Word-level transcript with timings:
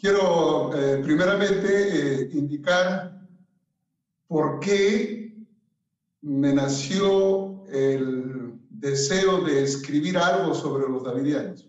Quiero 0.00 0.74
eh, 0.74 1.02
primeramente 1.02 1.68
eh, 1.68 2.30
indicar 2.32 3.20
por 4.26 4.58
qué 4.60 5.30
me 6.22 6.54
nació 6.54 7.66
el 7.68 8.54
deseo 8.70 9.44
de 9.44 9.62
escribir 9.62 10.16
algo 10.16 10.54
sobre 10.54 10.88
los 10.88 11.04
davidianos. 11.04 11.68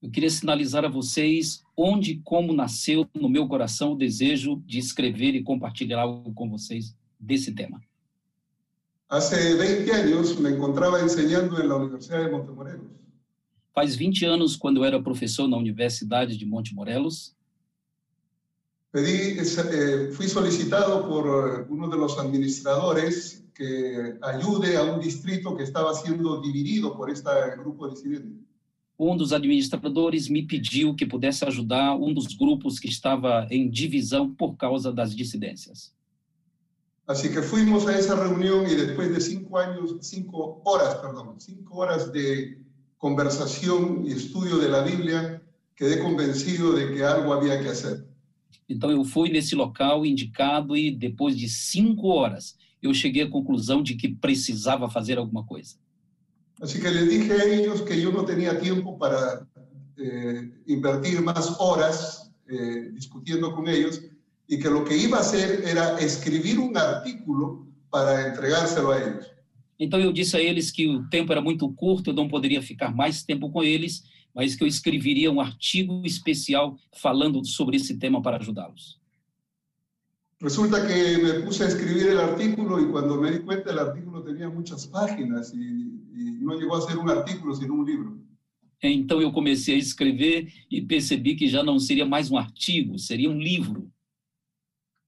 Eu 0.00 0.10
queria 0.10 0.30
sinalizar 0.30 0.84
a 0.84 0.88
vocês 0.88 1.62
onde 1.76 2.12
e 2.12 2.20
como 2.22 2.52
nasceu 2.52 3.08
no 3.14 3.28
meu 3.28 3.46
coração 3.48 3.92
o 3.92 3.96
desejo 3.96 4.62
de 4.66 4.78
escrever 4.78 5.34
e 5.34 5.42
compartilhar 5.42 6.00
algo 6.00 6.32
com 6.34 6.48
vocês 6.48 6.96
desse 7.18 7.52
tema. 7.52 7.80
Hace 9.08 9.56
20 9.56 9.90
años 9.90 10.38
me 10.38 10.50
encontraba 10.50 11.00
enseñando 11.00 11.60
en 11.60 11.68
la 11.68 11.76
Universidad 11.76 12.24
de 12.24 12.30
Montemorelos. 12.30 12.86
Faz 13.74 13.94
20 13.94 14.24
anos, 14.24 14.56
quando 14.56 14.78
eu 14.80 14.84
era 14.84 15.02
professor 15.02 15.48
na 15.48 15.56
Universidade 15.56 16.36
de 16.36 16.44
Monte 16.44 16.74
Morelos, 16.74 17.34
Pedí, 18.92 19.38
eh, 19.38 20.10
fui 20.12 20.28
solicitado 20.28 21.08
por 21.08 21.26
eh, 21.26 21.66
uno 21.70 21.88
de 21.88 21.96
los 21.96 22.18
administradores 22.18 23.42
que 23.54 24.18
ayude 24.20 24.76
a 24.76 24.82
un 24.84 25.00
distrito 25.00 25.56
que 25.56 25.62
estaba 25.62 25.94
siendo 25.94 26.42
dividido 26.42 26.94
por 26.94 27.10
este 27.10 27.30
grupo 27.56 27.88
disidente. 27.88 28.44
um 28.98 29.16
dos 29.16 29.32
administradores 29.32 30.28
me 30.28 30.46
pediu 30.46 30.94
que 30.94 31.04
pudesse 31.04 31.44
ajudar 31.44 31.96
um 31.96 32.14
dos 32.14 32.34
grupos 32.34 32.78
que 32.78 32.88
estava 32.88 33.48
em 33.50 33.68
divisão 33.68 34.32
por 34.32 34.56
causa 34.56 34.92
das 34.92 35.14
dissidências. 35.14 35.92
Así 37.06 37.28
que 37.30 37.42
fuimos 37.42 37.86
a 37.88 37.98
esa 37.98 38.14
reunión 38.14 38.64
y 38.66 38.76
después 38.76 39.12
de 39.12 39.20
cinco 39.20 39.58
años, 39.58 39.96
cinco 40.02 40.62
horas, 40.64 40.94
perdón, 40.96 41.34
cinco 41.38 41.78
horas 41.78 42.12
de 42.12 42.58
conversación 42.96 44.04
y 44.06 44.12
estudio 44.12 44.58
de 44.58 44.68
la 44.68 44.82
Biblia, 44.82 45.42
quedé 45.74 45.98
convencido 45.98 46.72
de 46.72 46.94
que 46.94 47.02
algo 47.02 47.32
había 47.32 47.60
que 47.60 47.70
hacer. 47.70 48.11
Então 48.72 48.90
eu 48.90 49.04
fui 49.04 49.28
nesse 49.30 49.54
local 49.54 50.04
indicado 50.04 50.76
e 50.76 50.90
depois 50.90 51.36
de 51.36 51.48
cinco 51.48 52.08
horas 52.08 52.56
eu 52.82 52.92
cheguei 52.92 53.22
à 53.22 53.30
conclusão 53.30 53.82
de 53.82 53.94
que 53.94 54.08
precisava 54.08 54.90
fazer 54.90 55.18
alguma 55.18 55.44
coisa. 55.44 55.76
Así 56.60 56.80
que 56.80 56.88
les 56.88 57.08
dije 57.10 57.32
a 57.32 57.44
ellos 57.44 57.80
que 57.82 58.00
yo 58.00 58.12
no 58.12 58.24
tenía 58.24 58.58
tiempo 58.58 58.98
para 58.98 59.46
eh, 59.96 60.48
invertir 60.66 61.20
más 61.20 61.56
horas 61.58 62.30
eh, 62.48 62.90
discutiendo 62.92 63.54
con 63.54 63.68
ellos 63.68 64.00
y 64.48 64.58
que 64.58 64.68
lo 64.68 64.84
que 64.84 64.96
iba 64.96 65.18
a 65.18 65.20
hacer 65.20 65.64
era 65.64 65.98
escribir 66.00 66.58
un 66.58 66.76
artículo 66.76 67.66
para 67.90 68.28
entregárselo 68.28 68.90
a 68.90 68.98
ellos. 68.98 69.26
Então 69.78 69.98
eu 69.98 70.12
disse 70.12 70.36
a 70.36 70.40
eles 70.40 70.70
que 70.70 70.86
o 70.86 71.08
tempo 71.08 71.32
era 71.32 71.40
muito 71.40 71.68
curto, 71.72 72.10
eu 72.10 72.14
não 72.14 72.28
poderia 72.28 72.62
ficar 72.62 72.94
mais 72.94 73.24
tempo 73.24 73.50
com 73.50 73.62
eles, 73.62 74.04
mas 74.34 74.54
que 74.54 74.64
eu 74.64 74.68
escreveria 74.68 75.30
um 75.30 75.40
artigo 75.40 76.02
especial 76.04 76.78
falando 76.92 77.44
sobre 77.44 77.76
esse 77.76 77.98
tema 77.98 78.22
para 78.22 78.38
ajudá-los. 78.38 79.00
Resulta 80.40 80.84
que 80.84 81.18
me 81.18 81.40
puse 81.44 81.62
a 81.62 81.68
escribir 81.68 82.08
el 82.08 82.18
artículo 82.18 82.80
y 82.80 82.86
cuando 82.90 83.20
me 83.20 83.30
di 83.30 83.38
cuenta 83.40 83.70
el 83.70 83.78
artículo 83.78 84.24
tenía 84.24 84.48
muchas 84.48 84.86
páginas 84.88 85.54
y, 85.54 85.58
y 85.58 86.38
no 86.40 86.58
llegó 86.58 86.76
a 86.76 86.80
ser 86.80 86.98
un 86.98 87.08
artículo 87.08 87.54
sino 87.54 87.74
un 87.74 87.86
libro. 87.86 88.18
Então 88.82 89.22
eu 89.22 89.30
comecei 89.30 89.76
a 89.76 89.78
escrever 89.78 90.52
e 90.68 90.82
percebi 90.82 91.36
que 91.36 91.46
já 91.46 91.62
não 91.62 91.78
seria 91.78 92.04
mais 92.04 92.32
um 92.32 92.36
artigo, 92.36 92.98
seria 92.98 93.30
um 93.30 93.38
livro. 93.38 93.88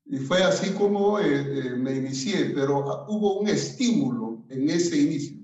Y 0.06 0.18
fue 0.18 0.42
así 0.42 0.72
como 0.74 1.18
eh, 1.18 1.24
eh, 1.58 1.76
me 1.76 1.96
inicié, 1.96 2.50
pero 2.50 3.06
hubo 3.08 3.40
un 3.40 3.48
estímulo 3.48 4.44
en 4.50 4.68
ese 4.68 5.02
inicio. 5.02 5.42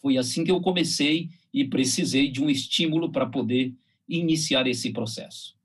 Foi 0.00 0.16
assim 0.16 0.44
que 0.44 0.52
eu 0.52 0.60
comecei 0.60 1.30
e 1.52 1.64
precisei 1.64 2.30
de 2.30 2.42
um 2.42 2.50
estímulo 2.50 3.10
para 3.10 3.26
poder 3.26 3.74
iniciar 4.08 4.66
esse 4.66 4.92
processo. 4.92 5.56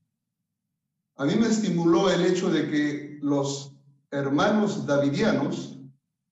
A 1.15 1.25
mí 1.25 1.35
me 1.35 1.47
estimuló 1.47 2.09
el 2.09 2.25
hecho 2.25 2.49
de 2.49 2.69
que 2.69 3.19
los 3.21 3.71
hermanos 4.11 4.85
davidianos 4.85 5.79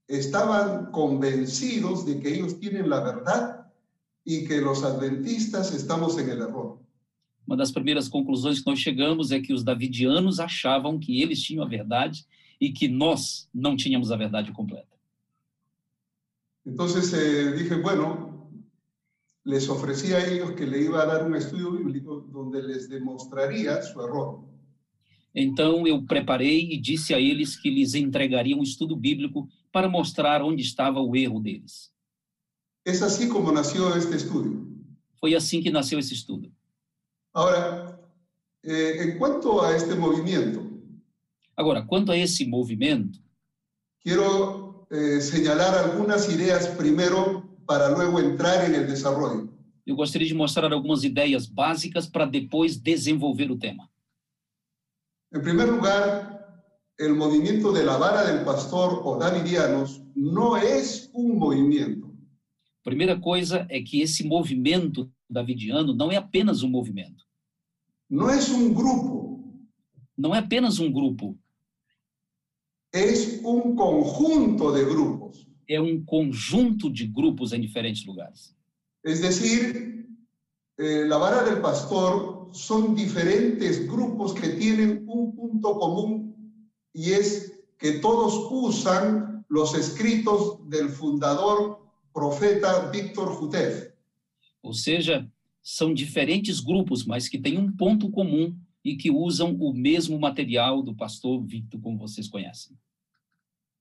estaban 0.08 0.92
convencidos 0.92 2.06
de 2.06 2.20
que 2.20 2.34
ellos 2.34 2.60
tienen 2.60 2.90
la 2.90 3.02
verdad 3.02 3.68
y 4.26 4.46
que 4.46 4.60
los 4.60 4.84
adventistas 4.84 5.74
estamos 5.74 6.18
en 6.18 6.30
el 6.30 6.42
error. 6.42 6.80
Uma 7.48 7.58
das 7.58 7.72
primeiras 7.72 8.08
conclusões 8.08 8.60
que 8.60 8.70
nós 8.70 8.80
chegamos 8.80 9.32
é 9.32 9.40
que 9.40 9.52
os 9.52 9.64
davidianos 9.64 10.40
achavam 10.40 11.00
que 11.00 11.22
eles 11.22 11.42
tinham 11.42 11.64
a 11.64 11.68
verdade 11.68 12.26
e 12.60 12.72
que 12.72 12.88
nós 12.88 13.50
não 13.54 13.76
tínhamos 13.76 14.12
a 14.12 14.16
verdade 14.16 14.52
completa. 14.52 14.96
Entonces 16.66 17.12
eh, 17.14 17.54
dije, 17.58 17.76
bueno, 17.76 18.31
les 19.44 19.68
ofrecí 19.70 20.14
a 20.14 20.26
ellos 20.26 20.52
que 20.52 20.66
le 20.66 20.82
iba 20.82 21.02
a 21.02 21.06
dar 21.06 21.26
un 21.26 21.36
estudio 21.36 21.72
bíblico 21.72 22.22
donde 22.32 22.62
les 22.62 22.88
demostraría 22.88 23.82
su 23.82 24.00
error. 24.02 24.44
Então 25.34 25.88
eu 25.88 26.04
preparei 26.04 26.74
e 26.74 26.78
disse 26.78 27.14
a 27.14 27.20
eles 27.20 27.56
que 27.56 27.70
lhes 27.70 27.94
entregaria 27.94 28.56
um 28.56 28.64
estudo 28.64 28.96
bíblico 28.96 29.48
para 29.72 29.88
mostrar 29.88 30.42
onde 30.42 30.62
estava 30.62 31.00
o 31.00 31.16
erro 31.16 31.40
deles. 31.40 31.92
Es 32.86 33.02
así 33.02 33.30
como 33.30 33.52
nació 33.52 33.96
este 33.96 34.16
estudio. 34.16 34.68
Foi 35.20 35.36
assim 35.36 35.62
que 35.62 35.72
nasceu 35.72 36.00
esse 36.00 36.14
estudo. 36.14 36.52
Ahora, 37.34 38.00
eh, 38.64 39.04
en 39.04 39.18
cuanto 39.18 39.62
a 39.62 39.76
este 39.76 39.96
movimiento, 39.96 40.72
Agora, 41.56 41.86
quanto 41.86 42.12
a 42.12 42.18
esse 42.18 42.46
movimento, 42.46 43.20
quiero 44.00 44.88
eh, 44.90 45.22
señalar 45.22 45.76
algunas 45.78 46.28
ideas 46.28 46.68
primero 46.68 47.51
para 47.72 47.88
luego 47.90 48.20
entrar 48.20 48.66
en 48.66 48.76
el 48.76 48.86
desarrollo. 48.86 49.48
eu 49.88 49.96
gostaria 49.96 50.28
de 50.28 50.34
mostrar 50.34 50.72
algumas 50.74 51.06
ideias 51.06 51.48
básicas 51.48 52.06
para 52.06 52.26
depois 52.26 52.76
desenvolver 52.76 53.50
o 53.50 53.58
tema. 53.58 53.90
En 55.34 55.42
primer 55.42 55.70
lugar, 55.70 56.04
el 57.00 57.16
movimiento 57.16 57.72
de 57.72 57.84
la 57.86 57.96
vara 57.98 58.26
del 58.26 58.44
pastor 58.44 59.02
o 59.06 59.18
davidianos 59.18 60.02
no 60.14 60.58
es 60.58 61.10
un 61.14 61.38
movimiento, 61.38 62.12
Primeira 62.84 63.18
coisa 63.18 63.66
é 63.70 63.80
que 63.80 64.02
esse 64.02 64.24
movimento 64.28 65.10
davidiano 65.30 65.94
não 65.94 66.12
é 66.12 66.18
apenas 66.18 66.64
um 66.64 66.70
movimento, 66.70 67.24
no 68.10 68.30
es 68.30 68.50
un 68.50 68.74
grupo, 68.74 69.16
não 70.18 70.36
é 70.36 70.40
apenas 70.40 70.80
um 70.80 70.92
grupo, 70.92 71.38
es 72.92 73.40
un 73.46 73.76
conjunto 73.76 74.74
de 74.74 74.84
grupos. 74.84 75.51
É 75.72 75.80
um 75.80 76.04
conjunto 76.04 76.92
de 76.92 77.08
grupos 77.08 77.54
em 77.54 77.62
diferentes 77.62 78.06
lugares. 78.06 78.54
Es 79.04 79.22
decir, 79.22 80.06
eh, 80.78 81.06
la 81.06 81.18
vara 81.18 81.44
del 81.44 81.62
pastor 81.62 82.50
son 82.52 82.94
diferentes 82.94 83.88
grupos 83.88 84.34
que 84.34 84.50
tienen 84.50 85.06
un 85.08 85.34
punto 85.34 85.80
común 85.80 86.36
y 86.94 87.12
es 87.12 87.64
que 87.80 88.00
todos 88.00 88.48
usan 88.52 89.46
los 89.48 89.74
escritos 89.76 90.60
del 90.70 90.90
fundador 90.90 91.80
profeta 92.14 92.92
Víctor 92.92 93.40
Jutef. 93.40 93.92
Ou 94.62 94.74
seja, 94.74 95.28
são 95.64 95.94
diferentes 95.94 96.60
grupos, 96.60 97.06
mas 97.06 97.30
que 97.30 97.40
têm 97.40 97.58
um 97.58 97.72
ponto 97.72 98.12
comum 98.12 98.56
e 98.84 98.96
que 98.96 99.10
usam 99.10 99.56
o 99.56 99.74
mesmo 99.74 100.20
material 100.20 100.84
do 100.84 100.94
pastor 100.94 101.42
Victor, 101.44 101.80
como 101.80 101.98
vocês 101.98 102.28
conhecem. 102.28 102.78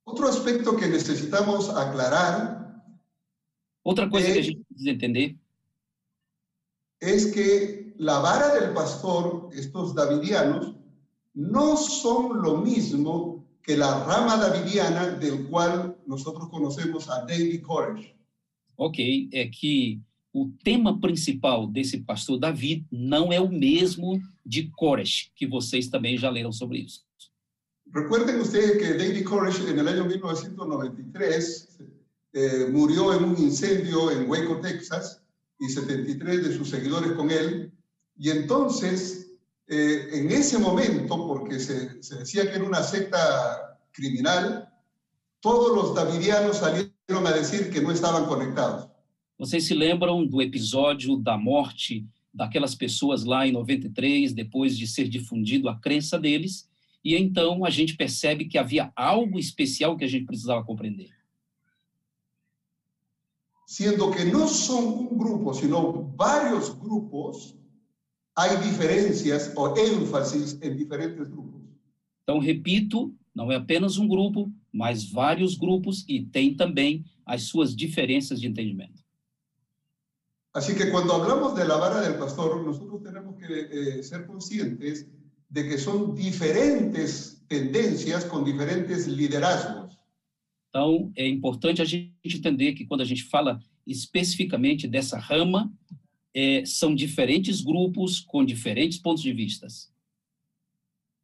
Otro 0.04 0.26
aspecto 0.26 0.76
que 0.76 0.86
necesitamos 0.86 1.68
aclarar 1.70 2.58
Outra 3.84 4.08
coisa 4.10 4.28
É. 4.28 4.32
que 4.32 4.38
a 4.38 4.42
gente 4.42 4.64
precisa 4.68 4.90
entender 4.90 5.36
es 7.00 7.32
que 7.32 7.94
la 7.98 8.18
vara 8.18 8.54
del 8.60 8.74
pastor, 8.74 9.48
estos 9.54 9.94
davidianos, 9.94 10.74
no 11.34 11.76
son 11.76 12.42
lo 12.42 12.58
mismo 12.58 13.46
que 13.62 13.76
la 13.76 14.04
rama 14.04 14.36
davidiana 14.36 15.06
del 15.18 15.48
cual 15.48 15.96
nosotros 16.06 16.48
conocemos 16.50 17.08
a 17.08 17.24
David 17.24 17.62
Koresh. 17.62 18.14
ok, 18.76 19.28
é 19.32 19.46
que 19.46 20.00
o 20.32 20.50
tema 20.64 20.98
principal 21.00 21.66
desse 21.66 21.98
pastor 22.00 22.38
Davi 22.38 22.84
não 22.90 23.32
é 23.32 23.40
o 23.40 23.48
mesmo 23.50 24.20
de 24.44 24.68
Koresh, 24.70 25.30
que 25.34 25.46
vocês 25.46 25.88
também 25.88 26.16
já 26.16 26.30
leram 26.30 26.52
sobre 26.52 26.78
isso. 26.78 27.04
Recuerden 27.92 28.40
ustedes 28.40 28.78
que 28.78 28.94
David 28.94 29.24
Koresh 29.24 29.68
en 29.68 29.78
el 29.78 29.88
año 29.88 30.04
1993 30.04 31.78
eh, 32.32 32.68
murió 32.70 33.12
en 33.14 33.24
un 33.24 33.38
incendio 33.38 34.10
en 34.10 34.30
Waco, 34.30 34.60
Texas, 34.60 35.20
y 35.58 35.68
73 35.68 36.48
de 36.48 36.56
sus 36.56 36.70
seguidores 36.70 37.12
con 37.12 37.30
él. 37.30 37.72
Y 38.16 38.30
entonces, 38.30 39.32
eh, 39.68 40.08
en 40.12 40.30
ese 40.30 40.58
momento, 40.58 41.26
porque 41.26 41.58
se, 41.58 42.02
se 42.02 42.18
decía 42.18 42.48
que 42.48 42.56
era 42.56 42.64
una 42.64 42.82
secta 42.82 43.78
criminal, 43.92 44.68
todos 45.40 45.74
los 45.74 45.94
davidianos 45.94 46.58
salieron 46.58 47.26
a 47.26 47.32
decir 47.32 47.70
que 47.70 47.80
no 47.80 47.90
estaban 47.90 48.26
conectados. 48.26 48.88
Vocês 49.38 49.66
se 49.66 49.74
lembram 49.74 50.26
do 50.26 50.42
episódio 50.42 51.16
da 51.16 51.38
morte 51.38 52.06
daquelas 52.32 52.74
pessoas 52.74 53.24
lá 53.24 53.46
em 53.46 53.52
93, 53.52 54.34
depois 54.34 54.76
de 54.76 54.86
ser 54.86 55.08
difundido 55.08 55.68
a 55.68 55.76
crença 55.76 56.18
deles, 56.18 56.69
e 57.02 57.16
então 57.16 57.64
a 57.64 57.70
gente 57.70 57.96
percebe 57.96 58.44
que 58.44 58.58
havia 58.58 58.92
algo 58.94 59.38
especial 59.38 59.96
que 59.96 60.04
a 60.04 60.08
gente 60.08 60.26
precisava 60.26 60.64
compreender. 60.64 61.10
siendo 63.70 64.10
que 64.10 64.24
no 64.24 64.48
son 64.48 64.84
un 64.98 65.16
grupo, 65.16 65.54
sino 65.54 66.12
varios 66.16 66.76
grupos 66.76 67.54
hay 68.34 68.56
diferencias 68.56 69.52
o 69.54 69.76
énfasis 69.76 70.58
en 70.60 70.76
diferentes 70.76 71.28
grupos. 71.28 71.62
Então, 72.24 72.40
repito, 72.40 73.14
não 73.32 73.52
é 73.52 73.54
apenas 73.54 73.96
um 73.96 74.08
grupo, 74.08 74.52
mas 74.72 75.08
vários 75.08 75.56
grupos 75.56 76.04
e 76.08 76.20
tem 76.20 76.56
também 76.56 77.04
as 77.24 77.42
suas 77.44 77.76
diferenças 77.76 78.40
de 78.40 78.48
entendimento. 78.48 79.04
Así 80.52 80.74
que 80.74 80.90
cuando 80.90 81.12
hablamos 81.12 81.54
de 81.54 81.64
la 81.64 81.76
vara 81.76 82.00
del 82.00 82.18
pastor, 82.18 82.64
nosotros 82.64 83.00
tenemos 83.04 83.36
que 83.36 83.46
eh, 83.46 84.02
ser 84.02 84.26
conscientes 84.26 85.06
de 85.50 85.64
que 85.64 85.78
son 85.78 86.14
diferentes 86.14 87.42
tendencias 87.48 88.24
con 88.24 88.44
diferentes 88.44 89.06
liderazgos. 89.06 89.98
Então, 90.68 91.12
é 91.16 91.26
importante 91.26 91.82
a 91.82 91.84
gente 91.84 92.14
entender 92.24 92.74
que 92.74 92.86
quando 92.86 93.00
a 93.00 93.04
gente 93.04 93.24
fala 93.24 93.60
especificamente 93.84 94.86
dessa 94.86 95.18
rama, 95.18 95.72
é, 96.32 96.64
são 96.64 96.94
diferentes 96.94 97.60
grupos 97.60 98.20
com 98.20 98.44
diferentes 98.44 98.98
pontos 98.98 99.22
de 99.22 99.32
vistas. 99.32 99.90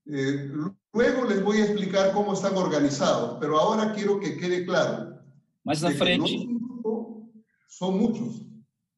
Eh, 0.09 0.51
luego 0.95 1.25
les 1.25 1.43
voy 1.43 1.61
a 1.61 1.65
explicar 1.65 2.13
cómo 2.13 2.33
están 2.33 2.57
organizados, 2.57 3.39
pero 3.41 3.59
ahora 3.59 3.93
quiero 3.93 4.21
que 4.21 4.37
quede 4.37 4.65
claro. 4.65 5.19
Mas 5.65 5.83
na 5.83 5.91
frente, 5.91 6.47
grupo, 6.47 7.29
son 7.69 7.99
muchos. 7.99 8.47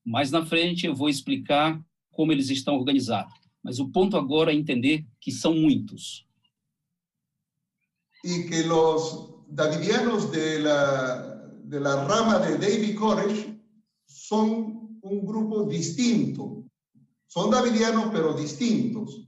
mais 0.05 0.31
na 0.31 0.45
frente 0.45 0.87
eu 0.87 0.95
vou 0.95 1.09
explicar 1.09 1.83
como 2.11 2.31
eles 2.31 2.51
estão 2.51 2.75
organizados. 2.75 3.33
Mas 3.63 3.79
o 3.79 3.89
ponto 3.89 4.17
agora 4.17 4.53
é 4.53 4.55
entender 4.55 5.05
que 5.21 5.33
são 5.33 5.55
muitos. 5.55 6.29
y 8.23 8.49
que 8.49 8.65
los 8.65 9.31
davidianos 9.49 10.31
de 10.31 10.61
la, 10.61 11.51
de 11.65 11.81
la 11.81 12.05
rama 12.05 12.39
de 12.39 12.59
David 12.59 12.97
Koresh 12.97 13.47
son 14.07 14.99
un 15.01 15.25
grupo 15.25 15.65
distinto. 15.65 16.65
Son 17.27 17.51
davidianos, 17.51 18.11
pero 18.11 18.35
distintos. 18.35 19.27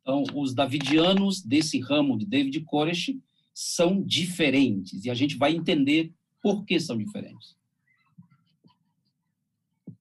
Então, 0.00 0.24
os 0.34 0.52
davidianos 0.54 1.42
desse 1.42 1.78
ramo 1.78 2.18
de 2.18 2.26
David 2.26 2.64
Koresh 2.64 3.14
são 3.54 4.02
diferentes 4.02 5.04
e 5.04 5.10
a 5.10 5.14
gente 5.14 5.36
vai 5.36 5.54
entender 5.54 6.12
por 6.42 6.64
que 6.64 6.80
são 6.80 6.98
diferentes. 6.98 7.56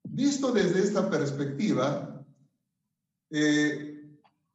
Visto 0.04 0.52
desde 0.52 0.80
esta 0.80 1.04
perspectiva, 1.04 2.20
eh, 3.31 4.01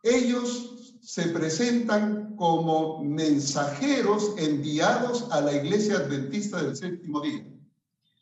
ellos 0.03 0.99
se 1.01 1.29
presentan 1.29 2.37
como 2.37 3.03
mensajeros 3.03 4.37
enviados 4.39 5.31
a 5.31 5.41
la 5.41 5.55
iglesia 5.55 5.97
adventista 5.97 6.63
del 6.63 6.77
séptimo 6.77 7.21
día. 7.21 7.47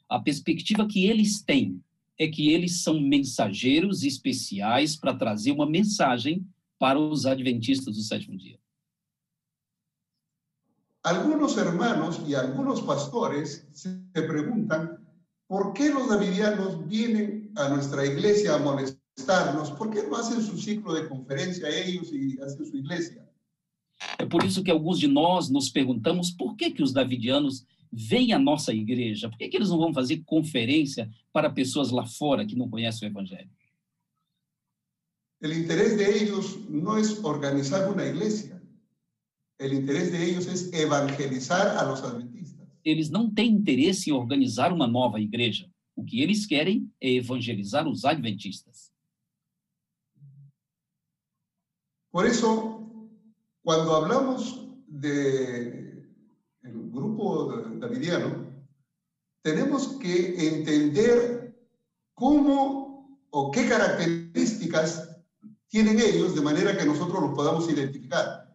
A 0.08 0.20
perspectiva 0.20 0.86
que 0.86 1.06
eles 1.06 1.42
têm 1.42 1.82
é 2.18 2.28
que 2.28 2.52
eles 2.52 2.82
são 2.82 3.00
mensageiros 3.00 4.04
especiais 4.04 4.96
para 4.96 5.14
trazer 5.14 5.50
uma 5.50 5.68
mensagem 5.68 6.46
para 6.78 6.98
os 6.98 7.26
adventistas 7.26 7.96
do 7.96 8.02
sétimo 8.02 8.36
dia. 8.36 8.58
Algunos 11.02 11.56
hermanos 11.58 12.20
y 12.26 12.34
algunos 12.34 12.80
pastores 12.82 13.66
se 13.72 13.90
preguntan, 14.12 15.04
¿por 15.46 15.72
qué 15.74 15.90
los 15.90 16.08
davidianos 16.08 16.86
vienen 16.88 17.52
a 17.56 17.68
nuestra 17.68 18.06
iglesia 18.06 18.54
a 18.54 18.58
molestarnos? 19.16 19.70
¿Por 19.72 19.90
qué 19.90 20.02
no 20.02 20.16
hacen 20.16 20.42
su 20.42 20.58
ciclo 20.58 20.94
de 20.94 21.08
conferencia 21.08 21.68
ellos 21.68 22.12
y 22.12 22.38
hacen 22.40 22.66
su 22.66 22.76
iglesia? 22.76 23.22
É 24.18 24.26
por 24.26 24.44
isso 24.44 24.62
que 24.62 24.70
alguns 24.70 24.98
de 24.98 25.06
nós 25.06 25.48
nos 25.48 25.70
perguntamos 25.70 26.30
por 26.30 26.56
que, 26.56 26.70
que 26.70 26.82
os 26.82 26.92
davidianos 26.92 27.64
vêm 27.92 28.32
à 28.32 28.38
nossa 28.38 28.72
igreja? 28.72 29.28
Por 29.28 29.38
que, 29.38 29.48
que 29.48 29.56
eles 29.56 29.70
não 29.70 29.78
vão 29.78 29.94
fazer 29.94 30.22
conferência 30.26 31.08
para 31.32 31.48
pessoas 31.48 31.90
lá 31.90 32.04
fora 32.04 32.44
que 32.44 32.56
não 32.56 32.68
conhecem 32.68 33.08
o 33.08 33.10
evangelho? 33.10 33.50
El 35.40 35.52
interés 35.52 35.96
de 35.96 36.04
ellos 36.04 36.58
no 36.68 36.98
es 36.98 37.22
organizar 37.22 37.90
una 37.90 38.04
iglesia. 38.04 38.60
El 39.58 39.74
interés 39.74 40.10
de 40.10 40.24
ellos 40.24 40.46
es 40.46 40.72
evangelizar 40.72 41.76
a 41.76 41.84
los 41.84 42.02
adventistas. 42.02 42.66
Eles 42.84 43.08
não 43.10 43.30
têm 43.30 43.52
interesse 43.52 44.10
em 44.10 44.12
organizar 44.12 44.72
uma 44.72 44.86
nova 44.86 45.20
igreja. 45.20 45.70
O 45.94 46.04
que 46.04 46.20
eles 46.20 46.46
querem 46.46 46.90
é 47.00 47.12
evangelizar 47.12 47.86
os 47.86 48.04
adventistas. 48.04 48.93
Por 52.14 52.26
eso, 52.26 52.88
cuando 53.64 53.96
hablamos 53.96 54.68
de 54.86 56.06
el 56.62 56.90
grupo 56.92 57.52
davidiano, 57.80 58.54
tenemos 59.42 59.88
que 59.98 60.46
entender 60.46 61.58
cómo 62.14 63.18
o 63.30 63.50
qué 63.50 63.68
características 63.68 65.10
tienen 65.66 65.98
ellos 65.98 66.36
de 66.36 66.40
manera 66.40 66.76
que 66.76 66.84
nosotros 66.84 67.20
los 67.20 67.34
podamos 67.34 67.68
identificar. 67.68 68.48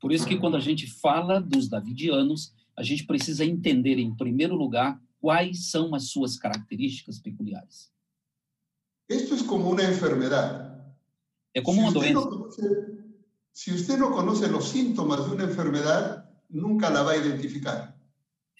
Por 0.00 0.12
isso 0.12 0.26
que 0.26 0.40
quando 0.40 0.56
a 0.56 0.60
gente 0.60 0.88
fala 0.88 1.38
dos 1.40 1.68
davidianos, 1.68 2.52
a 2.76 2.82
gente 2.82 3.06
precisa 3.06 3.44
entender, 3.44 3.96
em 4.00 4.12
primeiro 4.12 4.56
lugar, 4.56 5.00
quais 5.20 5.70
são 5.70 5.94
as 5.94 6.08
suas 6.08 6.36
características 6.36 7.20
peculiares. 7.20 7.92
Esto 9.08 9.36
es 9.36 9.42
como 9.42 9.70
una 9.70 9.84
enfermedad. 9.84 10.74
É 11.54 11.62
como 11.62 11.80
uma 11.80 11.92
si, 11.92 11.98
usted 11.98 12.12
doença. 12.12 12.93
Si 13.54 13.72
usted 13.72 13.96
no 13.98 14.10
conoce 14.10 14.48
los 14.48 14.68
síntomas 14.68 15.24
de 15.24 15.36
una 15.36 15.44
enfermedad, 15.44 16.28
nunca 16.48 16.90
la 16.90 17.02
va 17.02 17.12
a 17.12 17.16
identificar. 17.16 17.96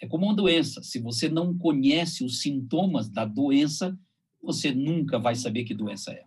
É 0.01 0.07
como 0.07 0.27
uma 0.27 0.35
doença. 0.35 0.83
Se 0.83 1.01
você 1.01 1.29
não 1.29 1.57
conhece 1.59 2.25
os 2.25 2.41
sintomas 2.41 3.09
da 3.09 3.25
doença, 3.25 3.99
você 4.41 4.73
nunca 4.73 5.19
vai 5.19 5.35
saber 5.35 5.65
que 5.65 5.75
doença 5.75 6.13
é. 6.13 6.25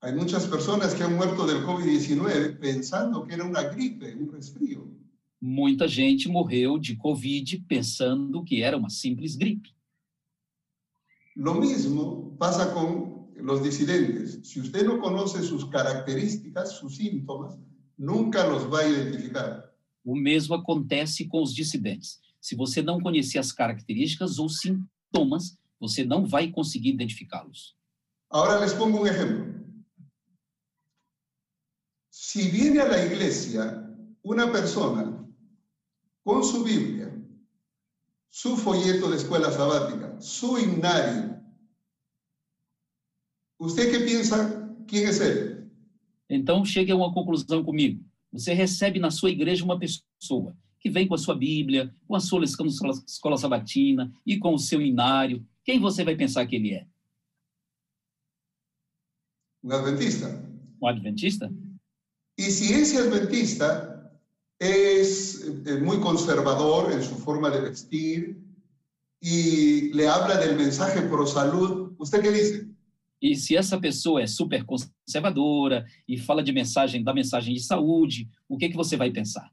Hay 0.00 0.14
muchas 0.14 0.46
personas 0.46 0.94
que 0.94 1.02
han 1.02 1.14
muerto 1.14 1.46
del 1.46 1.64
COVID-19 1.64 2.58
pensando 2.58 3.26
que 3.26 3.34
era 3.34 3.44
una 3.44 3.62
gripe, 3.62 4.14
un 4.14 4.30
resfrío. 4.32 4.90
Muita 5.40 5.86
gente 5.86 6.28
morreu 6.28 6.78
de 6.78 6.96
Covid 6.96 7.64
pensando 7.68 8.42
que 8.44 8.62
era 8.62 8.76
uma 8.76 8.88
simples 8.88 9.36
gripe. 9.36 9.70
Lo 11.36 11.54
mismo 11.54 12.34
pasa 12.38 12.72
con 12.72 13.28
los 13.36 13.62
disidentes. 13.62 14.40
Si 14.42 14.60
usted 14.60 14.86
no 14.86 15.00
conoce 15.00 15.42
sus 15.42 15.64
características, 15.66 16.78
sus 16.78 16.96
síntomas, 16.96 17.58
nunca 17.98 18.46
los 18.46 18.64
va 18.64 18.80
a 18.80 18.88
identificar. 18.88 19.72
O 20.04 20.14
mesmo 20.14 20.54
acontece 20.54 21.26
com 21.26 21.42
os 21.42 21.54
dissidentes. 21.54 22.20
Se 22.40 22.54
você 22.54 22.82
não 22.82 23.00
conhecer 23.00 23.38
as 23.38 23.52
características 23.52 24.38
ou 24.38 24.48
sintomas, 24.48 25.56
você 25.80 26.04
não 26.04 26.26
vai 26.26 26.50
conseguir 26.50 26.90
identificá-los. 26.90 27.74
Ahora 28.30 28.60
les 28.60 28.74
pongo 28.74 29.00
un 29.00 29.06
ejemplo. 29.06 29.64
Si 32.10 32.50
viene 32.50 32.80
a 32.80 32.88
la 32.88 33.04
iglesia 33.04 33.88
una 34.22 34.50
persona 34.50 35.24
con 36.22 36.42
su 36.42 36.64
Biblia, 36.64 37.14
su 38.28 38.56
folleto 38.56 39.10
de 39.10 39.16
escuela 39.18 39.52
sabática, 39.52 40.20
su 40.20 40.58
himnario, 40.58 41.40
¿usted 43.58 43.90
qué 43.90 44.00
piensa? 44.00 44.68
¿Quién 44.88 45.08
es 45.08 45.20
él? 45.20 45.53
Então, 46.34 46.64
chegue 46.64 46.90
a 46.90 46.96
uma 46.96 47.12
conclusão 47.12 47.62
comigo. 47.62 48.04
Você 48.32 48.52
recebe 48.52 48.98
na 48.98 49.10
sua 49.10 49.30
igreja 49.30 49.64
uma 49.64 49.78
pessoa 49.78 50.56
que 50.80 50.90
vem 50.90 51.06
com 51.06 51.14
a 51.14 51.18
sua 51.18 51.34
Bíblia, 51.34 51.94
com 52.06 52.14
a 52.14 52.20
sua 52.20 52.44
escola, 52.44 52.70
escola 53.06 53.38
sabatina 53.38 54.12
e 54.26 54.38
com 54.38 54.52
o 54.52 54.58
seu 54.58 54.82
inário. 54.82 55.46
Quem 55.64 55.80
você 55.80 56.04
vai 56.04 56.16
pensar 56.16 56.44
que 56.46 56.56
ele 56.56 56.74
é? 56.74 56.86
Un 59.62 59.72
adventista. 59.72 60.28
Um 60.82 60.88
adventista? 60.88 61.50
Y 62.36 62.50
si 62.50 62.74
ese 62.74 62.98
adventista 62.98 64.12
es 64.58 65.42
eh, 65.66 65.78
muy 65.78 66.00
conservador 66.00 66.92
en 66.92 67.02
su 67.02 67.14
forma 67.14 67.48
de 67.48 67.60
vestir 67.60 68.36
y 69.20 69.92
le 69.94 70.06
habla 70.06 70.36
del 70.36 70.56
mensaje 70.56 71.00
pro 71.02 71.26
salud, 71.26 71.94
¿usted 71.98 72.20
qué 72.20 72.30
dice? 72.30 72.73
E 73.24 73.34
se 73.36 73.56
essa 73.56 73.80
pessoa 73.80 74.20
é 74.20 74.26
super 74.26 74.66
conservadora 74.66 75.86
e 76.06 76.18
fala 76.18 76.42
de 76.42 76.52
mensagem 76.52 77.02
da 77.02 77.14
mensagem 77.14 77.54
de 77.54 77.62
saúde, 77.62 78.28
o 78.46 78.58
que 78.58 78.68
que 78.68 78.76
você 78.76 78.98
vai 78.98 79.10
pensar? 79.10 79.50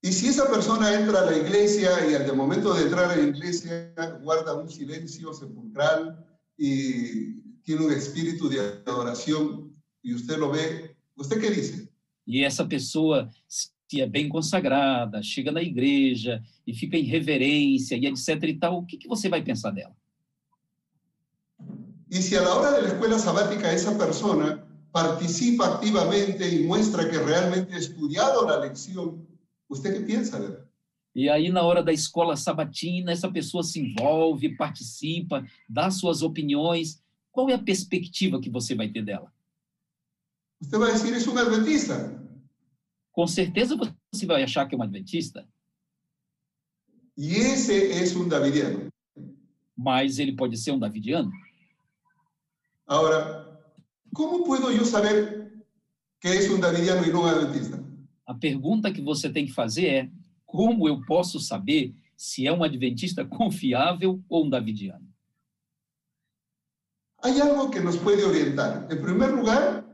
Y 0.00 0.12
si 0.12 0.28
esa 0.28 0.48
persona 0.48 0.94
entra 0.94 1.22
a 1.22 1.26
la 1.26 1.36
iglesia 1.36 1.90
y 2.08 2.14
al 2.14 2.36
momento 2.36 2.72
de 2.72 2.84
entrar 2.84 3.10
a 3.10 3.16
la 3.16 3.22
iglesia 3.22 3.92
guarda 4.22 4.54
un 4.54 4.68
silencio 4.68 5.32
sepulcral 5.32 6.24
y 6.56 7.42
tiene 7.64 7.86
un 7.86 7.92
espíritu 7.92 8.48
de 8.48 8.60
adoración 8.86 9.74
y 10.00 10.14
usted 10.14 10.38
lo 10.38 10.52
ve, 10.52 10.96
¿usted 11.16 11.40
qué 11.40 11.50
dice? 11.50 11.88
E 12.24 12.44
essa 12.44 12.64
pessoa 12.64 13.28
se 13.48 14.00
é 14.00 14.06
bem 14.06 14.28
consagrada, 14.28 15.20
chega 15.20 15.50
na 15.50 15.62
igreja 15.62 16.40
e 16.64 16.72
fica 16.72 16.96
em 16.96 17.02
reverência 17.02 17.96
e 17.96 18.06
etc 18.06 18.40
e 18.44 18.54
tal, 18.54 18.78
o 18.78 18.86
que 18.86 18.98
que 18.98 19.08
você 19.08 19.28
vai 19.28 19.42
pensar 19.42 19.72
dela? 19.72 19.97
Y 22.10 22.22
si 22.22 22.36
a 22.36 22.42
la 22.42 22.54
hora 22.54 22.72
de 22.72 22.82
la 22.82 22.88
escuela 22.88 23.18
sabática 23.18 23.72
esa 23.72 23.96
persona 23.98 24.64
participa 24.92 25.74
activamente 25.74 26.48
y 26.48 26.64
muestra 26.64 27.08
que 27.10 27.18
realmente 27.18 27.74
ha 27.74 27.78
estudiado 27.78 28.46
la 28.46 28.60
lección, 28.60 29.26
¿usted 29.68 29.94
qué 29.94 30.00
piensa 30.00 30.40
de? 30.40 30.68
E 31.14 31.28
aí, 31.28 31.50
na 31.50 31.62
hora 31.62 31.82
da 31.82 31.92
escola 31.92 32.36
sabatina, 32.36 33.10
essa 33.10 33.28
pessoa 33.30 33.64
se 33.64 33.80
envolve, 33.80 34.56
participa, 34.56 35.44
dá 35.68 35.90
suas 35.90 36.22
opiniões. 36.22 37.02
qual 37.32 37.48
é 37.50 37.54
a 37.54 37.58
perspectiva 37.58 38.40
que 38.40 38.50
você 38.50 38.74
vai 38.74 38.88
ter 38.88 39.02
dela? 39.04 39.32
Usted 40.60 40.78
va 40.78 40.88
a 40.88 40.92
decir, 40.92 41.12
es 41.14 41.26
un 41.26 41.38
adventista. 41.38 42.20
Com 43.12 43.26
certeza 43.26 43.76
você 44.12 44.26
vai 44.26 44.42
achar 44.42 44.66
que 44.66 44.74
é 44.74 44.78
um 44.78 44.82
adventista, 44.82 45.46
Y 47.16 47.34
ese 47.34 47.74
es 48.00 48.14
un 48.14 48.28
davidiano. 48.28 48.88
mas 49.76 50.18
ele 50.18 50.32
pode 50.36 50.56
ser 50.56 50.72
um 50.72 50.78
davidiano. 50.78 51.30
Ahora, 52.88 53.60
¿cómo 54.14 54.44
puedo 54.44 54.72
yo 54.72 54.82
saber 54.82 55.52
que 56.18 56.30
es 56.30 56.48
un 56.48 56.58
davidiano 56.58 57.06
y 57.06 57.12
no 57.12 57.20
un 57.20 57.28
adventista? 57.28 57.78
A 58.24 58.34
pergunta 58.34 58.90
que 58.90 59.02
você 59.02 59.28
tem 59.30 59.44
que 59.44 59.52
fazer 59.52 59.86
é: 59.86 60.10
como 60.46 60.88
eu 60.88 61.04
posso 61.04 61.38
saber 61.38 61.94
se 62.16 62.46
é 62.46 62.52
um 62.52 62.64
adventista 62.64 63.26
confiável 63.26 64.24
ou 64.26 64.46
um 64.46 64.50
davidiano? 64.50 65.06
Hay 67.22 67.38
algo 67.40 67.68
que 67.68 67.80
nos 67.80 67.96
puede 67.96 68.24
orientar. 68.24 68.86
En 68.90 69.02
primer 69.02 69.32
lugar, 69.32 69.84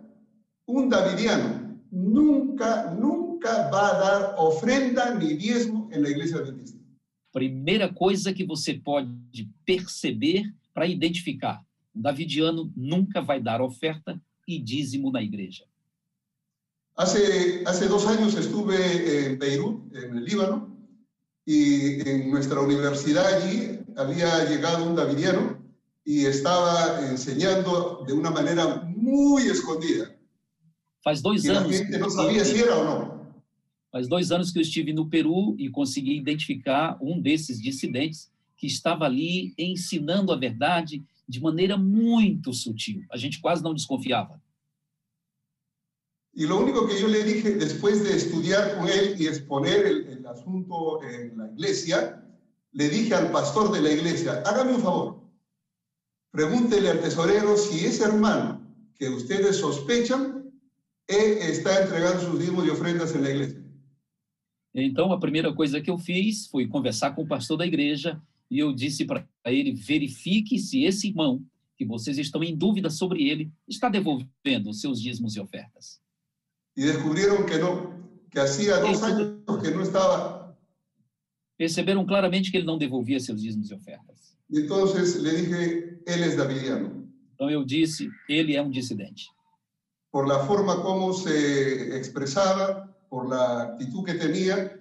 un 0.69 0.89
davidiano 0.89 1.81
nunca, 1.91 2.95
nunca 2.95 3.71
va 3.71 3.91
a 3.91 3.99
dar 3.99 4.35
ofrenda 4.39 5.11
diezmo 5.17 5.89
en 5.91 6.03
la 6.03 6.11
iglesia 6.11 6.37
adventista. 6.37 6.79
Primeira 7.33 7.93
coisa 7.93 8.33
que 8.33 8.45
você 8.45 8.75
pode 8.75 9.11
perceber 9.65 10.45
para 10.73 10.87
identificar: 10.87 11.61
davidiano 11.95 12.73
nunca 12.77 13.21
vai 13.21 13.41
dar 13.41 13.61
oferta 13.61 14.21
e 14.47 14.59
dízimo 14.59 15.11
na 15.11 15.23
igreja. 15.23 15.65
Hace, 16.97 17.65
hace 17.67 17.89
dos 17.89 18.07
años 18.07 18.35
estuve 18.37 19.27
en 19.27 19.39
Beirut, 19.39 19.95
en 19.95 20.17
el 20.17 20.25
Líbano, 20.25 20.75
y 21.47 22.09
en 22.09 22.31
nuestra 22.31 22.61
universidad 22.61 23.27
allí 23.27 23.81
había 23.97 24.45
llegado 24.45 24.89
un 24.89 24.95
davidiano 24.95 25.63
y 26.05 26.25
estaba 26.25 27.11
enseñando 27.11 28.05
de 28.07 28.13
una 28.13 28.31
manera 28.31 28.83
muy 28.97 29.43
escondida. 29.49 30.15
Faz 31.03 31.21
dois 31.21 31.49
anos. 31.49 31.71
gente 31.71 31.99
no 31.99 32.09
sabía 32.09 32.45
si 32.45 32.61
era 32.61 32.77
o 32.77 32.85
no. 32.85 33.35
Faz 33.93 34.09
dois 34.09 34.33
anos 34.33 34.51
que 34.51 34.59
eu 34.59 34.63
estive 34.63 34.93
no 34.93 35.09
Peru 35.09 35.55
e 35.59 35.69
consegui 35.71 36.17
identificar 36.17 36.99
um 37.01 37.21
desses 37.21 37.61
dissidentes 37.61 38.33
que 38.57 38.67
estava 38.67 39.05
ali 39.05 39.53
ensinando 39.59 40.33
a 40.33 40.37
verdade 40.37 41.05
de 41.29 41.41
maneira 41.41 41.77
muito 41.77 42.53
sutil. 42.53 43.05
A 43.11 43.17
gente 43.17 43.41
quase 43.41 43.63
não 43.63 43.75
desconfiava. 43.75 44.43
Y 46.37 46.47
lo 46.47 46.59
único 46.59 46.87
que 46.89 46.99
yo 47.01 47.07
le 47.07 47.23
dije 47.23 47.51
después 47.53 48.03
de 48.03 48.17
estudiar 48.17 48.77
con 48.77 48.89
él 48.89 49.15
y 49.21 49.29
exponer 49.29 49.87
el, 49.87 50.09
el 50.09 50.27
asunto 50.27 51.01
en 51.05 51.39
la 51.39 51.47
iglesia, 51.53 52.25
le 52.73 52.89
dije 52.89 53.15
al 53.15 53.31
pastor 53.31 53.71
de 53.71 53.81
la 53.81 53.93
iglesia, 53.93 54.43
hágame 54.45 54.75
un 54.75 54.83
favor, 54.83 55.23
pregúntele 56.33 56.91
al 56.91 57.01
tesorero 57.01 57.57
si 57.57 57.87
ese 57.87 58.03
hermano 58.03 58.61
que 58.97 59.09
ustedes 59.09 59.59
sospechan 59.59 60.53
está 61.07 61.83
entregando 61.83 62.21
sus 62.21 62.39
diezmos 62.39 62.67
y 62.67 62.71
ofrendas 62.71 63.15
en 63.15 63.23
la 63.23 63.31
iglesia. 63.31 63.65
Então, 64.75 65.13
a 65.13 65.21
primeira 65.21 65.55
coisa 65.55 65.81
que 65.81 65.89
eu 65.89 65.97
fiz 65.97 66.49
foi 66.49 66.67
conversar 66.67 67.15
com 67.15 67.23
o 67.23 67.29
pastor 67.29 67.57
da 67.57 67.65
igreja 67.65 68.21
e 68.51 68.59
eu 68.59 68.73
disse 68.73 69.05
para 69.05 69.27
ele: 69.47 69.73
verifique 69.73 70.59
se 70.59 70.85
esse 70.85 71.09
irmão, 71.09 71.45
que 71.77 71.85
vocês 71.85 72.19
estão 72.19 72.43
em 72.43 72.57
dúvida 72.57 72.91
sobre 72.91 73.29
ele, 73.29 73.53
está 73.69 73.89
devolvendo 73.89 74.71
os 74.71 74.81
seus 74.81 75.01
dízimos 75.01 75.35
e 75.37 75.41
ofertas. 75.41 76.01
Y 76.77 76.83
descubrieron 76.83 77.47
que 77.47 77.59
no, 77.59 77.93
que 78.31 78.41
hacía 78.41 78.79
dos 78.79 79.03
años 79.03 79.41
que 79.63 79.71
no 79.71 79.83
estaba. 79.83 80.57
Perceberam 81.57 82.05
claramente 82.05 82.51
que 82.51 82.57
ele 82.57 82.67
não 82.67 82.79
devolvia 82.79 83.21
seus 83.21 83.41
dízimos 83.41 83.71
e 83.71 83.75
ofertas. 83.75 84.37
Entonces 84.51 85.17
le 85.17 85.37
dije, 85.37 86.03
él 86.07 86.23
es 86.25 86.37
davidiano. 86.37 87.09
Então, 87.35 87.51
eu 87.51 87.65
disse: 87.65 88.09
ele 88.29 88.57
é 88.57 88.63
um 88.63 88.71
dissidente. 88.71 89.35
por 90.15 90.29
la 90.29 90.47
forma 90.47 90.81
como 90.81 91.13
se 91.13 91.99
expresaba, 91.99 92.97
por 93.09 93.29
la 93.29 93.63
actitud 93.63 94.05
que 94.05 94.15
tenía 94.15 94.81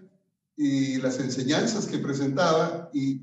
y 0.56 0.98
las 0.98 1.20
enseñanzas 1.20 1.88
que 1.88 1.98
presentaba 1.98 2.92
y 2.94 3.20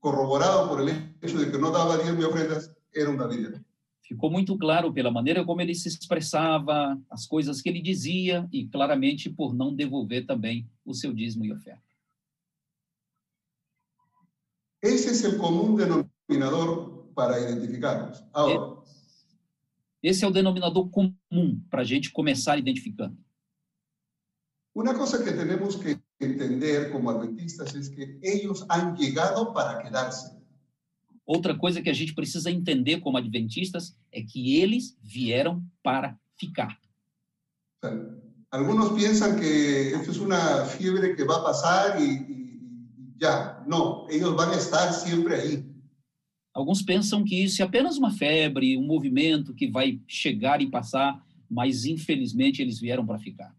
corroborado 0.00 0.68
por 0.68 0.80
el 0.80 0.88
hecho 1.20 1.38
de 1.38 1.50
que 1.50 1.58
no 1.58 1.70
daba 1.70 1.96
diezmo 1.96 2.22
y 2.22 2.24
ofrendas, 2.24 2.74
era 2.92 3.10
un 3.10 3.16
davidiano. 3.16 3.64
Ficou 4.02 4.30
muito 4.30 4.56
claro 4.56 4.92
pela 4.92 5.10
maneira 5.10 5.44
como 5.44 5.60
ele 5.60 5.74
se 5.74 5.88
expressava, 5.88 6.96
as 7.10 7.26
coisas 7.26 7.60
que 7.60 7.68
ele 7.68 7.82
dizia 7.82 8.48
e 8.52 8.68
claramente 8.68 9.28
por 9.28 9.52
não 9.52 9.74
devolver 9.74 10.24
também 10.24 10.64
o 10.84 10.94
seu 10.94 11.12
dízimo 11.12 11.44
e 11.44 11.52
oferta. 11.52 11.82
Ese 14.80 15.10
es 15.10 15.24
el 15.24 15.36
común 15.36 15.74
denominador 15.76 17.08
para 17.14 17.40
identificarnos. 17.40 18.22
Ahora, 18.32 18.76
Esse 20.02 20.24
é 20.24 20.28
o 20.28 20.30
denominador 20.30 20.88
comum 20.88 21.60
para 21.68 21.80
a 21.80 21.84
gente 21.84 22.12
começar 22.12 22.56
identificando. 22.56 23.16
una 24.76 24.92
cosa 24.94 25.24
que 25.24 25.32
tenemos 25.32 25.74
que 25.76 25.98
entender 26.18 26.90
como 26.90 27.10
adventistas 27.10 27.74
es 27.74 27.88
que 27.90 28.18
ellos 28.22 28.64
han 28.68 28.96
llegado 28.96 29.52
para 29.52 29.82
quedarse. 29.82 30.34
Outra 31.26 31.56
coisa 31.58 31.82
que 31.82 31.90
a 31.90 31.94
gente 31.94 32.14
precisa 32.14 32.50
entender 32.50 33.00
como 33.00 33.18
adventistas 33.18 33.96
é 34.12 34.22
que 34.22 34.56
eles 34.60 34.96
vieram 35.02 35.60
para 35.82 36.16
ficar. 36.36 36.78
Algunos 38.50 38.92
piensan 38.92 39.36
que 39.38 39.92
esto 39.92 40.12
es 40.12 40.18
una 40.18 40.64
fiebre 40.64 41.14
que 41.16 41.24
va 41.24 41.36
a 41.38 41.42
pasar 41.44 42.00
y, 42.00 42.04
y- 42.04 42.60
y 42.96 43.18
ya. 43.18 43.62
No, 43.66 44.06
ellos 44.08 44.34
van 44.36 44.50
a 44.50 44.54
estar 44.56 44.92
siempre 44.92 45.34
ahí. 45.34 45.64
Alguns 46.54 46.80
pensam 46.80 47.22
que 47.22 47.34
isso 47.44 47.60
é 47.60 47.64
apenas 47.66 47.98
uma 47.98 48.10
febre, 48.10 48.78
um 48.78 48.86
movimento 48.86 49.52
que 49.52 49.68
vai 49.68 50.00
chegar 50.06 50.62
e 50.62 50.70
passar, 50.70 51.22
mas 51.50 51.84
infelizmente 51.84 52.62
eles 52.62 52.80
vieram 52.80 53.04
para 53.04 53.18
ficar. 53.18 53.54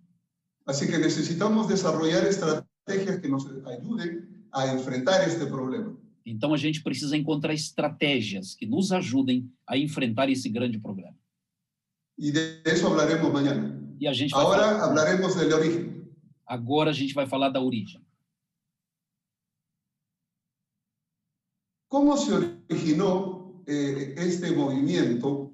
Así 0.68 0.86
que 0.88 0.98
necesitamos 0.98 1.68
desarrollar 1.68 2.26
estrategias 2.28 3.20
que 3.22 3.30
nos 3.30 3.48
ayuden 3.66 4.46
a 4.52 4.68
enfrentar 4.68 5.28
este 5.28 5.46
problema. 5.46 5.98
Então 6.26 6.54
a 6.54 6.58
gente 6.58 6.84
precisa 6.84 7.16
encontrar 7.16 7.54
estratégias 7.54 8.54
que 8.54 8.66
nos 8.66 8.92
ajudem 8.92 9.50
a 9.66 9.78
enfrentar 9.78 10.30
esse 10.30 10.50
grande 10.50 10.78
problema. 10.78 11.16
Y 12.18 12.32
de 12.32 12.62
eso 12.66 12.88
hablaremos 12.88 13.32
mañana. 13.32 13.80
E 14.00 14.08
a 14.08 14.14
gente 14.14 14.32
vai 14.32 14.44
falar, 14.44 14.64
Ahora 14.74 14.84
hablaremos 14.84 15.36
del 15.36 15.54
origen. 15.54 16.12
agora 16.46 16.92
a 16.92 16.94
gente 16.94 17.14
vai 17.14 17.26
falar 17.28 17.50
da 17.50 17.62
origem. 17.62 18.02
¿Cómo 21.88 22.18
se 22.18 22.34
originó 22.34 23.64
eh, 23.66 24.14
este 24.18 24.52
movimiento 24.52 25.54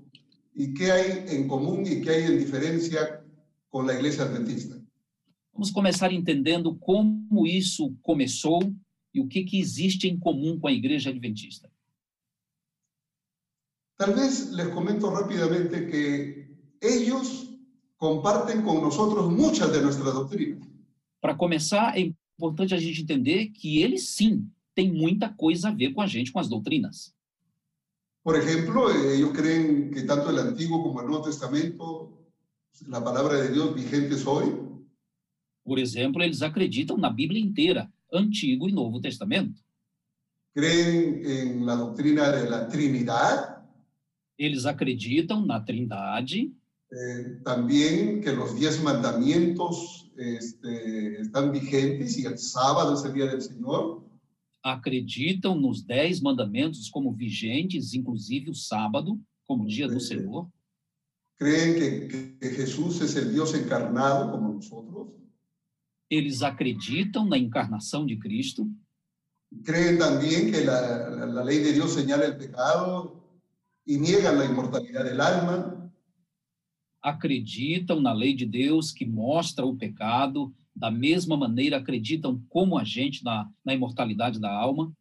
y 0.56 0.74
qué 0.74 0.92
hay 0.92 1.26
en 1.28 1.48
común 1.48 1.86
y 1.86 2.02
qué 2.02 2.10
hay 2.10 2.24
en 2.24 2.40
diferencia 2.40 3.24
con 3.70 3.86
la 3.86 3.94
iglesia 3.94 4.24
adventista? 4.24 4.73
Vamos 5.54 5.70
começar 5.72 6.12
entendendo 6.12 6.76
como 6.76 7.46
isso 7.46 7.96
começou 8.02 8.60
e 9.14 9.22
o 9.22 9.28
que, 9.28 9.44
que 9.44 9.60
existe 9.60 10.08
em 10.08 10.18
comum 10.18 10.60
com 10.60 10.68
a 10.68 10.72
igreja 10.72 11.12
adventista. 11.12 11.72
Tal 13.96 14.14
vez 14.14 14.52
les 14.52 14.74
comento 14.74 15.08
rápidamente 15.10 15.86
que 15.86 16.48
ellos 16.82 17.48
comparten 17.98 18.64
con 18.64 18.82
nosotros 18.82 19.32
muchas 19.32 19.72
de 19.72 19.82
nuestras 19.82 20.14
doctrinas. 20.14 20.68
Para 21.22 21.36
começar, 21.36 21.98
é 21.98 22.12
importante 22.38 22.74
a 22.74 22.80
gente 22.80 23.04
entender 23.04 23.50
que 23.50 23.82
eles 23.82 24.10
sim 24.10 24.50
têm 24.74 24.92
muita 24.92 25.30
coisa 25.30 25.70
a 25.70 25.72
ver 25.72 25.94
com 25.94 26.02
a 26.02 26.08
gente, 26.08 26.32
com 26.32 26.40
as 26.40 26.50
doutrinas. 26.50 27.14
Por 28.24 28.36
ejemplo, 28.36 28.90
eh, 28.90 29.16
ellos 29.16 29.32
creen 29.32 29.92
que 29.92 30.02
tanto 30.04 30.30
el 30.32 30.40
Antiguo 30.40 30.82
como 30.82 31.02
el 31.02 31.08
Nuevo 31.08 31.24
Testamento, 31.24 32.18
la 32.88 33.04
palabra 33.04 33.36
de 33.36 33.52
Dios 33.52 33.76
vigente 33.76 34.16
hoy. 34.26 34.63
Por 35.64 35.80
exemplo, 35.80 36.22
eles 36.22 36.42
acreditam 36.42 36.98
na 36.98 37.10
Bíblia 37.10 37.42
inteira, 37.42 37.92
Antigo 38.12 38.68
e 38.68 38.72
Novo 38.72 39.00
Testamento. 39.00 39.62
Creen 40.54 41.26
en 41.26 41.66
la 41.66 41.76
doctrina 41.76 42.30
de 42.30 42.50
la 42.50 42.68
Trinidad, 42.68 43.64
Eles 44.38 44.66
acreditam 44.66 45.46
na 45.46 45.60
Trindade, 45.60 46.52
eh, 46.92 47.40
también 47.44 48.20
que 48.20 48.32
los 48.32 48.56
diez 48.56 48.82
mandamientos 48.82 50.12
este, 50.18 51.22
están 51.22 51.52
vigentes 51.52 52.18
y 52.18 52.26
el 52.26 52.38
sábado 52.38 52.96
es 52.96 53.06
el 53.06 53.14
día 53.14 53.28
del 53.28 53.42
Señor. 53.42 54.04
acreditam 54.64 55.60
nos 55.60 55.86
dez 55.86 56.22
mandamentos 56.22 56.90
como 56.90 57.12
vigentes, 57.12 57.94
inclusive 57.94 58.50
o 58.50 58.56
sábado, 58.56 59.20
como 59.46 59.66
dia 59.66 59.88
do 59.88 60.00
Senhor. 60.00 60.48
Creen 61.38 61.76
que, 61.76 62.38
que 62.40 62.50
Jesús 62.50 63.02
es 63.02 63.16
el 63.18 63.34
Dios 63.34 63.54
encarnado 63.54 64.32
como 64.32 64.54
nosotros. 64.54 65.10
Eles 66.16 66.44
acreditam 66.44 67.26
na 67.26 67.38
encarnação 67.40 68.06
de 68.06 68.16
Cristo, 68.18 68.70
Creen 69.66 69.98
también 69.98 70.52
que 70.52 70.62
la 70.62 71.44
ley 71.44 71.60
de 71.60 71.74
Dios 71.74 71.94
señala 71.94 72.26
el 72.26 72.38
pecado 72.38 73.24
y 73.86 73.98
niegan 73.98 74.38
la 74.38 74.46
inmortalidad 74.46 75.04
del 75.04 75.20
alma. 75.22 75.58
acreditam 77.02 78.00
na 78.00 78.14
lei 78.14 78.34
de 78.34 78.46
Deus 78.46 78.92
que 78.92 79.06
mostra 79.06 79.66
o 79.66 79.76
pecado, 79.76 80.54
da 80.74 80.90
mesma 80.90 81.36
maneira 81.36 81.78
acreditam 81.78 82.42
como 82.48 82.78
a 82.78 82.86
gente 82.86 83.24
na, 83.24 83.52
na 83.66 83.74
imortalidade 83.74 84.40
da 84.40 84.50
alma, 84.50 84.94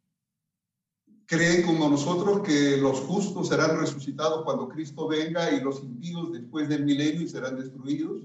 creen 1.25 1.65
como 1.65 1.89
nosotros 1.89 2.45
que 2.45 2.77
los 2.77 2.99
justos 2.99 3.47
serán 3.47 3.79
resucitados 3.79 4.43
cuando 4.43 4.67
Cristo 4.67 5.07
venga 5.07 5.51
y 5.51 5.61
los 5.61 5.81
impíos 5.81 6.31
después 6.31 6.67
del 6.67 6.83
milenio 6.83 7.27
serán 7.27 7.55
destruidos. 7.55 8.23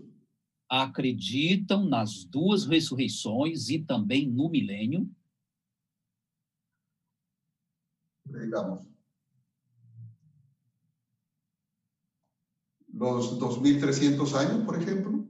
Acreditam 0.69 1.85
nas 1.85 2.25
duas 2.25 2.67
ressurreições 2.67 3.71
e 3.71 3.79
também 3.79 4.29
no 4.29 4.51
milênio. 4.51 5.11
digamos, 8.31 8.87
los 12.93 13.39
2.300 13.39 14.35
años, 14.35 14.65
por 14.65 14.77
ejemplo. 14.77 15.29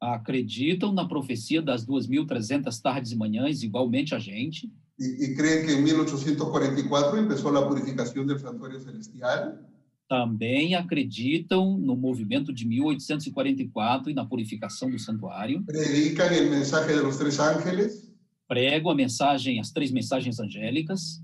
Acreditam 0.00 0.92
na 0.92 1.08
profecia 1.08 1.60
das 1.60 1.84
2.300 1.84 2.80
tardes 2.80 3.10
e 3.10 3.16
manhãs, 3.16 3.62
igualmente 3.62 4.14
a 4.14 4.18
gente. 4.18 4.70
Y, 4.98 5.24
y, 5.24 5.34
creen 5.36 5.66
que 5.66 5.72
en 5.72 5.84
1844 5.84 7.18
empezó 7.18 7.50
la 7.52 7.66
purificación 7.66 8.26
del 8.26 8.38
santuario 8.38 8.80
celestial. 8.80 9.67
Também 10.08 10.74
acreditam 10.74 11.76
no 11.76 11.94
movimento 11.94 12.50
de 12.50 12.66
1844 12.66 14.10
e 14.10 14.14
na 14.14 14.24
purificação 14.24 14.90
do 14.90 14.98
santuário. 14.98 15.62
Predican 15.66 16.32
el 16.32 16.48
mensaje 16.48 16.94
de 16.94 17.00
los 17.02 17.18
tres 17.18 17.38
ángeles. 17.38 18.10
Pregam 18.48 18.90
a 18.90 18.94
mensagem, 18.94 19.60
as 19.60 19.70
três 19.70 19.90
mensagens 19.90 20.40
angélicas. 20.40 21.22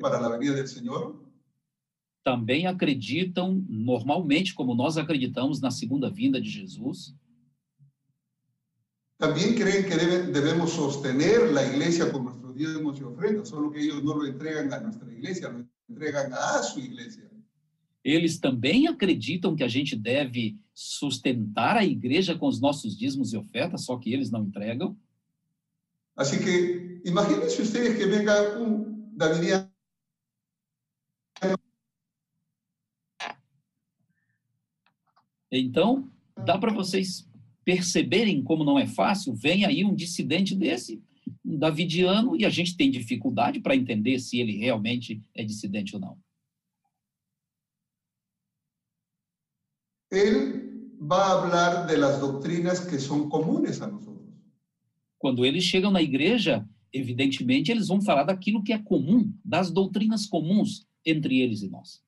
Para 0.00 0.20
la 0.20 0.28
venida 0.28 0.54
del 0.54 0.68
Señor. 0.68 1.26
Também 2.22 2.68
acreditam, 2.68 3.64
normalmente, 3.68 4.54
como 4.54 4.76
nós 4.76 4.96
acreditamos, 4.96 5.60
na 5.60 5.72
segunda 5.72 6.08
vinda 6.08 6.40
de 6.40 6.48
Jesus. 6.48 7.16
También 9.18 9.56
creen 9.56 9.82
que 9.82 9.96
debe, 9.96 10.30
debemos 10.30 10.70
sostener 10.70 11.50
iglesia 11.72 12.12
con 12.12 12.22
nuestros 12.22 12.47
diezmos 12.58 12.98
y 13.00 13.04
ofrendas, 13.04 13.48
solo 13.48 13.70
que 13.70 13.80
ellos 13.80 14.02
no 14.02 14.14
lo 14.14 14.26
entregan 14.26 14.72
a 14.72 14.80
nuestra 14.80 15.10
iglesia, 15.10 15.48
lo 15.48 15.64
entregan 15.88 16.32
a 16.32 16.62
su 16.62 16.80
iglesia. 16.80 17.24
Eles 18.04 18.38
também 18.38 18.86
acreditam 18.86 19.54
que 19.54 19.64
a 19.64 19.68
gente 19.68 19.94
deve 19.96 20.58
sustentar 20.72 21.76
a 21.76 21.84
igreja 21.84 22.34
com 22.36 22.46
os 22.46 22.60
nossos 22.60 22.96
dízimos 22.96 23.32
e 23.32 23.36
ofertas, 23.36 23.84
só 23.84 23.98
que 23.98 24.12
eles 24.12 24.30
não 24.30 24.44
entregam. 24.44 24.96
Así 26.16 26.38
que 26.38 27.00
imagínense 27.04 27.60
ustedes 27.62 27.96
que 27.96 28.06
venga 28.06 28.58
un 28.58 29.12
Davidiano 29.12 29.70
Então, 35.50 36.10
dá 36.44 36.58
para 36.58 36.72
vocês 36.72 37.26
perceberem 37.64 38.42
como 38.42 38.64
não 38.64 38.78
é 38.78 38.86
fácil, 38.86 39.34
vem 39.34 39.64
aí 39.64 39.84
um 39.84 39.94
dissidente 39.94 40.54
desse, 40.54 41.02
um 41.44 41.58
davidiano, 41.58 42.36
e 42.36 42.44
a 42.44 42.50
gente 42.50 42.76
tem 42.76 42.90
dificuldade 42.90 43.60
para 43.60 43.76
entender 43.76 44.18
se 44.18 44.38
ele 44.38 44.56
realmente 44.56 45.22
é 45.34 45.44
dissidente 45.44 45.94
ou 45.94 46.00
não. 46.00 46.18
Ele 50.10 50.96
vai 51.00 51.18
falar 51.18 51.86
de 51.86 51.96
las 51.96 52.18
doutrinas 52.18 52.80
que 52.80 52.98
são 52.98 53.28
comunes 53.28 53.80
a 53.80 53.86
nós. 53.86 54.06
Quando 55.18 55.44
eles 55.44 55.64
chegam 55.64 55.90
na 55.90 56.00
igreja, 56.00 56.66
evidentemente 56.92 57.70
eles 57.70 57.88
vão 57.88 58.00
falar 58.00 58.24
daquilo 58.24 58.62
que 58.62 58.72
é 58.72 58.78
comum, 58.78 59.32
das 59.44 59.70
doutrinas 59.70 60.26
comuns 60.26 60.86
entre 61.04 61.40
eles 61.40 61.62
e 61.62 61.68
nós. 61.68 62.02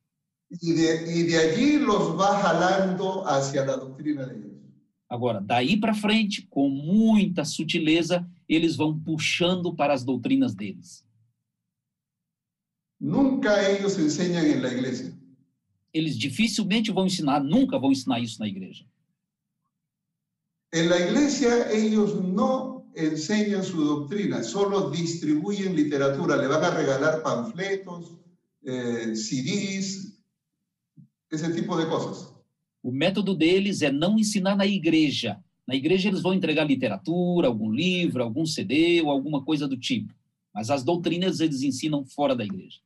Y 0.50 0.72
de, 0.72 1.20
y 1.20 1.22
de 1.24 1.36
allí 1.36 1.78
los 1.78 2.18
va 2.18 2.42
jalando 2.42 3.24
hacia 3.24 3.64
la 3.64 3.76
doctrina 3.76 4.26
de. 4.26 4.50
Agora, 5.08 5.40
daí 5.40 5.76
para 5.76 5.94
frente, 5.94 6.46
com 6.48 6.68
muita 6.68 7.44
sutileza, 7.44 8.28
eles 8.50 8.74
vão 8.74 8.98
puxando 8.98 9.74
para 9.74 9.94
as 9.94 10.02
doutrinas 10.02 10.54
deles. 10.54 11.06
Nunca 12.98 13.62
ellos 13.70 13.96
enseñan 13.98 14.44
en 14.44 14.60
la 14.60 14.72
iglesia. 14.72 15.16
Eles 15.92 16.18
dificilmente 16.18 16.90
vão 16.90 17.06
ensinar, 17.06 17.40
nunca 17.40 17.78
vão 17.78 17.92
ensinar 17.92 18.20
isso 18.20 18.38
na 18.40 18.48
igreja. 18.48 18.84
En 20.72 20.88
la 20.88 20.98
iglesia 20.98 21.72
ellos 21.72 22.14
no 22.22 22.90
enseñan 22.94 23.62
su 23.62 23.84
doctrina, 23.84 24.42
solo 24.42 24.90
distribuyen 24.90 25.74
literatura, 25.74 26.36
le 26.36 26.48
van 26.48 26.64
a 26.64 26.70
regalar 26.70 27.22
panfletos, 27.22 28.18
eh, 28.64 29.14
CDs, 29.14 30.20
esse 31.30 31.52
tipo 31.54 31.76
de 31.76 31.86
coisas. 31.86 32.34
O 32.82 32.90
método 32.90 33.34
deles 33.36 33.82
é 33.82 33.92
não 33.92 34.18
ensinar 34.18 34.56
na 34.56 34.66
igreja. 34.66 35.42
Na 35.66 35.74
igreja 35.74 36.08
eles 36.08 36.22
vão 36.22 36.34
entregar 36.34 36.64
literatura, 36.64 37.48
algum 37.48 37.70
livro, 37.70 38.22
algum 38.22 38.44
CD 38.44 39.00
ou 39.02 39.10
alguma 39.10 39.44
coisa 39.44 39.68
do 39.68 39.76
tipo. 39.76 40.14
Mas 40.52 40.70
as 40.70 40.82
doutrinas 40.82 41.40
eles 41.40 41.62
ensinam 41.62 42.04
fora 42.04 42.34
da 42.34 42.44
igreja. 42.44 42.80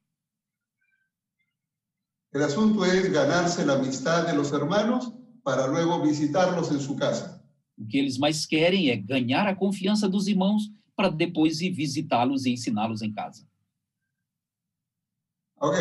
O 2.34 2.38
assunto 2.38 2.84
é 2.84 3.08
ganarse 3.08 3.62
a 3.62 3.72
amistad 3.72 4.26
de 4.26 4.32
los 4.32 4.52
hermanos 4.52 5.12
para 5.44 5.66
luego 5.66 6.02
visitarlos 6.02 6.70
en 6.72 6.80
su 6.80 6.96
casa. 6.96 7.40
O 7.78 7.87
que 7.87 7.98
eles 7.98 8.18
mais 8.18 8.44
querem 8.44 8.88
é 8.88 8.96
ganhar 8.96 9.46
a 9.46 9.54
confiança 9.54 10.08
dos 10.08 10.26
irmãos 10.26 10.70
para 10.96 11.08
depois 11.08 11.60
ir 11.60 11.70
visitá-los 11.70 12.44
e 12.44 12.52
ensiná-los 12.52 13.02
em 13.02 13.12
casa. 13.12 13.46
Ok. 15.60 15.78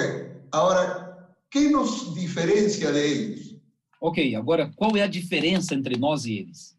Agora, 0.52 1.36
que 1.50 1.70
nos 1.70 2.14
diferencia 2.14 2.92
de 2.92 3.00
ellos? 3.00 3.62
Ok, 4.00 4.36
agora 4.36 4.72
qual 4.76 4.96
é 4.98 5.02
a 5.02 5.08
diferença 5.08 5.74
entre 5.74 5.98
nós 5.98 6.26
e 6.26 6.34
eles? 6.34 6.78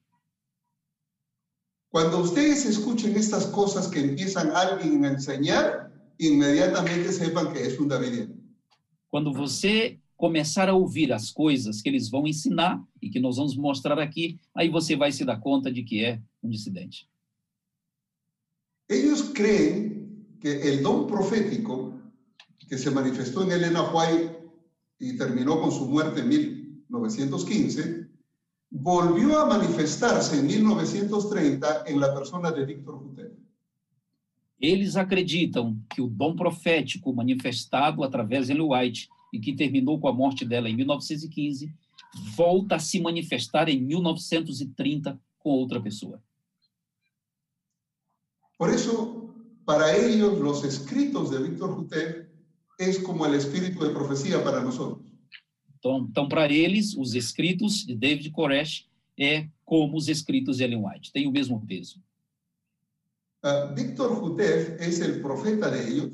Cuando 1.94 2.18
ustedes 2.18 2.66
escuchen 2.66 3.14
estas 3.14 3.46
cosas 3.46 3.86
que 3.86 4.00
empiezan 4.00 4.50
alguien 4.50 5.04
a 5.04 5.10
enseñar, 5.10 5.92
inmediatamente 6.18 7.12
sepan 7.12 7.52
que 7.52 7.64
es 7.64 7.78
un 7.78 7.86
davidiano. 7.86 8.34
Quando 9.08 9.32
você 9.32 10.00
começar 10.16 10.68
a 10.68 10.74
ouvir 10.74 11.12
as 11.12 11.30
coisas 11.30 11.80
que 11.80 11.88
eles 11.88 12.10
vão 12.10 12.26
ensinar 12.26 12.84
e 13.00 13.08
que 13.08 13.20
nós 13.20 13.36
vamos 13.36 13.56
mostrar 13.56 13.96
aqui, 14.00 14.40
aí 14.52 14.68
você 14.68 14.96
vai 14.96 15.12
se 15.12 15.24
dar 15.24 15.38
conta 15.38 15.70
de 15.70 15.84
que 15.84 16.04
é 16.04 16.20
um 16.42 16.50
dissidente. 16.50 17.08
Ellos 18.88 19.30
creen 19.32 20.26
que 20.40 20.48
el 20.48 20.82
don 20.82 21.06
profético 21.06 21.94
que 22.68 22.76
se 22.76 22.90
manifestó 22.90 23.44
en 23.44 23.52
Elena 23.52 23.88
White 23.94 24.36
y 24.98 25.16
terminó 25.16 25.60
con 25.60 25.70
su 25.70 25.86
muerte 25.86 26.22
en 26.22 26.28
1915, 26.28 28.03
volvió 28.76 29.38
a 29.38 29.46
manifestarse 29.46 30.36
en 30.36 30.48
1930 30.48 31.84
en 31.86 32.00
la 32.00 32.12
persona 32.12 32.50
de 32.50 32.66
Víctor 32.66 32.96
Hutter. 32.96 33.32
Eles 34.60 34.96
acreditam 34.96 35.80
que 35.88 36.02
o 36.02 36.08
dom 36.08 36.34
profético 36.34 37.12
manifestado 37.12 38.02
através 38.02 38.48
de 38.48 38.52
Ellen 38.52 38.66
White 38.68 39.08
e 39.32 39.38
que 39.38 39.54
terminou 39.54 40.00
com 40.00 40.08
a 40.08 40.12
morte 40.12 40.44
dela 40.44 40.68
em 40.68 40.74
1915 40.74 41.72
volta 42.36 42.76
a 42.76 42.78
se 42.80 43.00
manifestar 43.00 43.68
em 43.68 43.80
1930 43.80 45.20
com 45.38 45.50
outra 45.50 45.80
pessoa. 45.80 46.20
Por 48.58 48.70
eso, 48.70 49.34
para 49.64 49.96
ellos, 49.96 50.38
los 50.40 50.64
escritos 50.64 51.30
de 51.30 51.38
Víctor 51.38 51.78
Hutter 51.78 52.32
es 52.78 52.98
como 52.98 53.24
el 53.26 53.34
espíritu 53.34 53.84
de 53.84 53.90
profecía 53.90 54.42
para 54.42 54.62
nosotros. 54.62 55.13
Então, 55.84 55.98
então 56.10 56.28
para 56.28 56.50
eles, 56.50 56.96
os 56.96 57.14
escritos 57.14 57.84
de 57.84 57.94
David 57.94 58.30
Koresh 58.30 58.88
é 59.18 59.46
como 59.66 59.98
os 59.98 60.08
escritos 60.08 60.56
de 60.56 60.64
Ellen 60.64 60.82
White, 60.82 61.12
tem 61.12 61.26
o 61.26 61.30
mesmo 61.30 61.60
peso. 61.60 62.02
Uh, 63.44 63.74
Víctor 63.74 64.24
Hutef 64.24 64.80
es 64.80 65.00
el 65.00 65.20
profeta 65.20 65.70
de 65.70 65.86
ellos 65.86 66.10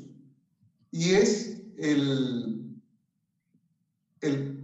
y 0.91 1.11
es 1.11 1.63
el, 1.77 2.75
el 4.21 4.61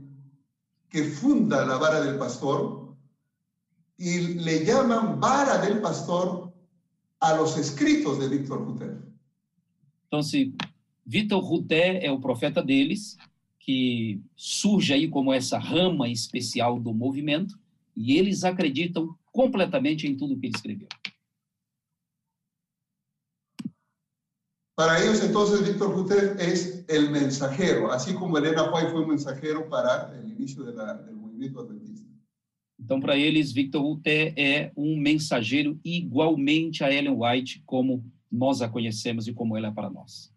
que 0.89 1.05
funda 1.05 1.65
la 1.65 1.77
vara 1.77 2.01
del 2.01 2.17
pastor 2.17 2.93
y 3.97 4.33
le 4.33 4.65
llaman 4.65 5.21
vara 5.21 5.59
del 5.59 5.79
pastor 5.79 6.53
a 7.21 7.33
los 7.37 7.57
escritos 7.57 8.19
de 8.19 8.27
Víctor 8.27 8.61
Hutef. 8.61 9.01
Então, 10.07 10.21
se 10.21 10.53
Vitor 11.05 11.41
Ruté 11.41 12.05
é 12.05 12.11
o 12.11 12.19
profeta 12.19 12.61
deles, 12.61 13.15
que 13.67 14.21
surge 14.33 14.93
aí 14.93 15.09
como 15.09 15.33
essa 15.33 15.59
rama 15.59 16.07
especial 16.07 16.79
do 16.79 16.93
movimento, 16.93 17.59
e 17.93 18.17
eles 18.17 18.45
acreditam 18.45 19.13
completamente 19.29 20.07
em 20.07 20.15
tudo 20.15 20.39
que 20.39 20.45
ele 20.45 20.55
escreveu. 20.55 20.87
Para 24.73 25.03
ellos, 25.03 25.21
entonces, 25.21 25.67
Víctor 25.67 25.93
Ruté 25.93 26.37
es 26.39 26.85
el 26.87 27.09
mensajero, 27.09 27.91
así 27.91 28.13
como 28.13 28.37
Elena 28.37 28.71
White 28.73 28.91
fue 28.91 29.01
un 29.01 29.09
mensajero 29.09 29.67
para 29.67 30.05
de 30.05 30.73
la, 30.73 30.93
del 30.93 31.15
movimiento 31.15 31.59
adventista. 31.59 32.07
Então, 32.79 33.01
para 33.01 33.17
eles, 33.17 33.51
Victor 33.51 33.81
Ruté 33.81 34.33
é 34.37 34.71
um 34.77 34.95
mensageiro 34.97 35.77
igualmente 35.83 36.85
a 36.85 36.93
Ellen 36.93 37.17
White, 37.17 37.63
como 37.65 38.05
nós 38.31 38.61
a 38.61 38.69
conhecemos 38.69 39.27
e 39.27 39.33
como 39.33 39.57
ela 39.57 39.67
é 39.67 39.71
para 39.71 39.89
nós. 39.89 40.31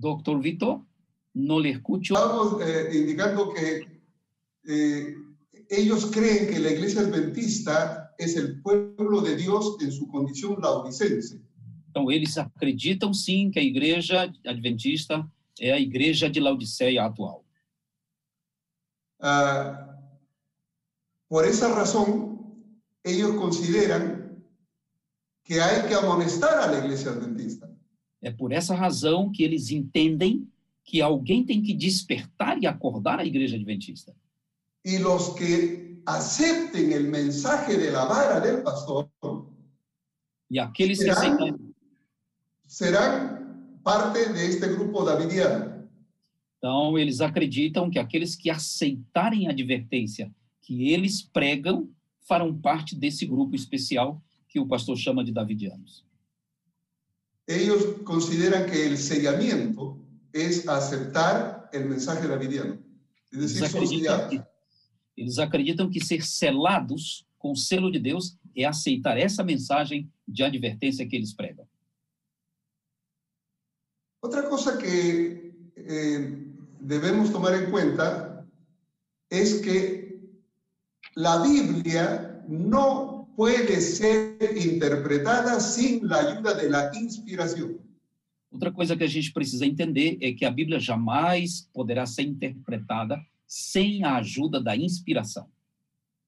Dr. 0.00 0.40
Vitor, 0.40 0.80
no 1.34 1.60
le 1.60 1.70
escucho. 1.70 2.14
Estamos 2.14 2.62
eh, 2.62 2.90
indicando 2.94 3.52
que 3.52 3.86
eh, 4.64 5.14
ellos 5.68 6.06
creen 6.06 6.48
que 6.48 6.58
la 6.58 6.70
iglesia 6.70 7.02
adventista 7.02 8.14
es 8.18 8.36
el 8.36 8.60
pueblo 8.62 9.20
de 9.20 9.36
Dios 9.36 9.76
en 9.80 9.92
su 9.92 10.08
condición 10.08 10.56
laodicense. 10.60 11.40
Então, 11.90 12.10
eles 12.10 12.38
acreditam 12.38 13.12
sim 13.12 13.50
que 13.50 13.58
a 13.58 13.62
igreja 13.62 14.32
adventista 14.46 15.28
é 15.58 15.72
a 15.72 15.80
igreja 15.80 16.30
de 16.30 16.38
Laodiceia 16.38 17.04
atual. 17.04 17.44
Ah, 19.20 19.98
por 21.28 21.44
esa 21.44 21.74
razón, 21.74 22.64
ellos 23.04 23.32
consideran 23.34 24.42
que 25.44 25.60
hay 25.60 25.86
que 25.88 25.94
amonestar 25.94 26.58
a 26.58 26.66
la 26.68 26.78
iglesia 26.78 27.10
adventista. 27.10 27.69
É 28.22 28.30
por 28.30 28.52
essa 28.52 28.74
razão 28.74 29.30
que 29.30 29.42
eles 29.42 29.70
entendem 29.70 30.46
que 30.84 31.00
alguém 31.00 31.44
tem 31.44 31.62
que 31.62 31.72
despertar 31.72 32.58
e 32.62 32.66
acordar 32.66 33.18
a 33.18 33.24
igreja 33.24 33.56
adventista. 33.56 34.14
Y 34.84 34.98
los 34.98 35.30
que 35.34 36.02
acepten 36.06 36.92
el 36.92 37.04
mensaje 37.08 37.76
de 37.76 37.90
la 37.90 38.04
vara 38.06 38.40
del 38.40 38.62
pastor 38.62 39.10
E 40.50 40.58
aqueles 40.58 40.98
que 40.98 41.04
Será? 41.04 41.18
aceitarem, 41.18 41.74
serán 42.66 43.80
parte 43.84 44.32
de 44.32 44.46
este 44.46 44.66
grupo 44.68 45.04
davidiano. 45.04 45.88
então, 46.58 46.98
eles 46.98 47.20
acreditam 47.20 47.88
que 47.90 47.98
aqueles 47.98 48.34
que 48.34 48.50
aceitarem 48.50 49.46
a 49.46 49.50
advertência 49.50 50.30
que 50.60 50.90
eles 50.90 51.22
pregam 51.22 51.88
farão 52.26 52.54
parte 52.54 52.94
desse 52.94 53.24
grupo 53.26 53.54
especial 53.56 54.20
que 54.48 54.60
o 54.60 54.66
pastor 54.66 54.96
chama 54.96 55.24
de 55.24 55.32
davidianos. 55.32 56.04
Ellos 57.46 58.02
consideran 58.04 58.66
que 58.66 58.86
el 58.86 58.96
sellamiento 58.96 59.98
es 60.32 60.68
aceptar 60.68 61.68
el 61.72 61.86
mensaje 61.86 62.26
davidiano. 62.28 62.78
Es 63.30 63.38
Eles 63.38 63.54
decir, 63.54 63.68
son 63.68 63.82
acreditam, 63.82 64.18
sellados. 64.18 64.30
que, 64.30 65.22
eles 65.22 65.38
acreditam 65.38 65.90
que 65.90 66.00
ser 66.04 66.22
selados 66.24 67.26
com 67.38 67.52
o 67.52 67.56
selo 67.56 67.90
de 67.90 67.98
Deus 67.98 68.38
é 68.54 68.64
aceitar 68.64 69.16
essa 69.18 69.42
mensagem 69.42 70.10
de 70.26 70.42
advertência 70.42 71.06
que 71.06 71.16
eles 71.16 71.32
pregam. 71.32 71.66
Otra 74.22 74.48
cosa 74.48 74.76
que 74.76 75.52
eh, 75.76 76.36
debemos 76.80 77.30
tomar 77.30 77.54
en 77.54 77.70
cuenta 77.70 78.46
es 79.30 79.60
que 79.60 80.20
la 81.16 81.42
Biblia 81.42 82.42
no 82.46 83.09
puede 83.40 83.80
ser 83.80 84.36
interpretada 84.54 85.58
sin 85.60 86.06
la 86.06 86.18
ayuda 86.18 86.52
de 86.52 86.68
la 86.68 86.90
inspiración. 86.94 87.78
Outra 88.52 88.70
coisa 88.70 88.94
que 88.94 89.04
a 89.04 89.08
gente 89.08 89.32
precisa 89.32 89.64
entender 89.64 90.18
é 90.20 90.32
que 90.32 90.44
a 90.44 90.50
Bíblia 90.50 90.78
jamais 90.78 91.66
poderá 91.72 92.04
ser 92.04 92.24
interpretada 92.24 93.18
sem 93.46 94.04
a 94.04 94.16
ajuda 94.16 94.60
da 94.60 94.76
inspiração. 94.76 95.46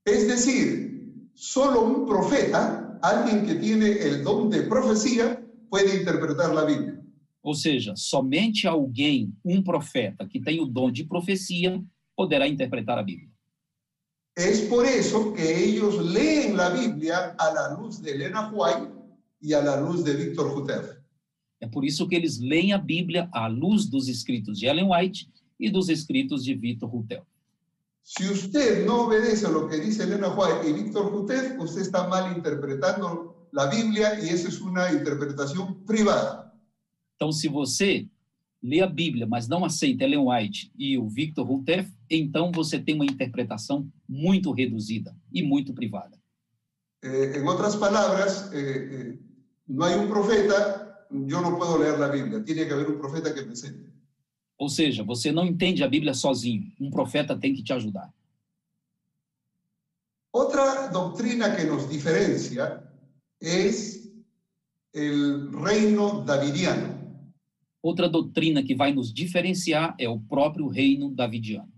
Es 0.07 0.27
decir, 0.27 1.29
solo 1.35 1.85
un 1.85 2.07
profeta, 2.07 2.99
alguien 3.03 3.45
que 3.45 3.57
tiene 3.57 3.91
el 3.91 4.25
don 4.25 4.49
de 4.49 4.63
profecía, 4.63 5.39
puede 5.69 6.01
interpretar 6.01 6.55
la 6.55 6.65
Biblia. 6.65 6.99
Ou 7.43 7.55
seja, 7.55 7.93
somente 7.95 8.67
alguém, 8.67 9.35
um 9.45 9.63
profeta 9.63 10.27
que 10.27 10.41
tem 10.41 10.61
o 10.61 10.65
dom 10.65 10.91
de 10.91 11.05
profecia, 11.05 11.79
poderá 12.17 12.49
interpretar 12.49 12.99
a 12.99 13.03
Bíblia. 13.03 13.32
Es 14.35 14.63
por 14.63 14.87
eso 14.87 15.35
que 15.35 15.65
ellos 15.65 16.03
leen 16.03 16.57
la 16.57 16.71
Biblia 16.71 17.35
a 17.39 17.53
la 17.53 17.75
luz 17.77 18.01
de 18.01 18.13
Elena 18.13 18.51
White 18.51 18.93
y 19.41 19.53
a 19.53 19.63
la 19.63 19.81
luz 19.81 20.05
de 20.05 20.15
Víctor 20.15 20.55
Jutef. 20.55 21.03
É 21.61 21.69
por 21.69 21.85
isso 21.85 22.09
que 22.09 22.17
eles 22.17 22.41
leem 22.41 22.73
a 22.73 22.79
Bíblia 22.79 23.29
à 23.33 23.47
luz 23.47 23.87
dos 23.87 24.09
escritos 24.09 24.59
de 24.59 24.67
Ellen 24.67 24.89
White 24.91 25.31
e 25.61 25.71
dos 25.71 25.89
escritos 25.89 26.45
de 26.45 26.55
Victor 26.55 26.91
Rutel. 26.91 27.25
Si 28.03 28.25
usted 28.25 28.85
no 28.85 29.05
obedece 29.05 29.47
a 29.47 29.51
lo 29.51 29.69
que 29.69 29.79
dice 29.79 30.03
Elena 30.03 30.35
White 30.35 30.69
y 30.69 30.73
Víctor 30.73 31.13
Jutef, 31.13 31.57
usted 31.61 31.83
está 31.83 32.09
mal 32.09 32.37
interpretando 32.37 33.47
la 33.53 33.67
Biblia 33.67 34.19
y 34.21 34.31
esa 34.31 34.49
es 34.49 34.61
una 34.61 34.93
interpretación 34.93 35.85
privada. 35.85 36.53
Então, 37.15 37.31
se 37.31 37.49
você 37.49 38.09
lê 38.61 38.81
a 38.81 38.87
Bíblia, 38.89 39.27
mas 39.27 39.47
não 39.47 39.65
aceita 39.65 40.03
Ellen 40.03 40.27
White 40.27 40.73
e 40.77 40.99
o 40.99 41.09
Victor 41.09 41.47
Rutherf, 41.47 41.89
então 42.17 42.53
você 42.53 42.79
tem 42.79 42.95
uma 42.95 43.05
interpretação 43.05 43.89
muito 44.09 44.53
reduzida 44.53 45.17
e 45.33 45.43
muito 45.43 45.73
privada. 45.73 46.21
Eh, 47.03 47.39
en 47.39 47.47
otras 47.47 47.75
palabras, 47.77 48.53
eh, 48.53 48.59
eh, 48.59 49.19
no 49.67 49.85
hay 49.85 49.99
un 49.99 50.09
profeta, 50.09 51.07
yo 51.11 51.41
no 51.41 51.59
puedo 51.59 51.79
leer 51.79 51.99
la 51.99 52.09
Biblia, 52.09 52.45
tiene 52.45 52.67
que 52.67 52.73
haber 52.73 52.89
un 52.89 52.99
profeta 52.99 53.35
que 53.35 53.43
me 53.43 53.53
enseñe. 53.53 53.91
Ou 54.59 54.69
seja, 54.69 55.03
você 55.03 55.33
não 55.33 55.45
entende 55.45 55.83
a 55.83 55.89
Bíblia 55.89 56.15
sozinho. 56.15 56.71
Um 56.79 56.91
profeta 56.91 57.37
tem 57.37 57.53
que 57.53 57.65
te 57.65 57.73
ajudar. 57.73 58.13
Otra 60.33 60.87
doctrina 60.87 61.57
que 61.57 61.65
nos 61.65 61.89
diferencia 61.89 62.89
es 63.41 64.09
el 64.95 65.51
reino 65.53 66.23
davidiano. 66.25 67.03
Outra 67.83 68.09
doutrina 68.09 68.63
que 68.63 68.77
vai 68.77 68.93
nos 68.93 69.13
diferenciar 69.13 69.97
é 69.99 70.09
o 70.09 70.21
próprio 70.21 70.69
reino 70.69 71.11
davidiano. 71.11 71.72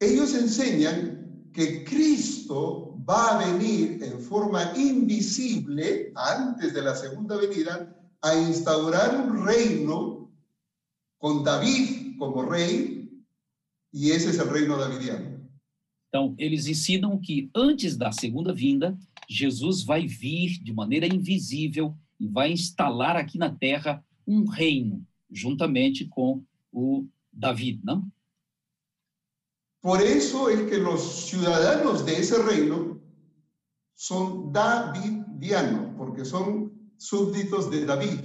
Ellos 0.00 0.34
enseñan 0.34 1.50
que 1.52 1.84
Cristo 1.84 2.98
va 3.08 3.38
a 3.38 3.46
venir 3.46 4.02
en 4.02 4.20
forma 4.20 4.72
invisible 4.76 6.12
antes 6.16 6.72
de 6.74 6.82
la 6.82 6.94
segunda 6.94 7.36
venida 7.36 7.94
a 8.22 8.34
instaurar 8.34 9.20
un 9.20 9.46
reino 9.46 10.32
con 11.18 11.44
David 11.44 12.18
como 12.18 12.42
rey 12.42 13.08
y 13.92 14.10
ese 14.10 14.30
es 14.30 14.38
el 14.38 14.50
reino 14.50 14.76
davidiano. 14.76 15.34
Então, 16.08 16.34
eles 16.38 16.66
ensinam 16.66 17.18
que 17.18 17.50
antes 17.54 17.96
da 17.96 18.12
segunda 18.12 18.52
vinda, 18.52 18.96
Jesus 19.28 19.82
vai 19.82 20.06
vir 20.06 20.62
de 20.62 20.72
maneira 20.72 21.06
invisível 21.06 21.96
e 22.20 22.28
vai 22.28 22.52
instalar 22.52 23.16
aqui 23.16 23.36
na 23.36 23.50
terra 23.50 24.04
um 24.26 24.44
reino, 24.44 25.04
juntamente 25.30 26.04
com 26.04 26.42
o 26.72 27.06
David, 27.32 27.80
não? 27.82 28.06
Por 29.84 30.00
eso 30.00 30.48
es 30.48 30.62
que 30.70 30.78
los 30.78 31.26
ciudadanos 31.26 32.06
de 32.06 32.16
ese 32.16 32.42
reino 32.42 33.02
son 33.92 34.50
davidianos, 34.50 35.94
porque 35.98 36.24
son 36.24 36.72
súbditos 36.96 37.70
de 37.70 37.84
David. 37.84 38.20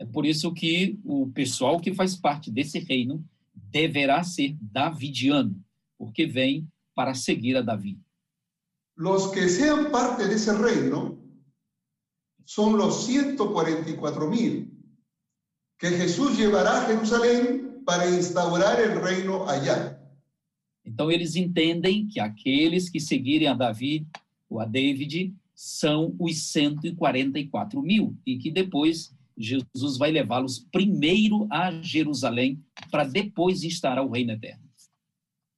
É 0.00 0.04
por 0.04 0.26
isso 0.26 0.52
que 0.52 0.98
o 1.04 1.30
pessoal 1.30 1.80
que 1.80 1.94
faz 1.94 2.16
parte 2.16 2.50
desse 2.50 2.80
reino 2.80 3.24
deverá 3.54 4.24
ser 4.24 4.56
davidiano, 4.60 5.54
porque 5.96 6.26
vem 6.26 6.68
para 6.92 7.14
seguir 7.14 7.56
a 7.56 7.62
Davi. 7.62 7.96
Los 8.96 9.28
que 9.28 9.48
sean 9.48 9.92
parte 9.92 10.26
de 10.26 10.34
ese 10.34 10.54
reino 10.58 11.16
son 12.44 12.76
los 12.76 13.06
144 13.06 14.28
mil 14.28 14.72
que 15.78 15.90
Jesús 15.90 16.36
llevará 16.36 16.82
a 16.82 16.86
Jerusalén 16.86 17.84
para 17.86 18.10
instaurar 18.10 18.80
el 18.80 19.00
reino 19.00 19.48
allá. 19.48 20.00
Então 20.84 21.10
eles 21.10 21.34
entendem 21.34 22.06
que 22.06 22.20
aqueles 22.20 22.90
que 22.90 23.00
seguirem 23.00 23.48
a 23.48 23.54
Davi 23.54 24.06
ou 24.48 24.60
a 24.60 24.64
David 24.64 25.34
são 25.54 26.14
os 26.18 26.52
144 26.52 27.80
mil 27.80 28.14
e 28.26 28.36
que 28.36 28.50
depois 28.50 29.14
Jesus 29.36 29.96
vai 29.96 30.10
levá-los 30.10 30.58
primeiro 30.70 31.46
a 31.50 31.70
Jerusalém 31.82 32.62
para 32.90 33.04
depois 33.04 33.62
instaurar 33.62 34.04
o 34.04 34.10
reino 34.10 34.32
eterno. 34.32 34.62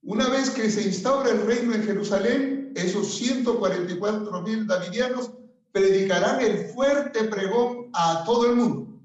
Una 0.03 0.31
vez 0.31 0.51
que 0.51 0.71
se 0.71 0.87
instaura 0.89 1.31
el 1.31 1.45
reino 1.45 1.75
en 1.75 1.83
Jerusalén, 1.83 2.73
esos 2.77 3.17
144 3.19 4.43
mil 4.43 4.65
davidianos 4.65 5.33
predicarán 5.73 6.41
el 6.41 6.69
fuerte 6.69 7.25
pregón 7.25 7.91
a 7.93 8.23
todo 8.25 8.47
el 8.47 8.57
mundo. 8.57 9.01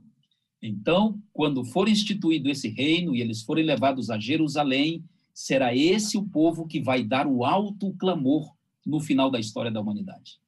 Então, 0.61 1.19
quando 1.33 1.65
for 1.65 1.89
instituído 1.89 2.49
esse 2.49 2.69
reino 2.69 3.15
e 3.15 3.21
eles 3.21 3.41
forem 3.41 3.65
levados 3.65 4.11
a 4.11 4.19
Jerusalém, 4.19 5.03
será 5.33 5.75
esse 5.75 6.17
o 6.17 6.23
povo 6.23 6.67
que 6.67 6.81
vai 6.81 7.03
dar 7.03 7.27
o 7.27 7.43
alto 7.43 7.93
clamor 7.93 8.51
no 8.85 8.99
final 8.99 9.29
da 9.29 9.39
história 9.39 9.71
da 9.71 9.81
humanidade. 9.81 10.39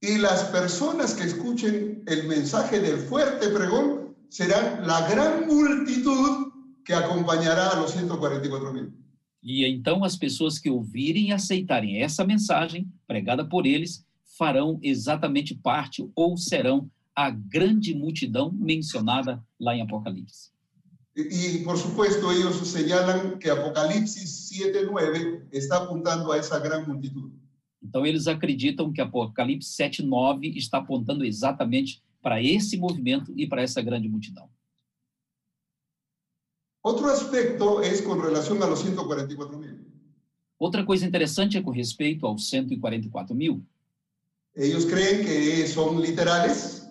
Y 0.00 0.18
las 0.18 0.44
personas 0.50 1.14
que 1.14 1.24
escuchen 1.24 2.02
el 2.08 2.26
mensaje 2.26 2.80
del 2.80 2.98
fuerte 2.98 3.48
pregón 3.50 4.16
serán 4.28 4.84
la 4.84 5.08
gran 5.08 5.46
multitud 5.46 6.52
que 6.84 6.92
acompañará 6.92 7.70
a 7.70 7.76
los 7.80 7.92
144 7.92 8.72
mil. 8.72 8.92
E 9.42 9.66
então 9.66 10.04
as 10.04 10.16
pessoas 10.16 10.58
que 10.58 10.70
ouvirem 10.70 11.28
e 11.28 11.32
aceitarem 11.32 12.00
essa 12.00 12.24
mensagem 12.24 12.88
pregada 13.06 13.44
por 13.44 13.66
eles 13.66 14.04
farão 14.38 14.78
exatamente 14.82 15.54
parte 15.54 16.08
ou 16.14 16.36
serão 16.36 16.88
a 17.14 17.30
grande 17.30 17.94
multidão 17.94 18.50
mencionada 18.52 19.44
lá 19.60 19.76
em 19.76 19.82
Apocalipse. 19.82 20.51
Y, 21.14 21.58
por 21.58 21.76
supuesto 21.76 22.32
ellos 22.32 22.56
señalan 22.66 23.38
que 23.38 23.50
Apocalipsis 23.50 24.50
7.9 24.50 25.46
está 25.52 25.76
apuntando 25.76 26.32
a 26.32 26.38
esa 26.38 26.58
gran 26.58 26.86
multitud. 26.86 27.30
Então 27.82 28.06
eles 28.06 28.26
acreditam 28.26 28.92
que 28.92 29.00
Apocalipse 29.00 29.70
7:9 29.76 30.56
está 30.56 30.78
apontando 30.78 31.24
exatamente 31.24 32.02
para 32.22 32.40
esse 32.40 32.78
movimento 32.78 33.32
e 33.36 33.46
para 33.46 33.62
essa 33.62 33.82
grande 33.82 34.08
multidão. 34.08 34.48
Otro 36.82 37.08
aspecto 37.08 37.82
es 37.82 38.00
con 38.00 38.20
relación 38.20 38.62
a 38.62 38.66
los 38.66 38.80
144 38.80 39.58
mil. 39.58 39.84
Outra 40.58 40.84
coisa 40.84 41.04
interessante 41.04 41.58
é 41.58 41.62
com 41.62 41.70
respeito 41.70 42.26
aos 42.26 42.48
144 42.48 43.34
mil. 43.34 43.62
Ellos 44.54 44.84
creen 44.84 45.24
que 45.24 45.66
son 45.66 46.00
literales 46.00 46.82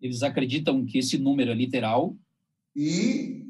Eles 0.00 0.24
acreditam 0.24 0.84
que 0.84 0.98
esse 0.98 1.16
número 1.16 1.52
é 1.52 1.54
literal 1.54 2.16
y 2.74 3.44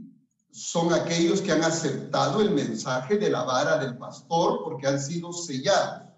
son 0.50 0.92
aquellos 0.92 1.40
que 1.40 1.52
han 1.52 1.62
aceptado 1.62 2.40
el 2.40 2.50
mensaje 2.50 3.16
de 3.16 3.30
la 3.30 3.42
vara 3.44 3.78
del 3.78 3.96
pastor 3.96 4.61
porque 4.64 4.87
han 4.87 5.00
sido 5.00 5.32
sellados. 5.32 6.12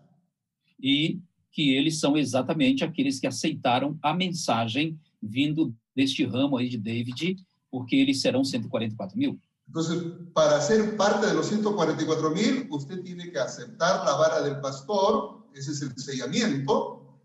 e 0.82 1.20
que 1.50 1.76
eles 1.76 2.00
são 2.00 2.16
exatamente 2.16 2.84
aqueles 2.84 3.20
que 3.20 3.26
aceitaram 3.26 3.96
a 4.02 4.12
mensagem 4.12 4.98
vindo 5.22 5.74
deste 5.94 6.24
ramo 6.26 6.56
aí 6.56 6.68
de 6.68 6.76
David, 6.76 7.38
porque 7.70 7.94
eles 7.96 8.20
serão 8.20 8.44
144 8.44 9.16
mil. 9.16 9.40
Entonces, 9.66 10.02
para 10.34 10.60
ser 10.60 10.96
parte 10.96 11.26
de 11.26 11.32
los 11.32 11.46
144 11.46 12.30
mil, 12.30 12.66
usted 12.70 13.02
tiene 13.02 13.30
que 13.30 13.38
aceptar 13.38 14.04
la 14.04 14.14
vara 14.16 14.42
del 14.42 14.60
pastor, 14.60 15.46
ese 15.54 15.70
es 15.70 15.80
el 15.80 15.96
sellamiento, 15.96 17.18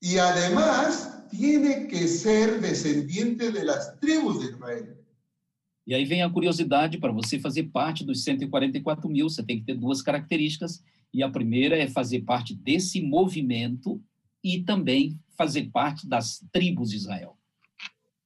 y 0.00 0.16
además 0.18 1.26
tiene 1.30 1.88
que 1.88 2.06
ser 2.06 2.60
descendiente 2.60 3.50
de 3.50 3.64
las 3.64 3.98
tribus 4.00 4.40
de 4.40 4.52
Israel. 4.52 5.03
E 5.86 5.94
aí 5.94 6.04
vem 6.04 6.22
a 6.22 6.30
curiosidade 6.30 6.98
para 6.98 7.12
você 7.12 7.38
fazer 7.38 7.64
parte 7.64 8.04
dos 8.04 8.24
144 8.24 9.08
mil, 9.08 9.28
você 9.28 9.42
tem 9.42 9.58
que 9.58 9.66
ter 9.66 9.74
duas 9.74 10.00
características, 10.00 10.82
e 11.12 11.22
a 11.22 11.30
primeira 11.30 11.76
é 11.76 11.86
fazer 11.86 12.22
parte 12.22 12.54
desse 12.54 13.00
movimento 13.00 14.02
e 14.42 14.62
também 14.62 15.18
fazer 15.36 15.70
parte 15.70 16.08
das 16.08 16.44
tribos 16.52 16.90
de 16.90 16.96
Israel. 16.96 17.36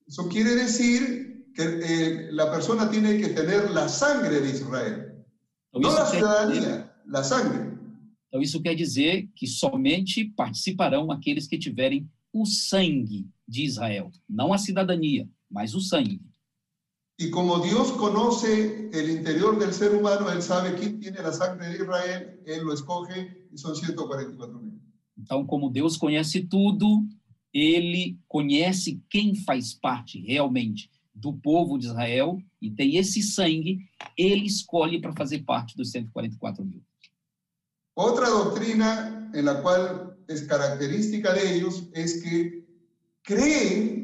Eso 0.06 0.28
quiere 0.28 0.54
decir 0.54 1.44
que 1.54 1.62
eh, 1.62 2.30
la 2.32 2.50
persona 2.50 2.88
tiene 2.88 3.18
que 3.18 3.28
tener 3.28 3.70
la 3.70 3.88
sangre 3.88 4.40
de 4.40 4.50
Israel, 4.50 5.18
Então 5.68 5.82
isso, 5.82 5.96
quer 5.96 6.04
dizer, 6.04 6.18
ciudadanía, 6.18 6.94
la 7.06 7.22
sangre. 7.22 7.78
então, 8.28 8.40
isso 8.40 8.62
quer 8.62 8.74
dizer 8.74 9.28
que 9.34 9.46
somente 9.46 10.24
participarão 10.24 11.10
aqueles 11.10 11.46
que 11.46 11.58
tiverem 11.58 12.08
o 12.32 12.46
sangue 12.46 13.28
de 13.46 13.64
Israel, 13.64 14.10
não 14.28 14.52
a 14.52 14.58
cidadania, 14.58 15.28
mas 15.50 15.74
o 15.74 15.80
sangue. 15.80 16.22
Y 17.20 17.30
como 17.30 17.58
Dios 17.58 17.90
conoce 17.92 18.90
el 18.92 19.10
interior 19.10 19.58
del 19.58 19.74
ser 19.74 19.92
humano, 19.92 20.30
Él 20.30 20.40
sabe 20.40 20.76
quién 20.76 21.00
tiene 21.00 21.20
la 21.20 21.32
sangre 21.32 21.66
de 21.68 21.82
Israel, 21.82 22.40
Él 22.46 22.62
lo 22.62 22.72
escoge 22.72 23.48
y 23.52 23.58
son 23.58 23.74
144 23.74 24.60
mil. 24.60 24.80
Então, 25.16 25.44
como 25.44 25.68
Deus 25.68 25.98
conhece 25.98 26.40
tudo, 26.40 27.04
ele 27.52 28.16
conhece 28.28 29.00
quem 29.10 29.34
faz 29.34 29.74
parte 29.74 30.20
realmente 30.20 30.88
do 31.12 31.32
povo 31.32 31.76
de 31.76 31.86
Israel 31.86 32.40
e 32.62 32.70
tem 32.70 32.96
esse 32.96 33.20
sangue, 33.20 33.80
ele 34.16 34.46
escolhe 34.46 35.00
para 35.00 35.12
fazer 35.12 35.42
parte 35.42 35.76
dos 35.76 35.90
144 35.90 36.64
mil. 36.64 36.80
Otra 37.96 38.28
doctrina 38.28 39.28
en 39.34 39.44
la 39.44 39.60
cual 39.60 40.16
es 40.28 40.42
característica 40.42 41.32
de 41.32 41.56
ellos 41.56 41.88
es 41.94 42.22
que 42.22 42.64
creen 43.24 43.97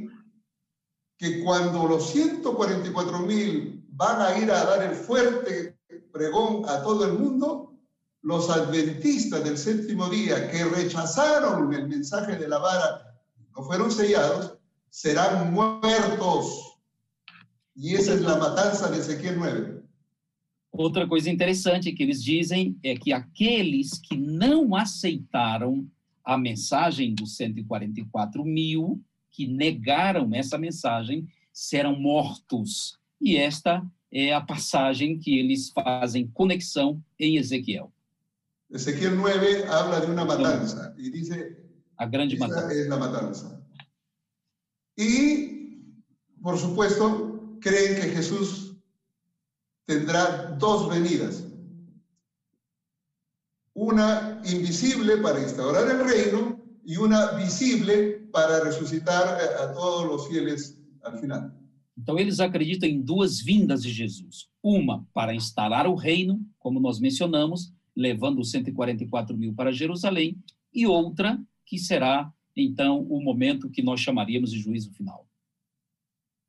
que 1.16 1.42
cuando 1.42 1.86
los 1.86 2.10
144 2.10 3.18
mil 3.20 3.84
van 3.90 4.20
a 4.20 4.38
ir 4.38 4.50
a 4.50 4.64
dar 4.64 4.82
el 4.82 4.96
fuerte 4.96 5.78
pregón 6.12 6.68
a 6.68 6.82
todo 6.82 7.04
el 7.04 7.14
mundo, 7.14 7.72
los 8.22 8.48
adventistas 8.50 9.44
del 9.44 9.58
séptimo 9.58 10.08
día 10.08 10.50
que 10.50 10.64
rechazaron 10.64 11.72
el 11.72 11.88
mensaje 11.88 12.36
de 12.36 12.48
la 12.48 12.58
vara, 12.58 13.20
no 13.54 13.62
fueron 13.62 13.90
sellados, 13.90 14.58
serán 14.88 15.52
muertos. 15.52 16.78
Y 17.74 17.94
esa 17.94 18.14
es 18.14 18.22
la 18.22 18.36
matanza 18.38 18.90
de 18.90 18.98
Ezequiel 18.98 19.38
9. 19.38 19.84
Outra 20.76 21.06
coisa 21.06 21.30
interessante 21.30 21.92
que 21.92 22.02
eles 22.02 22.20
dizem 22.20 22.76
é 22.82 22.96
que 22.96 23.12
aqueles 23.12 23.96
que 23.96 24.16
não 24.16 24.74
aceitaram 24.74 25.88
a 26.24 26.36
mensagem 26.36 27.14
dos 27.14 27.36
144 27.36 28.44
mil, 28.44 29.00
que 29.34 29.48
negaram 29.48 30.32
essa 30.32 30.56
mensagem, 30.56 31.26
serão 31.52 31.98
mortos. 31.98 32.98
E 33.20 33.36
esta 33.36 33.84
é 34.12 34.32
a 34.32 34.40
passagem 34.40 35.18
que 35.18 35.36
eles 35.36 35.70
fazem 35.70 36.28
conexão 36.28 37.02
em 37.18 37.36
Ezequiel, 37.36 37.92
Ezequiel 38.70 39.14
9 39.14 39.66
habla 39.68 40.00
de 40.00 40.10
una 40.10 40.24
matanza 40.24 40.94
y 40.96 41.10
dice, 41.10 41.56
a 41.96 42.06
grande 42.06 42.36
matança. 42.36 42.72
es 42.72 42.88
la 42.88 42.96
matanza. 42.96 43.60
Y, 44.96 45.94
por 46.42 46.58
supuesto, 46.58 47.58
creen 47.60 48.00
que 48.00 48.08
Jesús 48.08 48.76
tendrá 49.84 50.56
dos 50.58 50.88
venidas. 50.88 51.44
Una 53.74 54.40
invisible 54.44 55.18
para 55.18 55.40
instaurar 55.40 55.88
el 55.88 56.04
reino 56.04 56.60
y 56.84 56.96
una 56.96 57.32
visible 57.32 58.23
para 58.34 58.64
resucitar 58.64 59.38
a, 59.62 59.72
todos 59.72 60.04
los 60.04 60.26
fieles 60.26 60.76
al 61.04 61.18
final. 61.20 61.52
Então, 61.96 62.18
eles 62.18 62.40
acreditam 62.40 62.88
em 62.88 63.00
duas 63.00 63.40
vindas 63.40 63.80
de 63.80 63.92
Jesus. 63.92 64.48
Uma 64.60 65.06
para 65.14 65.32
instalar 65.32 65.86
o 65.86 65.94
reino, 65.94 66.44
como 66.58 66.80
nós 66.80 66.98
mencionamos, 66.98 67.72
levando 67.96 68.40
os 68.40 68.50
144 68.50 69.36
mil 69.36 69.54
para 69.54 69.70
Jerusalém, 69.70 70.36
e 70.74 70.84
outra 70.84 71.40
que 71.64 71.78
será, 71.78 72.32
então, 72.56 73.06
o 73.08 73.22
momento 73.22 73.70
que 73.70 73.82
nós 73.82 74.00
chamaríamos 74.00 74.50
de 74.50 74.58
juízo 74.58 74.90
final. 74.92 75.28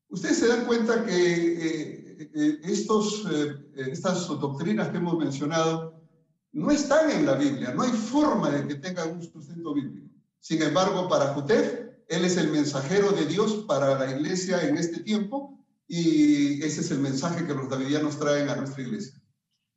Ustedes 0.09 0.37
se 0.37 0.47
dan 0.47 0.65
cuenta 0.65 1.03
que 1.03 1.11
eh, 1.11 2.29
eh, 2.33 2.59
estos, 2.63 3.25
eh, 3.29 3.91
estas 3.91 4.27
doctrinas 4.27 4.89
que 4.89 4.97
hemos 4.97 5.17
mencionado 5.17 6.01
no 6.53 6.71
están 6.71 7.11
en 7.11 7.25
la 7.25 7.35
Biblia, 7.35 7.73
no 7.73 7.83
hay 7.83 7.91
forma 7.91 8.49
de 8.49 8.67
que 8.67 8.75
tengan 8.75 9.11
un 9.11 9.21
sustento 9.21 9.73
bíblico. 9.73 10.04
Sin 10.47 10.61
embargo, 10.61 11.09
para 11.09 11.33
Jutef, 11.33 11.73
él 12.07 12.23
es 12.23 12.37
el 12.37 12.51
mensajero 12.51 13.11
de 13.13 13.25
Dios 13.25 13.65
para 13.67 13.97
la 13.97 14.11
iglesia 14.11 14.61
en 14.61 14.77
este 14.77 14.99
tiempo 14.99 15.57
y 15.87 16.61
ese 16.63 16.81
es 16.81 16.91
el 16.91 16.99
mensaje 16.99 17.47
que 17.47 17.53
los 17.55 17.67
davidianos 17.67 18.19
traen 18.19 18.47
a 18.49 18.55
nuestra 18.55 18.83
iglesia. 18.83 19.19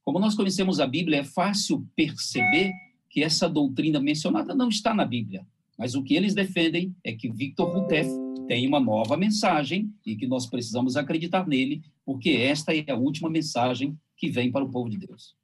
Como 0.05 0.21
nós 0.21 0.35
conhecemos 0.35 0.79
a 0.79 0.87
Bíblia, 0.87 1.21
é 1.21 1.25
fácil 1.25 1.89
perceber 1.97 2.71
que 3.09 3.23
essa 3.23 3.49
doutrina 3.49 3.99
mencionada 3.99 4.55
não 4.55 4.69
está 4.69 4.93
na 4.93 5.07
Bíblia. 5.07 5.47
Mas 5.79 5.95
o 5.95 6.03
que 6.03 6.15
eles 6.15 6.35
defendem 6.35 6.95
é 7.03 7.15
que 7.15 7.33
Victor 7.33 7.75
Rutef 7.75 8.07
tem 8.47 8.69
uma 8.69 8.79
nova 8.79 9.17
mensagem 9.17 9.91
e 10.05 10.17
que 10.17 10.27
nós 10.27 10.45
precisamos 10.45 10.99
acreditar 10.99 11.47
nele, 11.49 11.83
porque 12.05 12.29
esta 12.29 12.75
é 12.77 12.85
a 12.91 12.95
última 12.95 13.31
mensagem 13.31 13.99
que 14.15 14.29
vem 14.29 14.53
para 14.53 14.67
o 14.67 14.71
povo 14.71 14.91
de 14.91 14.99
Deus. 14.99 15.35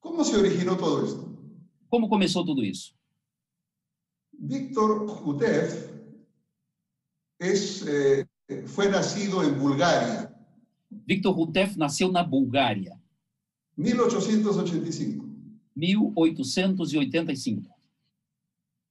¿Cómo 0.00 0.24
se 0.24 0.34
originó 0.34 0.74
todo 0.76 1.06
esto? 1.06 1.38
Como 1.88 2.08
começou 2.08 2.44
tudo 2.44 2.64
isso? 2.64 2.97
Víctor 4.38 5.08
Jutef 5.08 5.90
es, 7.38 7.84
eh, 7.86 8.26
fue 8.66 8.88
nacido 8.88 9.42
en 9.42 9.58
Bulgaria, 9.58 10.34
Victor 10.90 11.34
Rutef 11.34 11.76
nasceu 11.76 12.10
na 12.10 12.22
Bulgária, 12.22 12.98
1885. 13.76 15.26
1885. 15.76 17.78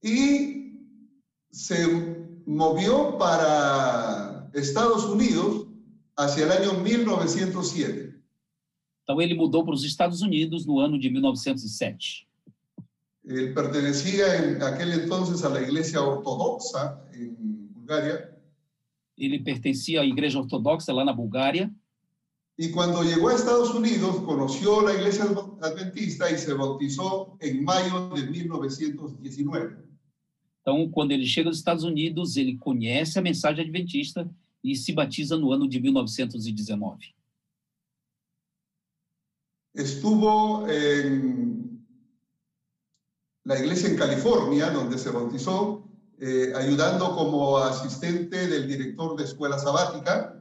y 0.03 0.79
se 1.51 1.75
movió 2.45 3.17
para 3.17 4.49
Estados 4.53 5.05
Unidos 5.05 5.67
hacia 6.15 6.45
el 6.45 6.51
año 6.51 6.79
1907. 6.79 8.15
Então 9.03 9.21
ele 9.21 9.33
mudou 9.33 9.63
para 9.63 9.73
os 9.73 9.83
Estados 9.83 10.21
Unidos 10.21 10.65
no 10.65 10.79
ano 10.79 10.99
de 10.99 11.09
1907. 11.09 12.26
Él 13.27 13.53
pertenecía 13.53 14.37
en 14.37 14.63
aquel 14.63 14.93
entonces 14.93 15.43
a 15.43 15.49
la 15.49 15.61
iglesia 15.61 16.01
ortodoxa 16.01 17.03
en 17.13 17.73
Bulgaria 17.73 18.33
Ele 19.17 19.39
pertencia 19.39 20.01
à 20.01 20.05
Igreja 20.05 20.39
Ortodoxa 20.39 20.93
lá 20.93 21.03
na 21.03 21.11
Bulgária 21.11 21.73
y 22.59 22.71
cuando 22.71 23.03
llegó 23.03 23.29
a 23.29 23.35
Estados 23.35 23.73
Unidos 23.73 24.19
conoció 24.21 24.81
la 24.81 24.93
iglesia 24.93 25.25
adventista 25.61 26.29
y 26.31 26.37
se 26.37 26.53
bautizó 26.53 27.37
en 27.39 27.63
mayo 27.63 28.09
de 28.09 28.23
1919. 28.23 29.77
Então, 30.61 30.89
quando 30.89 31.11
ele 31.11 31.25
chega 31.25 31.49
aos 31.49 31.57
Estados 31.57 31.83
Unidos, 31.83 32.35
ele 32.35 32.57
conhece 32.57 33.19
a 33.19 33.21
mensagem 33.21 33.63
adventista 33.63 34.27
e 34.63 34.75
se 34.75 34.91
batiza 34.91 35.37
no 35.37 35.51
ano 35.51 35.67
de 35.67 35.79
1919. 35.79 37.15
Estuvo 39.75 40.67
en 40.67 41.76
la 43.47 43.57
iglesia 43.57 43.89
en 43.89 43.95
California, 43.95 44.69
donde 44.69 44.97
se 44.97 45.09
bautizó, 45.09 45.87
eh, 46.19 46.51
ayudando 46.53 47.15
como 47.15 47.57
asistente 47.57 48.45
del 48.45 48.67
director 48.67 49.15
de 49.15 49.23
escuela 49.23 49.57
sabática. 49.57 50.37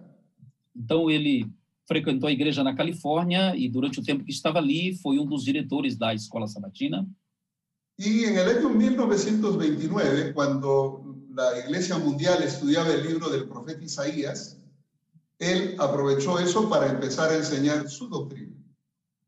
Então, 0.75 1.09
ele 1.09 1.47
frequentou 1.87 2.29
a 2.29 2.33
igreja 2.33 2.64
na 2.64 2.75
Califórnia 2.75 3.55
e, 3.55 3.69
durante 3.69 4.01
o 4.01 4.03
tempo 4.03 4.25
que 4.25 4.33
estava 4.33 4.59
ali, 4.59 4.97
foi 4.97 5.21
um 5.21 5.25
dos 5.25 5.45
diretores 5.45 5.97
da 5.97 6.12
escola 6.14 6.49
sabatina. 6.49 7.07
Y 7.97 8.25
en 8.25 8.37
el 8.38 8.49
año 8.49 8.71
1929, 8.71 10.35
cuando 10.35 11.16
la 11.33 11.61
Iglesia 11.61 11.97
Mundial 11.99 12.42
estudiaba 12.42 12.92
el 12.92 13.07
libro 13.07 13.31
del 13.31 13.47
profeta 13.47 13.85
Isaías, 13.85 14.61
él 15.38 15.77
aprovechó 15.79 16.40
eso 16.40 16.69
para 16.69 16.90
empezar 16.90 17.31
a 17.31 17.37
enseñar 17.37 17.88
su 17.88 18.09
doctrina. 18.09 18.56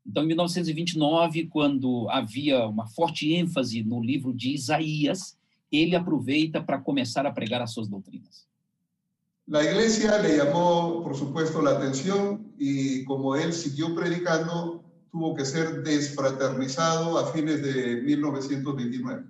Então, 0.09 0.23
em 0.23 0.27
1929, 0.27 1.45
quando 1.49 2.09
havia 2.09 2.65
uma 2.65 2.87
forte 2.87 3.31
ênfase 3.31 3.83
no 3.83 4.01
livro 4.01 4.33
de 4.33 4.55
Isaías, 4.55 5.37
ele 5.71 5.95
aproveita 5.95 6.63
para 6.63 6.79
começar 6.79 7.27
a 7.27 7.31
pregar 7.31 7.61
as 7.61 7.71
suas 7.71 7.87
doutrinas. 7.87 8.47
La 9.47 9.63
iglesia 9.63 10.17
le 10.17 10.35
llamó, 10.35 11.03
por 11.03 11.15
supuesto, 11.15 11.61
la 11.61 11.71
atención 11.71 12.53
y 12.57 13.03
como 13.03 13.35
él 13.35 13.53
siguió 13.53 13.93
predicando, 13.93 14.83
tuvo 15.11 15.35
que 15.35 15.45
ser 15.45 15.83
desfraternizado 15.83 17.15
a 17.19 17.31
fines 17.31 17.61
de 17.61 18.01
1929. 18.01 19.25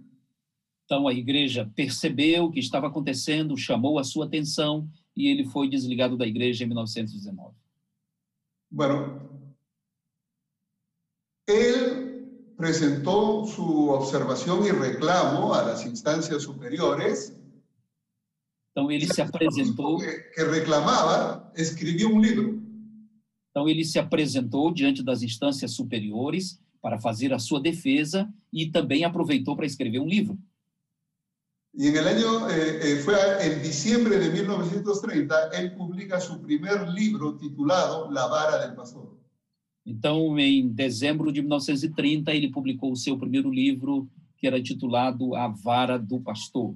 Então, 0.86 1.10
a 1.10 1.14
igreja 1.14 1.70
percebeu 1.76 2.46
o 2.46 2.52
que 2.52 2.60
estava 2.62 2.88
acontecendo, 2.88 3.58
chamou 3.58 4.00
a 4.00 4.06
sua 4.06 4.28
atenção 4.28 4.90
e 5.14 5.28
ele 5.28 5.44
foi 5.44 5.70
desligado 5.70 6.16
da 6.16 6.26
igreja 6.26 6.64
em 6.64 6.68
1919. 6.68 7.54
Bueno, 8.72 9.29
él 11.52 12.54
presentó 12.58 13.46
su 13.46 13.90
observación 13.90 14.66
y 14.66 14.72
reclamo 14.72 15.54
a 15.54 15.64
las 15.64 15.86
instancias 15.86 16.44
superiores. 16.44 17.36
Então, 18.72 18.92
ele 18.92 19.08
se 19.08 19.22
apresentou. 19.22 19.98
Que, 19.98 20.32
que 20.36 20.44
reclamaba, 20.44 21.52
escribió 21.56 22.10
un 22.10 22.22
libro. 22.22 22.62
Então, 23.50 23.68
ele 23.68 23.84
se 23.84 23.98
apresentou 23.98 24.72
diante 24.72 25.04
das 25.04 25.22
instâncias 25.22 25.72
superiores 25.72 26.60
para 26.82 27.00
fazer 27.00 27.34
a 27.34 27.40
sua 27.40 27.60
defesa 27.60 28.32
e 28.54 28.70
também 28.70 29.04
aproveitou 29.04 29.56
para 29.56 29.66
escrever 29.66 30.00
um 30.00 30.08
livro. 30.08 30.38
Y 31.74 31.88
en 31.88 31.98
el 31.98 32.08
año, 32.08 32.50
eh, 32.50 32.80
eh, 32.82 32.96
fue 32.98 33.16
en 33.46 33.62
diciembre 33.62 34.18
de 34.18 34.30
1930, 34.30 35.50
él 35.54 35.76
publica 35.76 36.20
su 36.20 36.42
primer 36.42 36.90
libro 36.90 37.38
titulado 37.38 38.10
La 38.12 38.28
vara 38.28 38.66
del 38.66 38.76
pastor. 38.76 39.19
Então, 39.86 40.38
em 40.40 40.68
dezembro 40.68 41.32
de 41.32 41.42
1930, 41.42 42.34
ele 42.34 42.52
publicou 42.52 42.92
o 42.92 42.98
seu 42.98 43.18
primeiro 43.18 43.50
livro, 43.50 44.08
que 44.38 44.46
era 44.46 44.62
titulado 44.62 45.36
A 45.36 45.48
Vara 45.48 45.98
do 45.98 46.20
Pastor. 46.20 46.76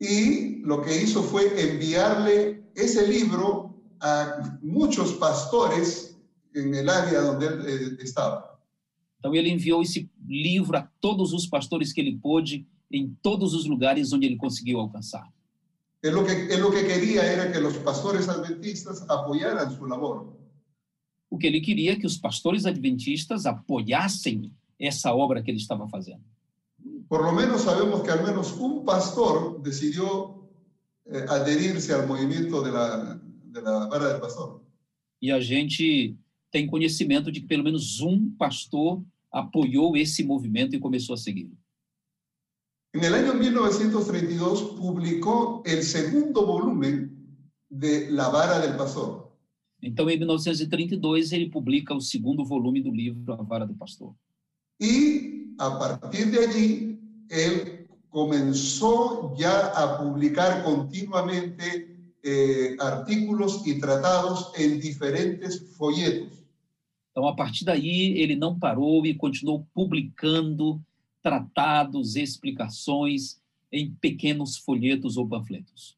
Y 0.00 0.56
lo 0.64 0.82
que 0.82 0.96
hizo 1.00 1.22
fue 1.22 1.44
enviarle 1.62 2.64
ese 2.74 3.06
libro 3.06 3.80
a 4.00 4.58
muchos 4.60 5.12
pastores 5.12 6.18
el 6.54 6.88
área 6.88 7.20
donde 7.20 7.46
él 7.46 7.66
eh, 7.66 8.02
estaba. 8.02 8.58
Então, 9.18 9.34
ele 9.34 9.50
enviou 9.50 9.80
esse 9.80 10.10
livro 10.26 10.76
a 10.76 10.88
todos 11.00 11.32
os 11.32 11.46
pastores 11.46 11.92
que 11.92 12.00
ele 12.00 12.18
pôde, 12.18 12.66
em 12.90 13.16
todos 13.22 13.54
os 13.54 13.64
lugares 13.64 14.12
onde 14.12 14.26
ele 14.26 14.36
conseguiu 14.36 14.80
alcançar. 14.80 15.32
Él 16.02 16.14
lo, 16.14 16.24
que, 16.24 16.56
lo 16.56 16.72
que 16.72 16.84
quería 16.84 17.22
era 17.22 17.52
que 17.52 17.60
los 17.60 17.76
pastores 17.76 18.28
adventistas 18.28 19.08
apoyaran 19.08 19.70
su 19.70 19.86
labor. 19.86 20.31
O 21.32 21.38
que 21.38 21.46
ele 21.46 21.62
queria 21.62 21.92
é 21.92 21.96
que 21.96 22.04
os 22.04 22.18
pastores 22.18 22.66
adventistas 22.66 23.46
apoiassem 23.46 24.52
essa 24.78 25.14
obra 25.14 25.42
que 25.42 25.50
ele 25.50 25.56
estava 25.56 25.88
fazendo. 25.88 26.20
Por 27.08 27.22
lo 27.22 27.32
menos 27.32 27.62
sabemos 27.62 28.02
que 28.02 28.10
al 28.10 28.22
menos 28.22 28.52
un 28.58 28.84
pastor 28.84 29.58
decidió 29.62 30.46
eh, 31.06 31.24
adherirse 31.30 31.94
al 31.94 32.06
movimiento 32.06 32.62
de 32.62 32.70
la, 32.70 33.18
de 33.44 33.62
la 33.62 33.86
vara 33.86 34.12
del 34.12 34.20
pastor. 34.20 34.60
E 35.22 35.32
a 35.32 35.40
gente 35.40 36.14
tem 36.50 36.66
conhecimento 36.66 37.32
de 37.32 37.40
que 37.40 37.46
pelo 37.46 37.64
menos 37.64 38.00
um 38.00 38.28
pastor 38.36 39.02
apoiou 39.30 39.96
esse 39.96 40.22
movimento 40.22 40.76
e 40.76 40.78
começou 40.78 41.14
a 41.14 41.16
segui-lo. 41.16 41.56
En 42.92 43.04
el 43.04 43.14
año 43.14 43.32
1932 43.32 44.76
publicó 44.78 45.62
el 45.64 45.82
segundo 45.82 46.44
volumen 46.44 47.10
de 47.70 48.10
La 48.10 48.28
vara 48.28 48.58
del 48.58 48.76
pastor. 48.76 49.21
Então, 49.82 50.08
em 50.08 50.16
1932, 50.16 51.32
ele 51.32 51.50
publica 51.50 51.92
o 51.92 52.00
segundo 52.00 52.44
volume 52.44 52.80
do 52.80 52.90
livro 52.90 53.32
A 53.32 53.42
Vara 53.42 53.66
do 53.66 53.74
Pastor. 53.74 54.14
Y 54.78 55.54
a 55.58 55.78
partir 55.78 56.30
de 56.30 56.38
allí, 56.38 57.00
él 57.28 57.88
comenzó 58.08 59.34
ya 59.36 59.68
a 59.68 59.98
publicar 59.98 60.62
continuamente 60.62 61.96
eh, 62.22 62.76
artículos 62.78 63.66
y 63.66 63.80
tratados 63.80 64.52
en 64.56 64.80
diferentes 64.80 65.76
folletos. 65.76 66.42
Então, 67.10 67.26
a 67.26 67.34
partir 67.34 67.64
daí, 67.64 68.18
ele 68.18 68.36
não 68.36 68.58
parou 68.58 69.04
e 69.04 69.14
continuou 69.14 69.66
publicando 69.74 70.80
tratados, 71.22 72.16
explicações 72.16 73.40
em 73.70 73.90
pequenos 73.90 74.56
folhetos 74.56 75.16
ou 75.16 75.28
panfletos. 75.28 75.96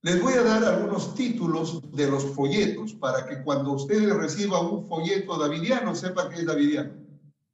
Les 0.00 0.22
voy 0.22 0.34
a 0.34 0.42
dar 0.42 0.62
algunos 0.62 1.14
títulos 1.14 1.82
de 1.92 2.08
los 2.08 2.24
folletos 2.34 2.94
para 2.94 3.26
que 3.26 3.42
cuando 3.42 3.72
ustedes 3.72 4.14
reciban 4.14 4.66
un 4.66 4.86
folleto 4.86 5.36
davidiano 5.36 5.94
sepan 5.94 6.30
que 6.30 6.40
es 6.40 6.46
davidiano. 6.46 6.92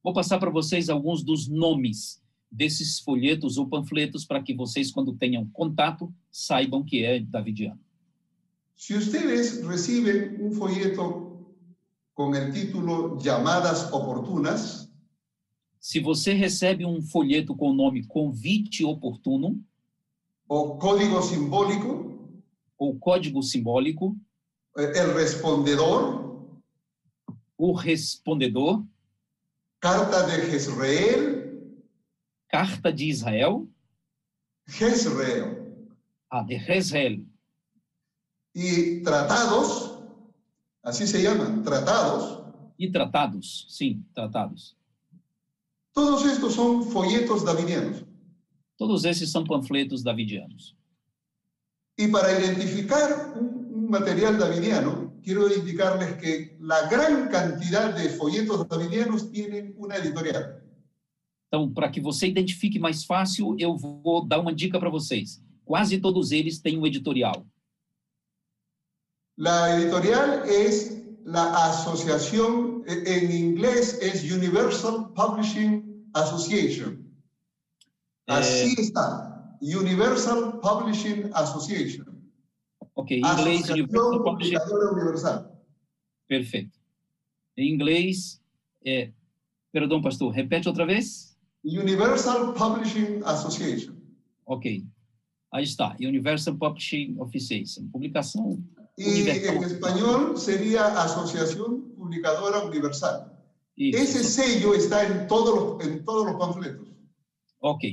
Vou 0.03 0.13
passar 0.13 0.39
para 0.39 0.51
vocês 0.51 0.91
alguns 0.91 1.25
dos 1.25 1.49
nomes 1.49 2.23
desses 2.51 3.01
folhetos 3.01 3.57
ou 3.57 3.67
panfletos 3.67 4.27
para 4.27 4.43
que 4.43 4.55
vocês, 4.55 4.93
quando 4.93 5.17
tenham 5.17 5.49
contato, 5.51 6.13
saibam 6.31 6.85
que 6.85 7.03
é 7.03 7.19
davidiano. 7.19 7.81
Si 8.77 8.95
ustedes 8.95 9.65
reciben 9.67 10.37
un 10.41 10.53
folleto 10.53 11.47
con 12.13 12.35
el 12.35 12.53
título 12.53 13.19
Llamadas 13.19 13.91
Oportunas, 13.91 14.85
Se 15.81 16.01
você 16.01 16.33
recebe 16.33 16.87
um 16.87 17.03
folheto 17.03 17.55
com 17.55 17.71
o 17.71 17.75
nome 17.75 18.07
Convite 18.07 18.85
Oportuno 18.85 19.63
o 20.49 20.77
Código 20.77 21.21
Simbólico, 21.23 22.14
ou 22.79 22.99
Código 22.99 23.43
Simbólico, 23.43 24.17
eh, 24.77 24.93
El 24.99 25.15
Respondedor, 25.15 26.51
o 27.57 27.73
Respondedor, 27.73 28.85
Carta 29.81 30.23
de 30.27 30.51
Jezreel, 30.51 31.85
Carta 32.49 32.91
de 32.91 33.05
Israel, 33.05 33.69
Jezreel, 34.67 35.89
a 36.31 36.43
de 36.43 36.59
Jezreel, 36.59 37.27
y 38.55 39.03
tratados, 39.03 40.03
así 40.83 41.07
se 41.07 41.23
llaman, 41.23 41.63
tratados, 41.63 42.43
e 42.79 42.91
Tratados, 42.91 43.67
sim, 43.69 44.05
Tratados. 44.13 44.77
todos 45.93 46.25
estos 46.27 46.55
son 46.55 46.83
folletos 46.91 47.45
davidianos. 47.45 48.05
Todos 48.77 49.05
esses 49.05 49.31
são 49.31 49.45
panfletos 49.45 50.03
davidianos. 50.03 50.77
Y 51.97 52.09
para 52.09 52.39
identificar 52.39 53.35
un, 53.37 53.69
un 53.73 53.89
material 53.91 54.39
davidiano, 54.39 55.15
quiero 55.23 55.53
indicarles 55.53 56.15
que 56.17 56.57
la 56.61 56.89
gran 56.89 57.29
cantidad 57.29 57.95
de 57.95 58.09
folletos 58.11 58.67
davidianos 58.69 59.31
tienen 59.31 59.75
una 59.77 59.97
editorial. 59.97 60.61
Então, 61.49 61.73
para 61.73 61.89
que 61.89 62.01
você 62.01 62.27
identifique 62.27 62.81
mais 62.81 63.05
fácil, 63.05 63.55
eu 63.59 63.77
vou 63.77 64.27
dar 64.27 64.41
uma 64.41 64.53
dica 64.53 64.79
para 64.81 64.91
vocês. 64.91 65.41
Quase 65.65 65.99
todos 65.99 66.33
eles 66.33 66.59
têm 66.61 66.77
um 66.79 66.85
editorial. 66.87 67.47
La 69.37 69.81
editorial 69.81 70.45
es 70.49 71.01
la 71.25 71.69
asociación, 71.69 72.83
e- 72.87 73.05
en 73.07 73.31
inglés 73.33 73.99
es 74.03 74.31
Universal 74.31 75.13
Publishing 75.15 76.09
Association. 76.13 77.05
Así 78.27 78.75
está, 78.79 79.34
Universal 79.63 80.61
Publishing 80.61 81.31
Association. 81.35 82.05
Ok, 82.95 83.17
em 83.17 83.21
inglês, 83.21 83.69
Universal 83.69 84.23
Publishing. 84.23 84.57
Universal. 84.57 85.63
Perfeito. 86.29 86.79
Em 87.57 87.73
inglês, 87.73 88.41
é. 88.85 89.13
Perdão, 89.73 90.01
pastor, 90.01 90.31
repete 90.33 90.69
outra 90.69 90.87
vez? 90.87 91.37
Universal 91.65 92.53
Publishing 92.55 93.23
Association. 93.25 93.95
Ok. 94.47 94.85
Aí 95.53 95.65
está, 95.65 95.97
Universal 96.01 96.57
Publishing 96.57 97.17
Association. 97.21 97.89
Publicação 97.91 98.63
Y 98.97 99.23
Universal. 99.23 99.57
en 99.57 99.65
español 99.65 100.37
sería 100.39 100.87
Asociación 101.03 101.93
Publicadora 101.97 102.65
Universal. 102.65 103.33
Isso. 103.77 104.23
sello 104.23 104.75
está 104.75 105.05
en 105.05 105.27
todos 105.27 105.85
en 105.85 106.05
todos 106.05 106.27
los 106.27 106.37
panfletos. 106.37 106.89
Ok. 107.61 107.85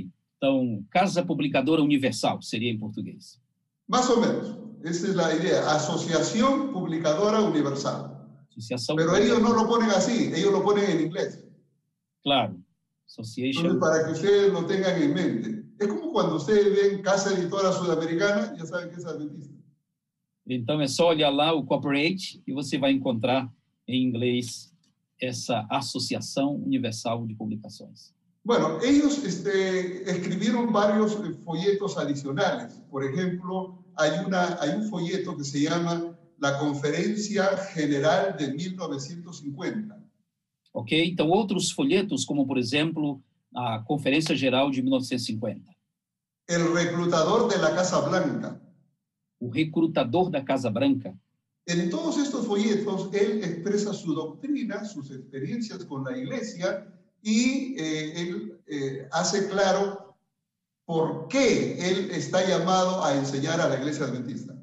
Então, 0.42 0.84
Casa 0.90 1.24
Publicadora 1.24 1.84
Universal 1.84 2.42
seria 2.42 2.72
em 2.72 2.78
português. 2.80 3.40
Más 3.88 4.10
o 4.10 4.20
menos. 4.20 4.58
Esa 4.84 5.10
es 5.10 5.16
la 5.16 5.36
idea. 5.36 5.70
Asociación 5.70 6.74
Publicadora 6.74 7.42
Universal. 7.42 8.28
Associação. 8.50 8.96
Pero 8.96 9.16
ellos 9.18 9.40
no 9.40 9.54
lo 9.54 9.68
ponen 9.68 9.92
así, 9.92 10.34
ellos 10.34 10.52
lo 10.52 10.64
ponen 10.64 10.90
en 10.90 11.02
inglés. 11.06 11.46
Claro. 12.24 12.60
Association. 13.06 13.80
para 13.80 14.04
que 14.04 14.14
ustedes 14.14 14.52
lo 14.52 14.66
tengan 14.66 15.00
en 15.00 15.14
mente. 15.14 15.64
Es 15.80 15.88
como 15.88 16.12
cuando 16.12 16.38
ustedes 16.38 16.76
ven 16.76 17.04
Casa 17.04 17.34
Editora 17.34 17.72
Sudamericana, 17.72 18.56
ya 18.58 18.66
saben 18.66 18.90
que 18.90 18.96
es 18.96 19.06
adventista. 19.06 19.54
Então, 20.48 20.82
é 20.82 20.88
só 20.88 21.10
olhar 21.10 21.30
lá 21.30 21.54
o 21.54 21.64
corporate 21.64 22.42
e 22.48 22.52
você 22.52 22.80
vai 22.80 22.92
encontrar 22.92 23.48
em 23.88 24.04
inglês 24.08 24.74
essa 25.20 25.68
Associação 25.70 26.56
Universal 26.56 27.28
de 27.28 27.36
Publicações. 27.36 28.12
Bueno, 28.44 28.80
ellos 28.82 29.24
este, 29.24 30.10
escribieron 30.10 30.74
varios 30.74 31.14
eh, 31.14 31.34
folletos 31.46 31.98
adicionales. 31.98 32.74
Por 32.90 33.04
ejemplo, 33.04 33.84
hay, 33.96 34.12
una, 34.26 34.60
hay 34.60 34.72
un 34.72 34.90
folleto 34.90 35.38
que 35.38 35.44
se 35.44 35.62
llama 35.62 36.18
La 36.40 36.58
Conferencia 36.58 37.46
General 37.74 38.36
de 38.38 38.52
1950. 38.52 39.98
Ok? 40.74 40.92
Então, 40.92 41.30
outros 41.30 41.72
folhetos, 41.72 42.26
como 42.26 42.48
por 42.48 42.58
exemplo 42.58 43.22
a 43.54 43.84
Conferência 43.84 44.36
Geral 44.36 44.72
de 44.72 44.82
1950. 44.82 45.76
El 46.48 46.74
reclutador 46.74 47.48
de 47.48 47.58
la 47.60 47.76
Casa 47.76 48.00
Blanca. 48.00 48.60
O 49.40 49.52
recrutador 49.52 50.32
da 50.32 50.44
Casa 50.44 50.70
Branca. 50.70 51.14
En 51.68 51.90
todos 51.92 52.18
estos 52.18 52.48
folletos, 52.48 53.14
él 53.14 53.44
expresa 53.44 53.94
su 53.94 54.14
doctrina, 54.16 54.84
sus 54.84 55.12
experiencias 55.12 55.86
con 55.86 56.04
la 56.04 56.18
iglesia 56.18 56.88
y 57.22 57.76
eh, 57.78 58.22
él 58.22 58.60
eh, 58.68 59.08
hace 59.12 59.48
claro 59.48 60.16
por 60.86 61.28
qué 61.28 61.78
él 61.90 62.12
está 62.12 62.48
llamado 62.48 63.04
a 63.04 63.16
enseñar 63.16 63.62
a 63.62 63.70
la 63.70 63.78
iglesia 63.78 64.06
adventista. 64.06 64.58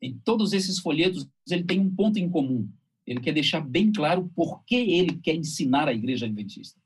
Em 0.00 0.18
todos 0.24 0.52
esses 0.52 0.78
folhetos, 0.78 1.26
ele 1.50 1.64
tem 1.64 1.80
um 1.80 1.90
ponto 1.94 2.18
em 2.18 2.30
comum. 2.30 2.68
Ele 3.06 3.20
quer 3.20 3.32
deixar 3.32 3.60
bem 3.60 3.90
claro 3.90 4.30
por 4.34 4.64
que 4.64 4.76
ele 4.76 5.18
quer 5.20 5.34
ensinar 5.34 5.88
a 5.88 5.92
igreja 5.92 6.26
adventista. 6.26 6.78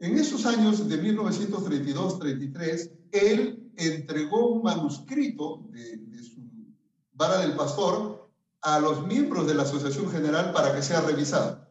En 0.00 0.18
esos 0.18 0.44
años 0.44 0.86
de 0.88 1.02
1932-33, 1.02 2.92
él 3.12 3.72
entregó 3.76 4.52
un 4.52 4.62
manuscrito 4.62 5.66
de, 5.70 5.96
de 5.96 6.22
su 6.22 6.42
vara 7.12 7.38
del 7.38 7.56
pastor 7.56 8.30
a 8.60 8.78
los 8.80 9.06
miembros 9.06 9.46
de 9.46 9.54
la 9.54 9.62
Asociación 9.62 10.10
General 10.10 10.52
para 10.52 10.74
que 10.74 10.82
sea 10.82 11.00
revisado. 11.00 11.63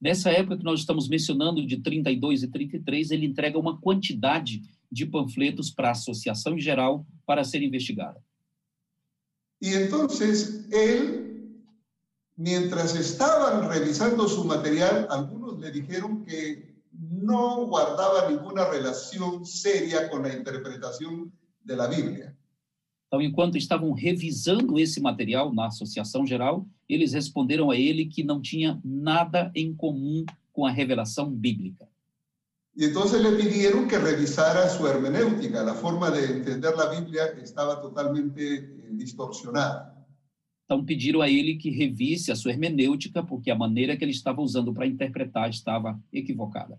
Nessa 0.00 0.30
época 0.30 0.56
que 0.56 0.64
nós 0.64 0.80
estamos 0.80 1.08
mencionando, 1.08 1.66
de 1.66 1.76
32 1.76 2.42
e 2.42 2.48
33, 2.48 3.10
ele 3.10 3.26
entrega 3.26 3.58
uma 3.58 3.78
quantidade 3.78 4.62
de 4.90 5.04
panfletos 5.04 5.70
para 5.70 5.88
a 5.88 5.92
Associação 5.92 6.54
em 6.54 6.60
Geral 6.60 7.06
para 7.26 7.44
ser 7.44 7.62
investigada. 7.62 8.20
Y 9.60 9.74
entonces 9.74 10.66
él, 10.72 11.54
mientras 12.34 12.96
estaban 12.96 13.68
revisando 13.68 14.26
su 14.26 14.44
material, 14.44 15.06
algunos 15.10 15.58
le 15.60 15.70
dijeron 15.70 16.24
que 16.24 16.80
no 16.92 17.66
guardaba 17.66 18.30
ninguna 18.30 18.68
relación 18.68 19.44
seria 19.44 20.08
con 20.08 20.22
la 20.22 20.34
interpretación 20.34 21.30
de 21.62 21.76
la 21.76 21.86
Biblia. 21.86 22.34
Então, 23.10 23.20
enquanto 23.20 23.58
estavam 23.58 23.90
revisando 23.90 24.78
esse 24.78 25.00
material 25.00 25.52
na 25.52 25.66
Associação 25.66 26.24
Geral, 26.24 26.64
eles 26.88 27.12
responderam 27.12 27.68
a 27.68 27.76
ele 27.76 28.06
que 28.06 28.22
não 28.22 28.40
tinha 28.40 28.80
nada 28.84 29.50
em 29.52 29.74
comum 29.74 30.24
com 30.52 30.64
a 30.64 30.70
revelação 30.70 31.28
bíblica. 31.28 31.88
Y 32.76 32.84
entonces 32.84 33.20
le 33.20 33.32
pidieron 33.32 33.88
que 33.88 33.98
revisara 33.98 34.68
su 34.68 34.86
hermenéutica. 34.86 35.64
La 35.64 35.74
forma 35.74 36.08
de 36.08 36.24
entender 36.24 36.72
la 36.76 36.86
Biblia 36.86 37.34
estaba 37.42 37.80
totalmente 37.80 38.40
eh, 38.40 38.88
distorsionada. 38.92 39.92
Então 40.64 40.84
pediram 40.84 41.20
a 41.20 41.28
ele 41.28 41.56
que 41.56 41.68
revisse 41.68 42.30
a 42.30 42.36
sua 42.36 42.52
hermenêutica, 42.52 43.24
porque 43.24 43.50
a 43.50 43.56
maneira 43.56 43.96
que 43.96 44.04
ele 44.04 44.12
estava 44.12 44.40
usando 44.40 44.72
para 44.72 44.86
interpretar 44.86 45.50
estava 45.50 46.00
equivocada. 46.12 46.78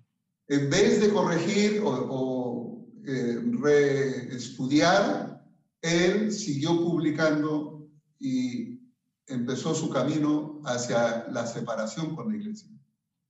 En 0.50 0.70
vez 0.70 1.02
de 1.02 1.10
corregir 1.10 1.84
o, 1.84 1.90
o 1.90 2.88
eh, 3.06 3.42
reestudiar, 3.62 5.41
él 5.82 6.32
siguió 6.32 6.78
publicando 6.84 7.90
y 8.20 8.80
empezó 9.28 9.74
su 9.74 9.90
camino 9.90 10.62
hacia 10.66 11.28
la 11.32 11.46
separación 11.46 12.16
con 12.16 12.30
la 12.30 12.38
iglesia. 12.38 12.70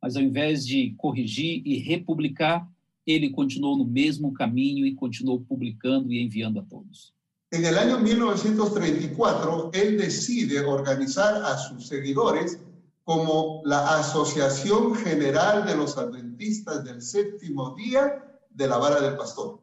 Mas 0.02 0.16
ao 0.16 0.24
invés 0.24 0.66
de 0.66 0.96
corrigir 0.98 1.62
e 1.64 1.78
republicar, 1.78 2.68
ele 3.06 3.30
continuou 3.30 3.78
no 3.78 3.86
mesmo 3.86 4.34
caminho 4.34 4.86
e 4.86 4.96
continuou 4.96 5.40
publicando 5.42 6.12
e 6.12 6.22
enviando 6.22 6.60
a 6.60 6.64
todos. 6.64 7.14
En 7.52 7.66
el 7.66 7.78
año 7.78 8.00
1934, 8.00 9.72
él 9.74 9.98
decide 9.98 10.62
organizar 10.62 11.44
a 11.44 11.58
sus 11.58 11.88
seguidores 11.88 12.60
como 13.04 13.62
la 13.66 14.00
Asociación 14.00 14.96
General 14.96 15.66
de 15.66 15.76
los 15.76 15.98
Adventistas 15.98 16.84
del 16.84 17.02
Séptimo 17.02 17.76
Día 17.76 18.24
de 18.50 18.68
la 18.68 18.78
Vara 18.78 19.02
del 19.02 19.18
Pastor. 19.18 19.60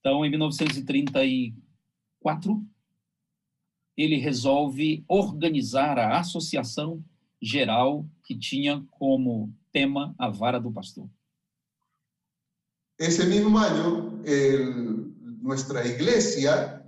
Então, 0.00 0.24
em 0.24 0.30
1934, 0.30 1.54
ele 3.96 4.16
resolve 4.16 5.04
organizar 5.08 5.98
a 5.98 6.18
Associação 6.18 7.02
Geral 7.40 8.06
que 8.24 8.36
tinha 8.36 8.84
como 8.90 9.52
tema 9.72 10.14
a 10.18 10.28
vara 10.28 10.58
do 10.58 10.72
pastor. 10.72 11.08
Ese 12.98 13.26
mismo 13.26 13.58
año, 13.58 14.22
el- 14.24 15.12
nuestra 15.42 15.86
iglesia 15.86 16.82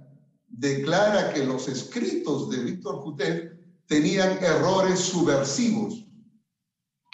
declara 0.49 1.32
que 1.32 1.45
los 1.45 1.68
escritos 1.68 2.49
de 2.49 2.64
Víctor 2.64 2.97
Jutel 3.03 3.59
tenían 3.86 4.43
errores 4.43 5.01
subversivos. 5.01 6.05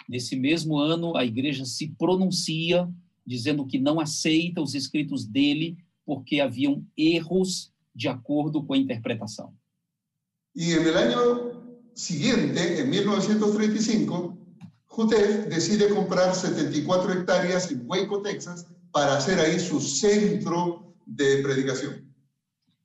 Nesse 0.07 0.35
mesmo 0.35 0.79
ano, 0.79 1.15
a 1.17 1.25
igreja 1.25 1.65
se 1.65 1.87
pronuncia 1.89 2.89
dizendo 3.25 3.65
que 3.65 3.79
não 3.79 3.99
aceita 3.99 4.61
os 4.61 4.73
escritos 4.75 5.25
dele 5.25 5.77
porque 6.05 6.39
haviam 6.39 6.85
erros 6.95 7.73
de 7.95 8.07
acordo 8.09 8.63
com 8.63 8.73
a 8.73 8.77
interpretação. 8.77 9.53
Y 10.53 10.73
en 10.73 10.87
el 10.87 10.97
año 10.97 11.79
siguiente, 11.93 12.79
en 12.81 12.89
1935, 12.89 14.37
Jutel 14.85 15.49
decide 15.49 15.89
comprar 15.89 16.33
74 16.33 17.11
hectáreas 17.13 17.71
en 17.71 17.83
Waco, 17.85 18.21
Texas, 18.21 18.65
para 18.91 19.17
hacer 19.17 19.39
ahí 19.39 19.59
su 19.59 19.81
centro 19.81 20.95
de 21.05 21.41
predicación. 21.41 22.05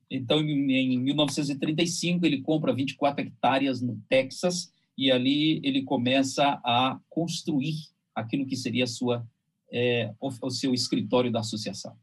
Então, 0.09 0.41
em 0.41 0.93
em 0.93 0.99
1935, 0.99 2.25
ele 2.25 2.41
compra 2.41 2.73
24 2.73 3.25
hectares 3.25 3.81
no 3.81 3.97
Texas 4.09 4.73
e 4.97 5.09
ali 5.09 5.61
ele 5.63 5.83
começa 5.83 6.59
a 6.65 6.99
construir 7.09 7.75
aquilo 8.13 8.45
que 8.45 8.57
seria 8.57 8.85
sua, 8.85 9.25
é, 9.71 10.13
o 10.19 10.49
seu 10.49 10.73
escritório 10.73 11.31
da 11.31 11.39
associação. 11.39 11.95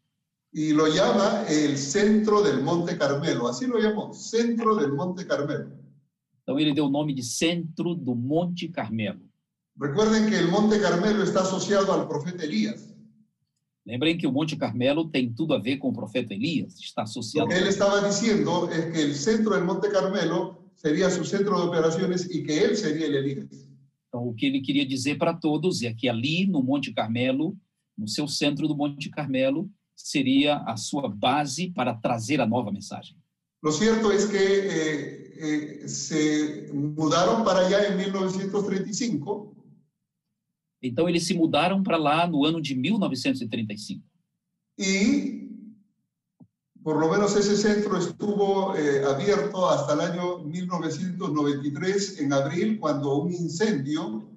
Y 0.52 0.72
lo 0.72 0.86
llama 0.86 1.44
el 1.48 1.76
centro 1.76 2.42
del 2.42 2.62
Monte 2.62 2.96
Carmelo, 2.96 3.48
así 3.48 3.66
lo 3.66 3.78
llamó, 3.78 4.12
centro 4.14 4.76
del 4.76 4.92
Monte 4.92 5.26
Carmelo. 5.26 5.78
Então, 6.42 6.58
ele 6.58 6.72
deu 6.72 6.86
o 6.86 6.90
nome 6.90 7.12
de 7.12 7.22
Centro 7.22 7.94
do 7.94 8.14
Monte 8.14 8.68
Carmelo. 8.68 9.20
Recuerden 9.78 10.30
que 10.30 10.34
el 10.34 10.48
Monte 10.48 10.80
Carmelo 10.80 11.22
está 11.22 11.42
asociado 11.42 11.92
al 11.92 12.08
profeta 12.08 12.42
Elías. 12.42 12.94
Lembrem 13.84 14.16
que 14.16 14.26
o 14.26 14.32
Monte 14.32 14.56
Carmelo 14.56 15.10
tem 15.10 15.30
tudo 15.32 15.52
a 15.52 15.58
ver 15.58 15.76
com 15.76 15.90
o 15.90 15.92
profeta 15.92 16.32
Elias, 16.32 16.80
está 16.80 17.02
associado. 17.02 17.48
que 17.48 17.54
él 17.54 17.68
estaba 17.68 18.00
diciendo 18.00 18.68
es 18.70 18.86
que 18.92 19.02
el 19.02 19.14
centro 19.14 19.54
del 19.54 19.64
Monte 19.64 19.90
Carmelo 19.90 20.72
sería 20.74 21.10
su 21.10 21.24
centro 21.24 21.60
de 21.60 21.66
operaciones 21.68 22.34
y 22.34 22.42
que 22.42 22.64
él 22.64 22.76
sería 22.76 23.06
el 23.06 23.14
Elías. 23.16 23.68
Então, 24.08 24.26
o 24.26 24.34
que 24.34 24.46
ele 24.46 24.62
queria 24.62 24.86
dizer 24.86 25.18
para 25.18 25.34
todos 25.34 25.82
é 25.82 25.92
que 25.92 26.08
ali 26.08 26.46
no 26.46 26.62
Monte 26.62 26.94
Carmelo, 26.94 27.54
no 27.96 28.08
seu 28.08 28.26
centro 28.26 28.66
do 28.66 28.74
Monte 28.74 29.10
Carmelo, 29.10 29.70
seria 29.98 30.58
a 30.58 30.76
sua 30.76 31.08
base 31.08 31.70
para 31.70 31.94
trazer 31.94 32.40
a 32.40 32.46
nova 32.46 32.70
mensagem. 32.72 33.16
Lo 33.60 33.72
cierto 33.72 34.12
es 34.12 34.26
que 34.26 34.38
eh, 34.38 35.34
eh, 35.36 35.88
se 35.88 36.70
mudaron 36.72 37.44
para 37.44 37.66
allá 37.66 37.88
en 37.88 37.96
1935 37.96 39.56
Então, 40.80 41.08
eles 41.08 41.26
se 41.26 41.34
mudaram 41.34 41.82
para 41.82 41.96
lá 41.96 42.24
no 42.24 42.44
ano 42.44 42.60
de 42.60 42.72
1935. 42.74 44.00
y 44.78 45.48
por 46.84 46.96
lo 46.98 47.10
menos 47.10 47.36
ese 47.36 47.56
centro 47.56 47.98
estuvo 47.98 48.74
eh, 48.76 49.04
abierto 49.04 49.68
hasta 49.68 49.92
el 49.94 50.00
año 50.00 50.38
1993, 50.38 52.20
en 52.20 52.32
abril, 52.32 52.78
cuando 52.78 53.16
un 53.16 53.32
incendio 53.32 54.30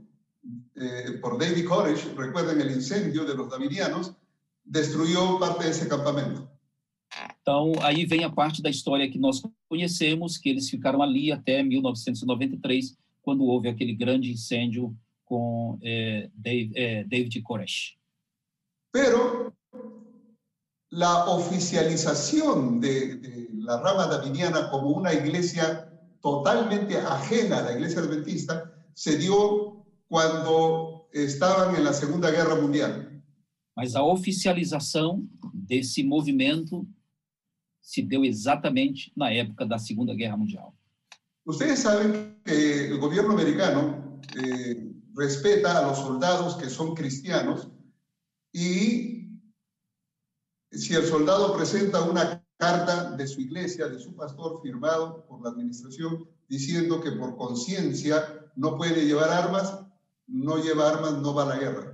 eh, 0.76 1.20
por 1.22 1.39
David 1.39 1.66
Koresh, 1.66 2.14
recuerden 2.16 2.59
el 2.59 2.72
incendio 2.72 3.24
de 3.24 3.36
los 3.36 3.49
Davidianos, 3.49 4.14
destruyó 4.64 5.39
parte 5.39 5.64
de 5.66 5.70
ese 5.72 5.88
campamento. 5.88 6.47
Então, 7.41 7.74
aí 7.82 8.05
vem 8.05 8.24
a 8.24 8.30
parte 8.30 8.62
da 8.62 8.70
história 8.70 9.09
que 9.09 9.20
nós 9.20 9.41
conhecemos, 9.68 10.38
que 10.38 10.49
eles 10.49 10.70
ficaram 10.70 11.01
ali 11.01 11.32
até 11.32 11.62
1993, 11.64 12.95
quando 13.22 13.43
houve 13.43 13.68
aquele 13.68 13.93
grande 13.93 14.32
incêndio 14.32 14.95
com 15.26 15.78
eh, 15.82 16.30
Dave- 16.34 16.72
eh, 16.76 17.03
David 17.05 17.41
Koresh. 17.43 17.97
Pero 18.93 19.53
la 20.89 21.26
oficialización 21.26 22.80
de, 22.80 23.16
de 23.18 23.49
la 23.53 23.80
rama 23.82 24.07
davidiana 24.07 24.70
como 24.70 24.89
una 24.89 25.14
iglesia 25.14 25.88
totalmente 26.22 26.97
ajena 26.97 27.59
a 27.59 27.62
la 27.64 27.72
iglesia 27.74 28.01
adventista 28.01 28.72
se 28.93 29.18
dio 29.18 29.86
cuando 30.07 31.07
estaban 31.14 31.76
en 31.76 31.86
la 31.86 31.93
Segunda 31.93 32.30
Guerra 32.30 32.55
Mundial. 32.55 33.11
Mas 33.76 33.95
a 33.95 34.03
oficialização 34.03 35.28
desse 35.53 36.03
movimento 36.03 36.88
se 37.82 38.01
deu 38.01 38.24
exatamente 38.24 39.11
na 39.15 39.32
época 39.32 39.65
da 39.65 39.78
Segunda 39.78 40.13
Guerra 40.13 40.38
Mundial. 40.38 40.76
Ustedes 41.45 41.80
saben 41.80 42.38
que 42.45 42.88
el 42.91 42.99
gobierno 42.99 43.34
americano 43.34 44.19
eh, 44.36 44.91
respeta 45.15 45.78
a 45.78 45.88
los 45.88 45.97
soldados 45.97 46.55
que 46.55 46.69
son 46.69 46.93
cristianos 46.93 47.67
y 48.53 49.22
si 50.72 50.93
el 50.93 51.03
soldado 51.03 51.55
presenta 51.55 52.01
una 52.03 52.43
carta 52.57 53.11
de 53.11 53.28
su 53.28 53.41
iglesia, 53.41 53.88
de 53.88 53.99
su 53.99 54.15
pastor, 54.15 54.61
firmado 54.61 55.26
por 55.26 55.41
la 55.41 55.49
administración, 55.49 56.30
diciendo 56.47 57.01
que 57.01 57.11
por 57.11 57.36
conciencia 57.36 58.51
no 58.55 58.78
puede 58.78 59.05
llevar 59.05 59.30
armas, 59.30 59.80
no 60.28 60.57
lleva 60.57 60.89
armas, 60.89 61.13
no 61.17 61.34
va 61.34 61.43
a 61.43 61.55
la 61.55 61.59
guerra. 61.59 61.91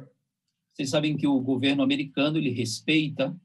Vocês 0.77 0.91
sabem 0.91 1.17
que 1.17 1.25
o 1.25 1.39
governo 1.39 1.81
americano 1.81 2.37
ele 2.37 2.51
respeita 2.51 3.35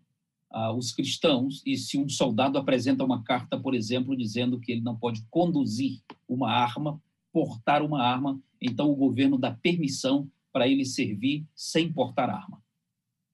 ah, 0.50 0.70
os 0.70 0.92
cristãos 0.92 1.62
e 1.64 1.78
se 1.78 1.96
um 1.96 2.06
soldado 2.06 2.58
apresenta 2.58 3.02
uma 3.02 3.24
carta, 3.24 3.58
por 3.58 3.74
exemplo, 3.74 4.14
dizendo 4.14 4.60
que 4.60 4.70
ele 4.70 4.82
não 4.82 4.94
pode 4.94 5.24
conduzir 5.30 6.02
uma 6.28 6.52
arma, 6.52 7.00
portar 7.32 7.82
uma 7.82 8.02
arma, 8.02 8.38
então 8.60 8.90
o 8.90 8.94
governo 8.94 9.38
dá 9.38 9.50
permissão 9.50 10.30
para 10.52 10.68
ele 10.68 10.84
servir 10.84 11.46
sem 11.56 11.90
portar 11.90 12.28
arma. 12.28 12.62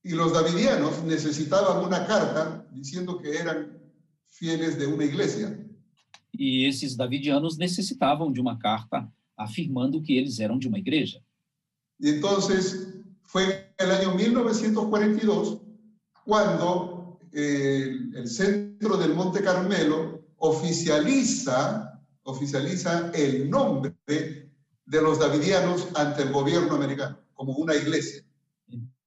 Y 0.04 0.14
los 0.14 0.32
davidianos 0.32 1.02
necesitaban 1.02 1.84
una 1.84 2.06
carta 2.06 2.64
diciendo 2.70 3.18
que 3.18 3.30
eran 3.36 3.80
fieles 4.28 4.78
de 4.78 4.86
una 4.86 5.04
iglesia. 5.04 5.58
E 6.32 6.66
esses 6.66 6.94
davidianos 6.94 7.58
necessitavam 7.58 8.32
de 8.32 8.40
uma 8.40 8.56
carta 8.56 9.12
afirmando 9.36 10.00
que 10.00 10.16
eles 10.16 10.38
eram 10.38 10.56
de 10.56 10.68
uma 10.68 10.78
igreja. 10.78 11.20
Y 11.98 12.10
entonces 12.10 12.97
fue 13.28 13.44
en 13.78 13.86
el 13.86 13.90
año 13.90 14.14
1942 14.14 15.60
cuando 16.24 17.20
eh, 17.32 17.94
el 18.14 18.26
centro 18.26 18.96
del 18.96 19.14
Monte 19.14 19.42
Carmelo 19.42 20.22
oficializa, 20.38 22.00
oficializa 22.22 23.10
el 23.12 23.50
nombre 23.50 23.94
de 24.06 25.02
los 25.02 25.18
davidianos 25.18 25.88
ante 25.94 26.22
el 26.22 26.32
gobierno 26.32 26.74
americano 26.74 27.18
como 27.34 27.52
una 27.52 27.74
iglesia. 27.74 28.24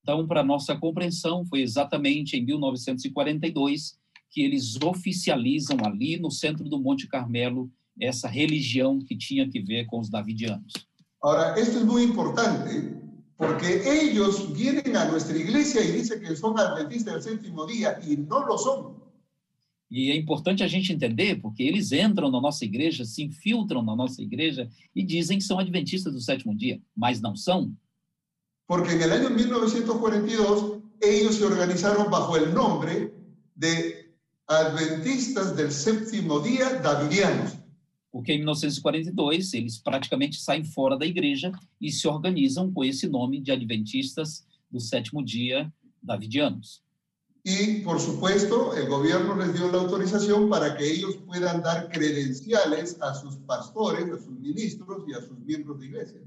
Então, 0.04 0.28
para 0.28 0.44
nossa 0.44 0.76
compreensão, 0.76 1.44
foi 1.46 1.62
exatamente 1.62 2.38
em 2.38 2.46
1942 2.46 4.00
que 4.30 4.42
eles 4.42 4.80
oficializam 4.84 5.78
ali 5.84 6.18
no 6.18 6.30
centro 6.30 6.70
do 6.70 6.80
Monte 6.80 7.08
Carmelo 7.08 7.72
essa 8.00 8.28
religião 8.28 9.00
que 9.00 9.18
tinha 9.18 9.50
que 9.50 9.60
ver 9.60 9.86
com 9.86 10.00
os 10.00 10.10
davidianos. 10.10 10.74
Ahora, 11.22 11.60
esto 11.60 11.80
es 11.80 11.86
muy 11.86 12.04
importante 12.04 13.01
porque 13.42 13.82
ellos 13.84 14.54
vienen 14.54 14.96
a 14.96 15.06
nuestra 15.06 15.36
iglesia 15.36 15.84
y 15.84 15.94
dicen 15.94 16.22
que 16.22 16.36
son 16.36 16.60
adventistas 16.60 17.16
del 17.16 17.24
séptimo 17.24 17.66
día 17.66 18.00
y 18.08 18.16
no 18.16 18.46
lo 18.46 18.56
son. 18.56 19.02
E 19.90 20.12
é 20.12 20.16
importante 20.16 20.64
a 20.64 20.68
gente 20.68 20.94
entender, 20.94 21.42
porque 21.42 21.64
eles 21.64 21.92
entram 21.92 22.30
na 22.30 22.40
nossa 22.40 22.64
igreja, 22.64 23.04
se 23.04 23.24
infiltram 23.24 23.82
na 23.82 23.96
nossa 23.96 24.22
igreja 24.22 24.70
e 24.96 25.04
dizem 25.04 25.40
que 25.40 25.44
são 25.44 25.58
adventistas 25.58 26.14
do 26.14 26.22
sétimo 26.22 26.56
dia, 26.56 26.80
mas 26.96 27.20
não 27.20 27.36
são. 27.36 27.76
Porque 28.68 28.92
el 28.94 29.12
año 29.12 29.32
1942 29.32 30.84
ellos 31.02 31.36
se 31.36 31.44
organizaron 31.44 32.12
bajo 32.12 32.38
el 32.38 32.54
nombre 32.54 33.12
de 33.56 34.16
Adventistas 34.46 35.56
del 35.56 35.72
Séptimo 35.72 36.40
Día 36.42 36.76
Davidianos. 36.76 37.58
Porque 38.12 38.34
em 38.34 38.38
1942 38.38 39.54
eles 39.54 39.78
praticamente 39.78 40.40
saem 40.40 40.64
fora 40.64 40.98
da 40.98 41.06
igreja 41.06 41.52
e 41.80 41.92
se 41.92 42.08
organizam 42.08 42.72
com 42.72 42.84
esse 42.84 43.08
nome 43.08 43.40
de 43.40 43.52
Adventistas 43.52 44.46
do 44.70 44.80
sétimo 44.80 45.24
dia 45.24 45.72
Davidianos. 46.02 46.84
Y, 47.44 47.82
por 47.82 48.00
supuesto, 48.00 48.76
el 48.76 48.88
gobierno 48.88 49.36
les 49.36 49.54
dio 49.54 49.72
la 49.72 49.80
autorización 49.80 50.48
para 50.48 50.78
que 50.78 50.86
ellos 50.86 51.18
puedan 51.26 51.62
dar 51.64 51.90
credenciales 51.90 52.98
a 53.02 53.16
sus 53.16 53.38
pastores, 53.38 54.06
a 54.12 54.18
sus 54.18 54.40
ministros 54.40 55.04
y 55.08 55.14
a 55.14 55.22
sus 55.22 55.40
miembros 55.40 55.80
de 55.80 55.88
iglesia. 55.88 56.22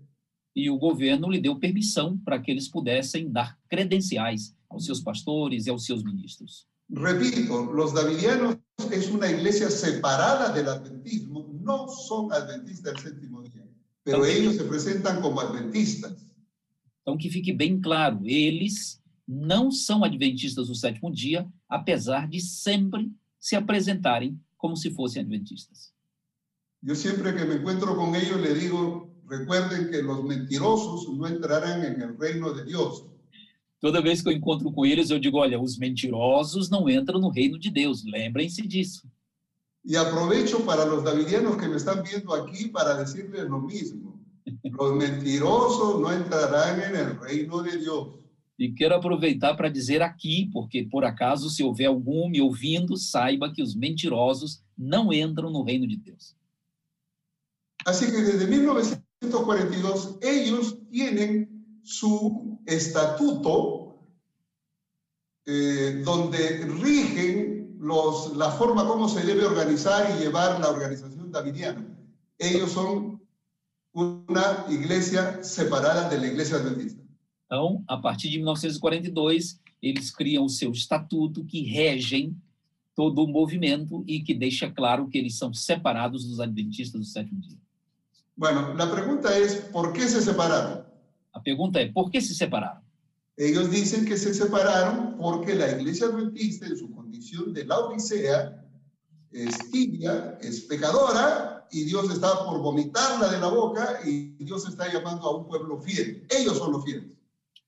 E 0.56 0.70
o 0.70 0.78
governo 0.78 1.30
lhe 1.30 1.40
deu 1.40 1.58
permissão 1.58 2.16
para 2.18 2.40
que 2.40 2.50
eles 2.50 2.68
pudessem 2.68 3.30
dar 3.30 3.58
credenciais 3.68 4.54
aos 4.68 4.86
seus 4.86 5.00
pastores 5.00 5.66
e 5.66 5.70
aos 5.70 5.84
seus 5.84 6.02
ministros. 6.02 6.66
Repito, 6.90 7.64
los 7.72 7.92
davidianos 7.92 8.58
es 8.92 9.08
una 9.08 9.30
iglesia 9.30 9.70
separada 9.70 10.52
del 10.52 10.68
adventismo, 10.68 11.48
no 11.64 11.88
son 11.88 12.32
adventistas 12.32 12.94
del 12.94 13.02
séptimo 13.02 13.42
día, 13.42 13.66
pero 14.02 14.18
Ok. 14.18 14.28
ellos 14.28 14.56
se 14.56 14.64
presentan 14.64 15.20
como 15.20 15.40
adventistas. 15.40 16.16
Então, 17.02 17.18
que 17.18 17.28
fique 17.30 17.52
bem 17.52 17.80
claro, 17.80 18.20
eles 18.24 19.00
não 19.26 19.70
são 19.70 20.04
adventistas 20.04 20.68
do 20.68 20.74
sétimo 20.74 21.10
dia, 21.10 21.46
apesar 21.68 22.28
de 22.28 22.40
sempre 22.40 23.10
se 23.38 23.56
apresentarem 23.56 24.38
como 24.56 24.76
se 24.76 24.90
fossem 24.90 25.22
adventistas. 25.22 25.92
Yo 26.82 26.94
siempre 26.94 27.34
que 27.34 27.44
me 27.46 27.54
encuentro 27.56 27.96
con 27.96 28.14
ellos 28.14 28.40
le 28.40 28.54
digo, 28.54 29.10
recuerden 29.26 29.90
que 29.90 30.02
los 30.02 30.22
mentirosos 30.22 31.08
no 31.16 31.26
entrarán 31.26 31.82
en 31.82 32.00
el 32.00 32.18
reino 32.18 32.52
de 32.52 32.64
Dios. 32.64 33.06
Toda 33.80 34.00
vez 34.02 34.22
que 34.22 34.28
eu 34.28 34.32
encontro 34.32 34.70
com 34.72 34.84
eles, 34.84 35.10
eu 35.10 35.18
digo: 35.18 35.38
olha, 35.38 35.60
os 35.60 35.76
mentirosos 35.78 36.70
não 36.70 36.88
entram 36.88 37.20
no 37.20 37.28
reino 37.28 37.58
de 37.58 37.70
Deus, 37.70 38.02
lembrem-se 38.04 38.66
disso. 38.66 39.06
Y 39.84 39.96
aprovecho 39.96 40.64
para 40.64 40.86
los 40.86 41.04
davidianos 41.04 41.56
que 41.56 41.68
me 41.68 41.76
están 41.76 42.02
viendo 42.02 42.34
aquí 42.34 42.68
para 42.68 42.94
decirles 42.96 43.44
lo 43.44 43.60
mismo. 43.60 44.18
Los 44.62 44.94
mentirosos 44.94 46.00
no 46.00 46.10
entrarán 46.10 46.80
en 46.80 46.96
el 46.96 47.20
reino 47.20 47.62
de 47.62 47.76
Dios. 47.78 48.08
E 48.58 48.72
quero 48.72 48.94
aproveitar 48.94 49.56
para 49.56 49.68
dizer 49.68 50.00
aqui, 50.00 50.48
porque 50.52 50.84
por 50.84 51.04
acaso, 51.04 51.50
se 51.50 51.62
houver 51.62 51.88
algum 51.88 52.28
me 52.28 52.40
ouvindo, 52.40 52.96
saiba 52.96 53.52
que 53.52 53.62
os 53.62 53.74
mentirosos 53.74 54.62
não 54.78 55.12
entram 55.12 55.50
no 55.50 55.64
reino 55.64 55.86
de 55.86 55.96
Deus. 55.96 56.36
Así 57.84 58.06
que 58.06 58.22
desde 58.22 58.46
1942 58.46 60.18
ellos 60.22 60.78
tienen 60.90 61.80
su 61.82 62.58
estatuto 62.66 63.98
eh, 65.46 66.00
donde 66.04 66.64
rigen 66.64 67.53
los, 67.84 68.34
la 68.34 68.50
forma 68.50 68.86
como 68.86 69.08
se 69.08 69.22
debe 69.22 69.44
organizar 69.44 70.10
y 70.16 70.22
llevar 70.22 70.58
la 70.58 70.70
organización 70.70 71.30
davidiana. 71.30 71.84
Ellos 72.38 72.72
son 72.72 73.20
una 73.92 74.64
iglesia 74.70 75.42
separada 75.44 76.08
de 76.08 76.18
la 76.18 76.26
iglesia 76.26 76.56
adventista. 76.56 77.02
Então, 77.46 77.84
a 77.86 78.00
partir 78.00 78.30
de 78.30 78.38
1942, 78.38 79.60
eles 79.82 80.10
criam 80.10 80.44
o 80.44 80.48
seu 80.48 80.72
estatuto 80.72 81.44
que 81.44 81.62
regem 81.62 82.34
todo 82.96 83.22
o 83.22 83.28
movimento 83.28 84.02
e 84.08 84.20
que 84.20 84.34
deixa 84.34 84.70
claro 84.70 85.06
que 85.06 85.18
eles 85.18 85.36
são 85.36 85.52
separados 85.52 86.24
dos 86.24 86.40
adventistas 86.40 86.98
do 86.98 87.06
sétimo 87.06 87.40
dia. 87.42 87.58
Bueno, 88.36 88.72
la 88.74 88.90
pregunta 88.90 89.36
es, 89.38 89.56
¿por 89.70 89.92
qué 89.92 90.08
se 90.08 90.22
separaron? 90.22 90.84
A 91.32 91.38
pergunta 91.38 91.80
é: 91.80 91.92
por 91.92 92.10
que 92.10 92.20
se 92.20 92.34
separaram? 92.34 92.82
Ellos 93.36 93.70
dicen 93.70 94.06
que 94.06 94.16
se 94.16 94.32
separaron 94.32 95.16
porque 95.18 95.54
la 95.54 95.70
iglesia 95.70 96.06
adventista 96.06 96.66
en 96.66 96.76
su 96.76 96.90
de 97.32 97.64
la 97.64 97.78
Odisea 97.78 98.64
es 99.32 99.70
tibia, 99.70 100.38
es 100.40 100.60
pecadora 100.62 101.66
y 101.70 101.84
Dios 101.84 102.10
está 102.10 102.44
por 102.44 102.60
vomitarla 102.60 103.30
de 103.30 103.40
la 103.40 103.48
boca 103.48 104.00
y 104.04 104.36
Dios 104.44 104.68
está 104.68 104.92
llamando 104.92 105.26
a 105.26 105.36
un 105.38 105.46
pueblo 105.46 105.80
fiel. 105.80 106.26
Ellos 106.30 106.58
son 106.58 106.72
los 106.72 106.84
fieles. 106.84 107.04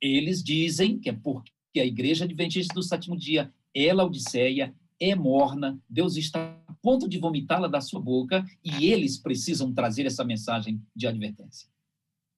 Eles 0.01 0.43
dizem 0.43 0.99
que 1.01 1.09
é 1.09 1.13
porque 1.13 1.51
a 1.81 1.85
igreja 1.85 2.25
adventista 2.25 2.75
do 2.75 2.83
sétimo 2.83 3.17
dia 3.17 3.53
é 3.75 3.93
Laodiceia, 3.93 4.75
é 5.01 5.15
morna, 5.15 5.81
Deus 5.89 6.17
está 6.17 6.61
a 6.67 6.75
ponto 6.83 7.09
de 7.09 7.19
vomitá-la 7.19 7.67
da 7.67 7.81
sua 7.81 8.01
boca 8.01 8.45
e 8.63 8.91
eles 8.93 9.17
precisam 9.17 9.73
trazer 9.73 10.07
essa 10.07 10.25
mensagem 10.25 10.81
de 10.95 11.07
advertência. 11.07 11.69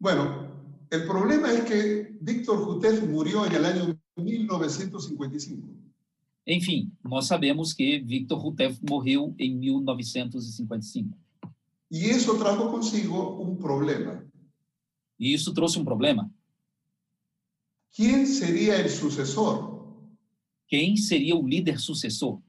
Bueno, 0.01 0.49
el 0.91 1.05
problema 1.07 1.53
es 1.53 1.64
que 1.64 2.16
Víctor 2.21 2.64
Jutef 2.64 3.03
murió 3.03 3.45
en 3.45 3.53
el 3.53 3.64
año 3.64 3.99
1955. 4.16 5.78
Enfim, 6.49 6.90
nós 7.05 7.26
sabemos 7.26 7.74
que 7.74 7.99
Victor 7.99 8.38
Rutef 8.38 8.80
morreu 8.88 9.34
em 9.38 9.55
1955. 9.55 11.14
Y 11.90 12.07
eso 12.07 12.38
trajo 12.38 12.70
consigo 12.70 13.42
un 13.42 13.59
problema. 13.59 14.26
E 15.18 15.34
isso 15.34 15.53
trouxe 15.53 15.78
um 15.78 15.84
problema. 15.84 16.30
¿Quién 17.94 18.26
sería 18.26 18.76
el 18.76 18.88
sucesor? 18.88 19.76
Quem 20.66 20.96
seria 20.96 21.36
o 21.36 21.46
líder 21.46 21.78
sucessor? 21.78 22.40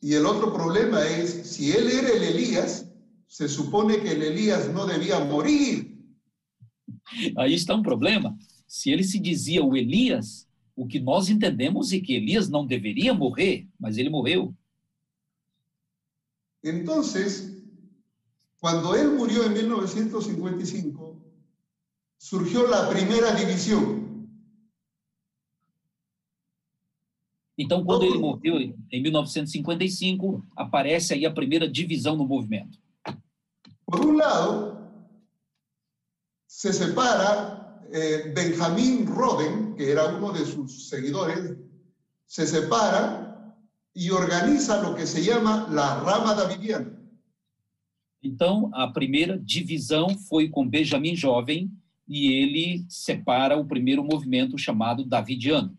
Y 0.00 0.14
el 0.14 0.24
otro 0.24 0.52
problema 0.52 1.04
es, 1.04 1.30
si 1.48 1.72
él 1.72 1.88
era 1.88 2.10
el 2.10 2.22
Elías, 2.22 2.88
se 3.26 3.48
supone 3.48 4.00
que 4.00 4.12
el 4.12 4.22
Elías 4.22 4.72
no 4.72 4.86
debía 4.86 5.18
morir. 5.24 5.98
Aí 7.36 7.54
está 7.54 7.74
um 7.74 7.82
problema. 7.82 8.36
Se 8.66 8.90
ele 8.90 9.02
se 9.02 9.18
dizia 9.18 9.64
o 9.64 9.76
Elias, 9.76 10.47
o 10.78 10.86
que 10.86 11.00
nós 11.00 11.28
entendemos 11.28 11.92
é 11.92 11.98
que 11.98 12.14
Elias 12.14 12.48
não 12.48 12.64
deveria 12.64 13.12
morrer, 13.12 13.66
mas 13.80 13.98
ele 13.98 14.08
morreu. 14.08 14.54
Entonces, 16.62 17.60
cuando 18.60 18.94
él 18.94 19.10
murió 19.10 19.44
en 19.44 19.54
1955, 19.54 21.20
surgió 22.16 22.68
la 22.68 22.88
primera 22.88 23.32
división. 23.32 24.28
Então, 27.56 27.84
quando 27.84 28.04
ele 28.04 28.18
morreu 28.18 28.60
em 28.60 29.02
1955, 29.02 30.46
aparece 30.54 31.12
aí 31.12 31.26
a 31.26 31.34
primeira 31.34 31.68
divisão 31.68 32.14
no 32.14 32.24
movimento. 32.24 32.78
Por 33.84 34.06
un 34.06 34.16
lado, 34.16 34.78
se 36.46 36.72
separa 36.72 37.67
eh, 37.92 38.32
Benjamín 38.34 39.06
Roden, 39.06 39.74
que 39.74 39.90
era 39.90 40.06
uno 40.06 40.32
de 40.32 40.44
sus 40.44 40.88
seguidores, 40.88 41.56
se 42.26 42.46
separa 42.46 43.56
y 43.94 44.10
organiza 44.10 44.82
lo 44.82 44.94
que 44.94 45.06
se 45.06 45.22
llama 45.22 45.68
la 45.70 46.00
rama 46.00 46.34
davidiana. 46.34 46.98
Então, 48.22 48.70
a 48.74 48.88
primeira 48.88 49.38
divisão 49.38 50.08
foi 50.28 50.48
com 50.48 50.68
Benjamin 50.68 51.14
Jovem 51.14 51.70
e 52.06 52.32
ele 52.32 52.86
separa 52.88 53.56
o 53.56 53.66
primeiro 53.66 54.02
movimento 54.02 54.58
chamado 54.58 55.04
Davidiano. 55.04 55.76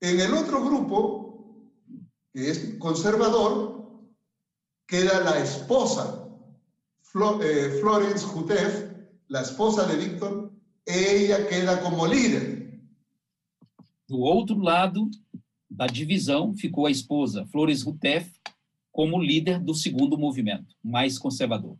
En 0.00 0.20
el 0.20 0.32
otro 0.32 0.62
grupo, 0.62 1.72
que 2.32 2.50
es 2.50 2.76
conservador, 2.78 4.08
queda 4.86 5.20
la 5.20 5.40
esposa, 5.40 6.28
eh, 7.42 7.78
Florence 7.80 8.24
Jutef, 8.24 8.87
la 9.28 9.42
esposa 9.42 9.86
de 9.86 9.96
Víctor, 9.96 10.52
ella 10.86 11.46
queda 11.46 11.80
como 11.80 12.06
líder. 12.06 12.80
Do 14.08 14.20
outro 14.20 14.58
lado 14.58 15.10
da 15.70 15.86
divisão 15.86 16.54
ficou 16.54 16.86
a 16.86 16.90
esposa 16.90 17.46
Flores 17.46 17.82
Rutef 17.82 18.32
como 18.90 19.20
líder 19.20 19.60
do 19.60 19.74
segundo 19.74 20.16
movimento, 20.16 20.74
mais 20.82 21.18
conservador. 21.18 21.76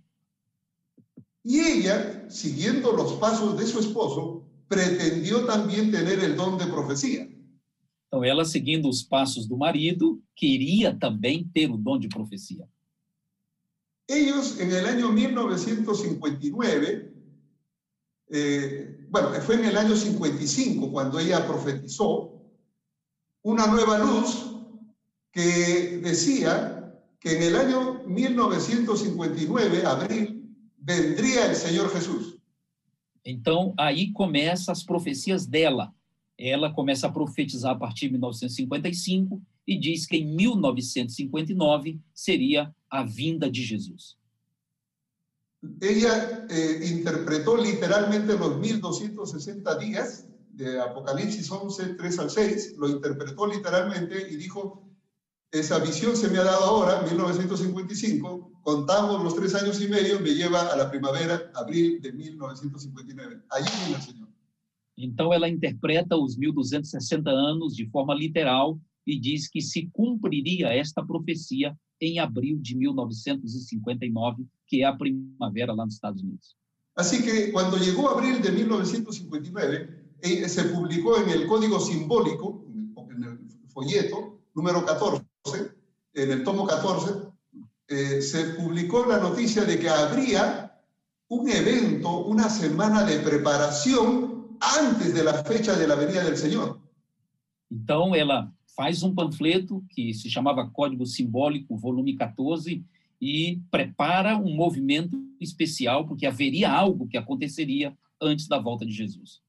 Y 1.44 1.61
ella, 1.61 2.28
siguiendo 2.28 2.92
los 2.92 3.14
pasos 3.14 3.57
de 3.57 3.66
su 3.66 3.80
esposo, 3.80 4.44
pretendió 4.68 5.46
también 5.46 5.90
tener 5.90 6.20
el 6.20 6.36
don 6.36 6.59
de 6.59 6.66
profecía. 6.66 7.26
Então, 8.09 8.24
ela, 8.24 8.44
seguindo 8.44 8.88
os 8.88 9.03
passos 9.03 9.46
do 9.46 9.57
marido, 9.57 10.20
queria 10.34 10.94
também 10.94 11.49
ter 11.53 11.70
o 11.70 11.76
dom 11.76 11.99
de 11.99 12.09
profecia. 12.09 12.66
Ellos 14.09 14.59
en 14.59 14.72
el 14.72 14.86
año 14.86 15.12
1959, 15.12 17.08
eh, 18.31 19.07
bueno, 19.11 19.31
fue 19.41 19.57
en 19.57 19.64
el 19.66 19.76
año 19.76 19.97
55 19.97 20.91
cuando 20.93 21.18
ella 21.18 21.47
profetizó 21.47 22.43
una 23.43 23.66
nueva 23.66 23.99
luz 23.99 24.55
que 25.33 26.01
decía 26.03 26.79
que 27.20 27.37
en 27.37 27.43
el 27.43 27.57
año 27.57 28.05
1959, 28.07 29.87
abril, 29.87 30.55
vendría 30.79 31.47
el 31.47 31.57
Señor 31.57 31.91
Jesús. 31.93 32.39
Então, 33.24 33.74
aí 33.79 34.12
começam 34.12 34.72
as 34.72 34.83
profecias 34.83 35.47
dela. 35.47 35.93
Ela 36.39 36.72
começa 36.72 37.07
a 37.07 37.11
profetizar 37.11 37.72
a 37.72 37.79
partir 37.79 38.07
de 38.07 38.12
1955 38.12 39.43
e 39.66 39.79
diz 39.79 40.07
que 40.07 40.16
em 40.16 40.24
1959 40.24 42.01
seria 42.14 42.74
a 42.89 43.03
vinda 43.03 43.51
de 43.51 43.62
Jesus. 43.62 44.16
Ella 45.81 46.47
eh, 46.49 46.81
interpretó 46.91 47.57
literalmente 47.57 48.39
los 48.39 48.59
1260 48.59 49.79
días 49.79 50.29
de 50.51 50.81
Apocalipsis 50.81 51.51
11, 51.51 51.95
3 51.95 52.19
al 52.19 52.31
6, 52.31 52.75
lo 52.79 52.89
interpretó 52.89 53.47
literalmente 53.47 54.29
y 54.31 54.37
dijo, 54.37 54.89
esa 55.51 55.79
visión 55.79 56.17
se 56.17 56.29
me 56.29 56.39
ha 56.39 56.45
dado 56.45 56.65
ahora, 56.65 57.03
1955, 57.03 58.61
contamos 58.63 59.23
los 59.25 59.35
tres 59.35 59.55
años 59.55 59.81
y 59.81 59.89
medio, 59.89 60.21
me 60.21 60.35
lleva 60.35 60.73
a 60.73 60.77
la 60.77 60.91
primavera, 60.91 61.51
abril 61.55 62.01
de 62.03 62.13
1959. 62.13 63.43
Allí 63.51 63.69
viene 63.81 63.97
el 63.97 64.03
Señor. 64.03 64.29
Então, 64.97 65.33
ela 65.33 65.49
interpreta 65.49 66.17
os 66.17 66.37
1260 66.37 67.31
anos 67.31 67.77
de 67.77 67.87
forma 67.87 68.15
literal 68.15 68.81
e 69.07 69.19
diz 69.19 69.49
que 69.49 69.61
se 69.61 69.89
cumpriria 69.93 70.75
esta 70.75 71.07
profecia 71.07 71.79
em 72.01 72.18
abril 72.18 72.59
de 72.61 72.74
1959, 72.74 74.46
que 74.66 74.82
é 74.82 74.86
a 74.86 74.92
primavera 74.92 75.72
lá 75.72 75.84
nos 75.84 75.94
Estados 75.94 76.22
Unidos. 76.22 76.57
Así 76.94 77.22
que 77.22 77.53
cuando 77.53 77.76
llegó 77.76 78.09
abril 78.09 78.40
de 78.42 78.51
1959, 78.51 80.05
eh, 80.20 80.49
se 80.49 80.64
publicó 80.64 81.16
en 81.18 81.30
el 81.30 81.46
Código 81.46 81.78
Simbólico, 81.78 82.64
el 83.11 83.38
folleto 83.68 84.40
número 84.55 84.84
14, 84.84 85.24
en 86.14 86.30
el 86.32 86.42
tomo 86.42 86.66
14, 86.66 87.28
eh, 87.88 88.20
se 88.20 88.55
publicó 88.55 89.07
la 89.07 89.18
noticia 89.18 89.64
de 89.64 89.78
que 89.78 89.88
habría 89.88 90.82
un 91.28 91.49
evento, 91.49 92.24
una 92.24 92.49
semana 92.49 93.05
de 93.05 93.18
preparación 93.18 94.59
antes 94.61 95.14
de 95.14 95.24
la 95.24 95.44
fecha 95.44 95.76
de 95.76 95.86
la 95.86 95.94
venida 95.94 96.24
del 96.24 96.36
Señor. 96.36 96.80
Então, 97.70 98.14
ela 98.14 98.51
faz 98.79 99.03
um 99.03 99.12
panfleto 99.12 99.85
que 99.91 100.14
se 100.14 100.31
chamava 100.31 100.70
Código 100.70 101.05
Simbólico, 101.05 101.76
volume 101.76 102.14
14, 102.14 102.85
e 103.20 103.61
prepara 103.72 104.37
um 104.37 104.55
movimento 104.55 105.20
especial, 105.41 106.07
porque 106.07 106.24
haveria 106.24 106.70
algo 106.70 107.09
que 107.09 107.16
aconteceria 107.16 107.93
antes 108.22 108.47
da 108.47 108.57
volta 108.57 108.87
de 108.87 108.93
Jesus. 108.93 109.43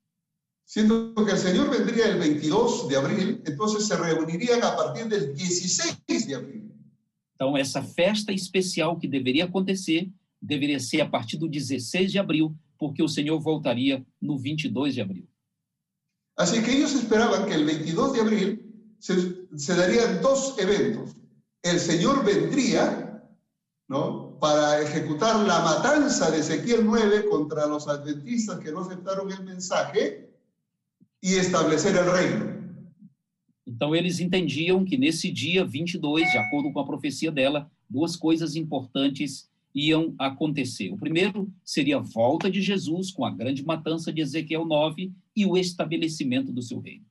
Siendo 0.65 1.13
que 1.13 1.31
el 1.31 1.37
Señor 1.37 1.69
vendría 1.69 2.07
el 2.07 2.17
22 2.17 2.87
de 2.87 2.95
abril, 2.95 3.43
entonces 3.45 3.85
se 3.85 3.95
reunirían 3.95 4.63
a 4.63 4.75
partir 4.75 5.07
del 5.07 5.35
16 5.35 6.25
de 6.25 6.33
abril. 6.33 6.71
Então, 7.35 7.55
essa 7.55 7.83
festa 7.83 8.31
especial 8.31 8.97
que 8.97 9.07
deveria 9.07 9.45
acontecer 9.45 10.09
deveria 10.41 10.79
ser 10.79 11.01
a 11.01 11.09
partir 11.09 11.37
do 11.37 11.47
16 11.47 12.11
de 12.11 12.17
abril, 12.17 12.55
porque 12.79 13.03
o 13.03 13.07
Senhor 13.07 13.39
voltaria 13.39 14.03
no 14.19 14.39
22 14.39 14.95
de 14.95 15.01
abril. 15.01 15.29
Así 16.35 16.63
que 16.63 16.71
ellos 16.71 16.93
esperaban 16.95 17.45
que 17.45 17.53
el 17.53 17.65
22 17.65 18.13
de 18.13 18.21
abril 18.21 18.68
se, 18.99 19.47
se 19.55 19.75
darían 19.75 20.21
dos 20.21 20.57
eventos. 20.59 21.15
El 21.63 21.79
Señor 21.79 22.23
vendría, 22.23 23.23
¿no? 23.87 24.37
Para 24.39 24.81
ejecutar 24.81 25.35
la 25.45 25.59
matanza 25.59 26.31
de 26.31 26.39
Ezequiel 26.39 26.85
9 26.85 27.27
contra 27.29 27.65
los 27.65 27.87
adventistas 27.87 28.59
que 28.59 28.71
no 28.71 28.81
aceptaron 28.81 29.31
el 29.31 29.43
mensaje 29.43 30.29
y 31.21 31.35
establecer 31.35 31.95
el 31.97 32.11
reino. 32.11 32.59
Então, 33.67 33.95
eles 33.95 34.19
entendiam 34.19 34.83
que 34.83 34.97
nesse 34.97 35.31
dia 35.31 35.63
22, 35.63 36.31
de 36.31 36.37
acordo 36.37 36.71
com 36.71 36.79
a 36.79 36.85
profecia 36.85 37.31
dela, 37.31 37.69
duas 37.87 38.15
coisas 38.15 38.55
importantes 38.55 39.49
iam 39.75 40.15
acontecer. 40.17 40.91
O 40.91 40.97
primeiro 40.97 41.51
seria 41.63 41.97
a 41.97 42.01
volta 42.01 42.49
de 42.49 42.61
Jesus 42.61 43.11
com 43.11 43.23
a 43.23 43.29
grande 43.29 43.63
matança 43.63 44.11
de 44.11 44.21
Ezequiel 44.21 44.65
9 44.65 45.11
e 45.35 45.45
o 45.45 45.55
estabelecimento 45.55 46.51
do 46.51 46.61
seu 46.61 46.79
reino. 46.79 47.05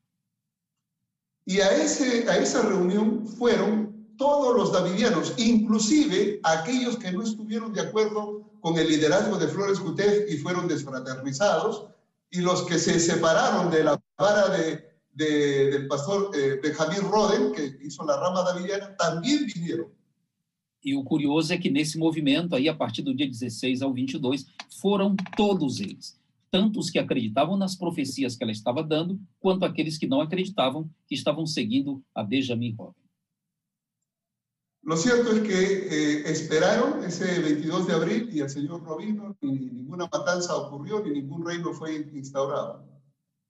Y 1.49 1.63
a, 1.63 1.71
ese, 1.71 2.29
a 2.29 2.37
esa 2.37 2.61
reunión 2.61 3.27
fueron 3.27 4.15
todos 4.19 4.55
los 4.55 4.71
davidianos, 4.71 5.33
inclusive 5.39 6.41
aquellos 6.43 6.99
que 6.99 7.11
no 7.11 7.23
estuvieron 7.23 7.73
de 7.73 7.81
acuerdo 7.81 8.43
con 8.61 8.77
el 8.77 8.87
liderazgo 8.87 9.39
de 9.39 9.49
Flores 9.49 9.81
Gutef 9.81 10.31
y 10.31 10.37
fueron 10.37 10.69
desfraternizados, 10.69 11.87
y 12.31 12.43
los 12.43 12.65
que 12.65 12.79
se 12.79 13.01
separaron 13.01 13.71
de 13.71 13.83
la 13.83 13.99
vara 14.19 14.51
de, 14.51 14.91
de, 15.15 15.71
del 15.71 15.89
pastor 15.89 16.33
eh, 16.35 16.61
Benjamín 16.63 17.11
Roden, 17.11 17.53
que 17.53 17.79
hizo 17.83 18.05
la 18.05 18.21
rama 18.21 18.43
davidiana, 18.43 18.95
también 18.99 19.47
vinieron. 19.47 19.87
E 20.85 20.95
o 20.95 21.03
curioso 21.03 21.55
é 21.55 21.59
que 21.59 21.71
nesse 21.71 21.97
movimento, 21.97 22.55
aí, 22.55 22.69
a 22.69 22.75
partir 22.75 23.01
do 23.03 23.15
dia 23.15 23.27
16 23.27 23.81
ao 23.81 23.93
22, 23.93 24.45
foram 24.81 25.17
todos 25.35 25.81
eles. 25.81 26.19
Tanto 26.51 26.81
os 26.81 26.91
que 26.91 26.99
acreditavam 26.99 27.57
nas 27.57 27.77
profecias 27.77 28.37
que 28.37 28.43
ela 28.43 28.53
estava 28.53 28.83
dando, 28.83 29.21
quanto 29.39 29.65
aqueles 29.65 29.99
que 29.99 30.07
não 30.07 30.21
acreditavam, 30.21 30.89
que 31.07 31.15
estavam 31.15 31.47
seguindo 31.47 32.03
a 32.15 32.23
Benjamin 32.23 32.75
Robin. 32.75 33.09
Lo 34.83 34.97
cierto 34.97 35.33
es 35.33 35.43
que 35.43 35.53
eh, 35.53 36.31
esperaron 36.31 37.05
ese 37.05 37.41
22 37.41 37.87
de 37.89 37.93
abril 37.93 38.31
y 38.33 38.41
el 38.41 38.49
Señor 38.49 38.83
no 38.83 38.97
vino, 38.97 39.37
ni 39.43 39.53
ninguna 39.53 40.09
matanza 40.11 40.57
ocurrió, 40.57 41.05
ni 41.05 41.11
ningún 41.11 41.45
reino 41.45 41.75
fue 41.75 42.09
instaurado. 42.15 42.89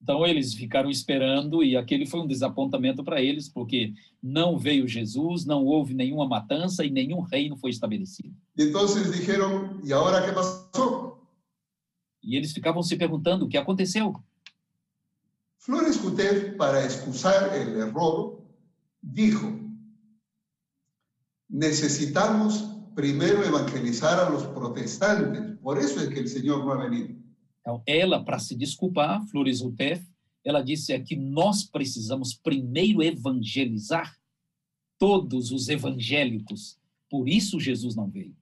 Então 0.00 0.24
eles 0.24 0.54
ficaram 0.54 0.88
esperando 0.88 1.62
e 1.62 1.76
aquele 1.76 2.06
foi 2.06 2.20
um 2.20 2.26
desapontamento 2.26 3.04
para 3.04 3.20
eles, 3.20 3.48
porque 3.48 3.92
não 4.22 4.56
veio 4.56 4.86
Jesus, 4.86 5.44
não 5.44 5.64
houve 5.64 5.92
nenhuma 5.92 6.26
matança 6.26 6.84
e 6.84 6.90
nenhum 6.90 7.20
reino 7.20 7.56
foi 7.56 7.70
estabelecido. 7.70 8.34
Y 8.56 8.62
entonces 8.62 9.12
dijeron, 9.12 9.80
¿y 9.84 9.92
ahora 9.92 10.24
qué 10.24 10.32
pasó? 10.32 11.07
E 12.28 12.36
eles 12.36 12.52
ficavam 12.52 12.82
se 12.82 12.94
perguntando 12.94 13.46
o 13.46 13.48
que 13.48 13.56
aconteceu. 13.56 14.14
Flores 15.56 15.96
Gutef, 15.96 16.56
para 16.58 16.84
excusar 16.84 17.56
el 17.56 17.80
error, 17.80 18.42
dijo, 19.02 19.58
necesitamos 21.48 22.68
primero 22.94 23.42
evangelizar 23.42 24.20
a 24.20 24.28
los 24.28 24.44
protestantes, 24.48 25.58
por 25.62 25.78
eso 25.78 26.00
es 26.00 26.10
que 26.10 26.20
el 26.20 26.28
Señor 26.28 26.66
no 26.66 26.72
ha 26.72 26.86
venido. 26.86 27.16
Então, 27.62 27.82
ela, 27.86 28.22
para 28.22 28.38
se 28.38 28.54
desculpar, 28.54 29.26
Flores 29.28 29.62
Rutef, 29.62 30.04
ela 30.44 30.60
disse 30.60 30.92
é 30.92 31.00
que 31.00 31.16
nós 31.16 31.64
precisamos 31.64 32.34
primeiro 32.34 33.02
evangelizar 33.02 34.18
todos 34.98 35.50
os 35.50 35.70
evangélicos. 35.70 36.78
Por 37.08 37.26
isso 37.26 37.58
Jesus 37.58 37.96
não 37.96 38.10
veio. 38.10 38.36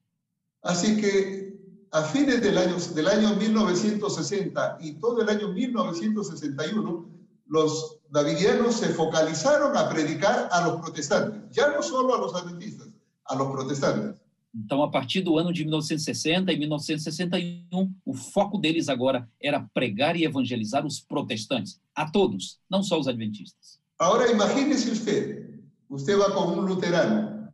Así 0.60 0.96
que 1.00 1.55
a 1.96 2.02
fines 2.02 2.42
del 2.42 2.58
año, 2.58 2.76
del 2.94 3.08
año 3.08 3.34
1960 3.36 4.78
y 4.82 4.92
todo 4.94 5.22
el 5.22 5.28
año 5.30 5.48
1961, 5.48 7.08
los 7.46 8.00
davidianos 8.10 8.74
se 8.74 8.88
focalizaron 8.88 9.74
a 9.74 9.88
predicar 9.88 10.50
a 10.52 10.66
los 10.66 10.80
protestantes, 10.82 11.40
ya 11.50 11.70
no 11.70 11.82
solo 11.82 12.14
a 12.14 12.18
los 12.18 12.34
adventistas, 12.34 12.88
a 13.24 13.34
los 13.34 13.50
protestantes. 13.50 14.20
Então, 14.54 14.82
a 14.82 14.90
partir 14.90 15.22
do 15.22 15.38
ano 15.38 15.52
de 15.52 15.64
1960 15.64 16.52
e 16.52 16.56
1961, 16.56 17.94
o 18.04 18.14
foco 18.14 18.58
deles 18.58 18.88
agora 18.88 19.28
era 19.40 19.60
pregar 19.72 20.16
e 20.16 20.24
evangelizar 20.24 20.84
os 20.84 21.00
protestantes, 21.00 21.80
a 21.94 22.10
todos, 22.10 22.58
não 22.68 22.82
só 22.82 22.98
os 22.98 23.08
adventistas. 23.08 23.78
Ahora 23.98 24.30
imagínese 24.30 24.90
usted, 24.90 25.60
usted 25.88 26.18
va 26.18 26.30
con 26.30 26.58
un 26.58 26.66
luterano 26.66 27.52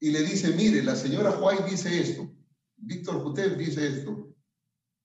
y 0.00 0.10
le 0.10 0.22
dice, 0.22 0.50
mire, 0.54 0.82
la 0.82 0.96
señora 0.96 1.38
White 1.38 1.64
dice 1.70 1.98
esto, 1.98 2.29
Víctor 2.80 3.22
Jutev 3.22 3.56
dice 3.56 3.86
esto. 3.86 4.34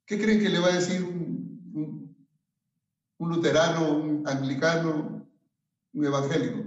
¿Qué 0.05 0.17
creen 0.17 0.39
que 0.39 0.49
le 0.49 0.59
va 0.59 0.67
a 0.67 0.76
decir 0.76 1.03
un, 1.03 1.61
un, 1.73 2.15
un 3.17 3.30
luterano, 3.30 3.97
un 3.97 4.28
anglicano, 4.28 5.28
un 5.93 6.05
evangélico? 6.05 6.63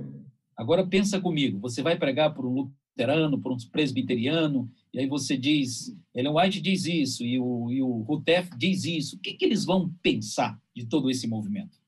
Agora 0.57 0.85
pensa 0.85 1.21
comigo, 1.21 1.61
você 1.61 1.83
vai 1.83 1.97
pregar 1.97 2.35
para 2.35 2.45
um 2.45 2.73
luterano, 2.97 3.41
para 3.41 3.53
um 3.53 3.57
presbiteriano, 3.71 4.69
e 4.93 4.99
aí 4.99 5.07
você 5.07 5.37
diz, 5.37 5.95
Ellen 6.13 6.35
White 6.35 6.61
diz 6.61 6.85
isso, 6.85 7.23
e 7.23 7.39
o, 7.39 7.71
e 7.71 7.81
o 7.81 8.03
Rutef 8.03 8.51
diz 8.57 8.85
isso. 8.85 9.17
O 9.17 9.21
que, 9.21 9.35
que 9.35 9.45
eles 9.45 9.65
vão 9.65 9.95
pensar 10.03 10.61
de 10.75 10.85
todo 10.85 11.09
esse 11.09 11.29
movimento? 11.29 11.79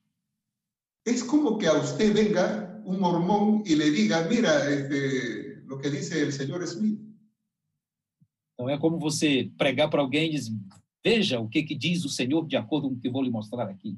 Es 1.05 1.21
como 1.21 1.57
que 1.57 1.67
a 1.67 1.73
usted 1.73 2.13
venga 2.13 2.81
un 2.85 2.99
mormón 2.99 3.63
y 3.65 3.75
le 3.75 3.91
diga, 3.91 4.25
mira 4.29 4.71
este, 4.71 5.63
lo 5.65 5.79
que 5.79 5.89
dice 5.89 6.21
el 6.21 6.31
señor 6.31 6.65
Smith. 6.65 7.10
Então 8.61 8.69
é 8.69 8.77
como 8.77 8.99
você 8.99 9.49
pregar 9.57 9.89
para 9.89 10.01
alguém 10.01 10.27
e 10.27 10.31
dizer, 10.33 10.53
veja 11.03 11.39
o 11.39 11.49
que, 11.49 11.63
que 11.63 11.73
diz 11.73 12.05
o 12.05 12.09
Senhor 12.09 12.45
de 12.45 12.55
acordo 12.55 12.87
com 12.89 12.93
o 12.93 12.99
que 12.99 13.09
vou 13.09 13.23
lhe 13.23 13.31
mostrar 13.31 13.67
aqui. 13.67 13.97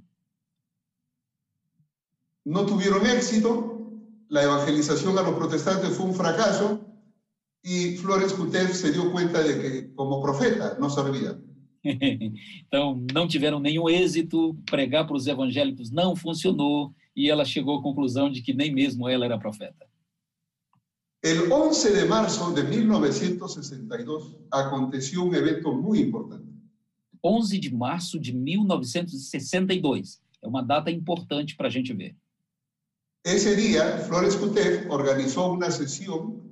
No 2.45 2.65
tuvieron 2.65 3.05
éxito, 3.05 3.91
la 4.29 4.43
evangelización 4.43 5.17
a 5.17 5.21
los 5.21 5.35
protestantes 5.35 5.97
fue 5.97 6.05
un 6.05 6.13
fracaso 6.13 6.79
y 7.61 7.97
Flores 7.97 8.31
Cutef 8.31 8.73
se 8.73 8.93
dio 8.93 9.11
cuenta 9.11 9.43
de 9.43 9.61
que 9.61 9.93
como 9.95 10.21
profeta 10.21 10.77
no 10.79 10.89
servía. 10.89 11.37
então, 12.65 13.05
não 13.13 13.27
tiveram 13.27 13.59
nenhum 13.59 13.89
êxito, 13.89 14.55
pregar 14.65 15.05
para 15.05 15.17
os 15.17 15.27
evangélicos 15.27 15.91
não 15.91 16.15
funcionou, 16.15 16.93
e 17.13 17.29
ela 17.29 17.43
chegou 17.43 17.79
à 17.79 17.83
conclusão 17.83 18.31
de 18.31 18.41
que 18.41 18.53
nem 18.53 18.73
mesmo 18.73 19.09
ela 19.09 19.25
era 19.25 19.37
profeta. 19.37 19.85
El 21.23 21.49
11 21.49 21.93
de 21.93 22.05
marzo 22.05 22.51
de 22.51 22.63
1962 22.63 24.35
aconteció 24.51 25.23
un 25.23 25.33
evento 25.33 25.71
muy 25.71 25.99
importante. 26.01 26.51
11 27.21 27.59
de 27.59 27.71
março 27.71 28.19
de 28.19 28.33
1962. 28.33 30.19
É 30.41 30.47
uma 30.49 30.61
data 30.61 30.91
importante 30.91 31.55
para 31.55 31.69
a 31.69 31.71
gente 31.71 31.93
ver. 31.93 32.13
Ese 33.23 33.55
día, 33.55 33.99
Flores 33.99 34.35
Cutef 34.35 34.85
organizó 34.89 35.49
una 35.53 35.71
sesión 35.71 36.43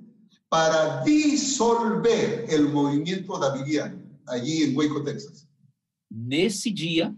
para 0.48 1.04
disolver 1.04 2.46
el 2.48 2.70
movimiento 2.70 3.38
davidiano 3.38 4.00
allí 4.26 4.62
en 4.62 4.74
Waco, 4.74 5.04
Texas. 5.04 5.46
Nesse 6.10 6.70
dia, 6.70 7.14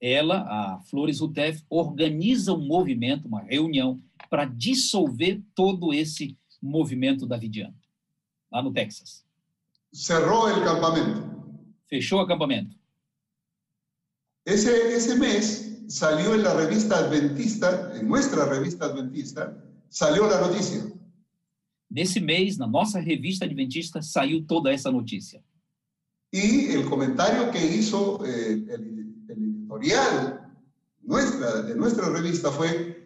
ela, 0.00 0.40
a 0.40 0.80
Flores 0.90 1.20
Rutef, 1.20 1.62
organiza 1.70 2.52
um 2.52 2.66
movimento, 2.66 3.28
uma 3.28 3.42
reunião, 3.42 4.02
para 4.28 4.44
dissolver 4.44 5.40
todo 5.54 5.94
esse 5.94 6.24
movimento 6.24 6.45
davidiano, 7.26 7.74
lá 8.50 8.62
no 8.62 8.72
Texas. 8.72 9.24
Cerró 9.92 10.48
el 10.48 10.62
campamento. 10.64 11.22
Fechou 11.88 12.18
o 12.18 12.22
acampamento. 12.22 12.76
Ese 14.44 15.14
mes 15.16 15.84
salió 15.88 16.34
en 16.34 16.42
la 16.42 16.54
revista 16.54 16.98
Adventista, 16.98 17.92
en 17.96 18.08
nuestra 18.08 18.44
revista 18.46 18.86
Adventista, 18.86 19.56
salió 19.88 20.28
la 20.28 20.40
noticia. 20.40 20.84
Nesse 21.88 22.20
mês, 22.20 22.58
na 22.58 22.66
nossa 22.66 23.00
revista 23.00 23.44
adventista, 23.44 24.02
saiu 24.02 24.44
toda 24.44 24.72
essa 24.72 24.90
notícia. 24.90 25.42
Y 26.32 26.72
el 26.72 26.84
comentario 26.84 27.50
que 27.52 27.64
hizo 27.64 28.24
eh, 28.26 28.64
el, 28.68 29.24
el, 29.28 29.38
editorial 29.38 30.52
nuestra, 31.02 31.62
de 31.62 31.76
nuestra 31.76 32.08
revista 32.10 32.50
fue 32.50 33.05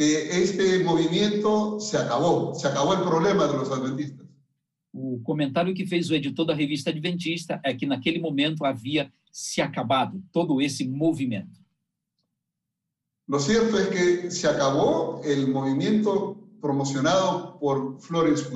que 0.00 0.42
este 0.42 0.82
movimiento 0.82 1.78
se 1.78 1.98
acabó, 1.98 2.54
se 2.54 2.66
acabó 2.66 2.94
el 2.94 3.02
problema 3.02 3.46
de 3.46 3.52
los 3.52 3.70
adventistas. 3.70 4.26
O 4.94 5.20
comentário 5.22 5.74
que 5.74 5.86
fez 5.86 6.08
o 6.10 6.14
editor 6.14 6.46
da 6.46 6.54
revista 6.54 6.88
Adventista 6.88 7.60
é 7.62 7.74
que 7.74 7.84
naquele 7.84 8.18
momento 8.18 8.64
havia 8.64 9.12
se 9.30 9.60
acabado 9.60 10.22
todo 10.32 10.58
esse 10.62 10.88
movimento. 10.88 11.60
Lo 13.28 13.38
cierto 13.38 13.78
es 13.78 13.88
que 13.88 14.30
se 14.30 14.48
acabó 14.48 15.20
el 15.22 15.46
movimiento 15.48 16.48
promocionado 16.62 17.58
por 17.58 18.00
Florence. 18.00 18.48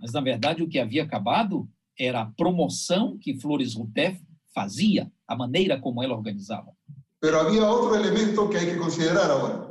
Mas 0.00 0.10
na 0.14 0.22
verdade 0.22 0.62
o 0.62 0.68
que 0.68 0.78
havia 0.78 1.02
acabado 1.02 1.68
era 1.98 2.22
a 2.22 2.30
promoção 2.34 3.18
que 3.18 3.38
Flores 3.38 3.74
Rutef 3.74 4.18
fazia, 4.54 5.12
a 5.26 5.36
maneira 5.36 5.78
como 5.78 6.02
ela 6.02 6.16
organizava. 6.16 6.72
Pero 7.20 7.40
había 7.40 7.70
otro 7.70 7.94
elemento 7.94 8.48
que 8.48 8.56
hay 8.56 8.70
que 8.70 8.78
considerar 8.78 9.30
ahora. 9.30 9.67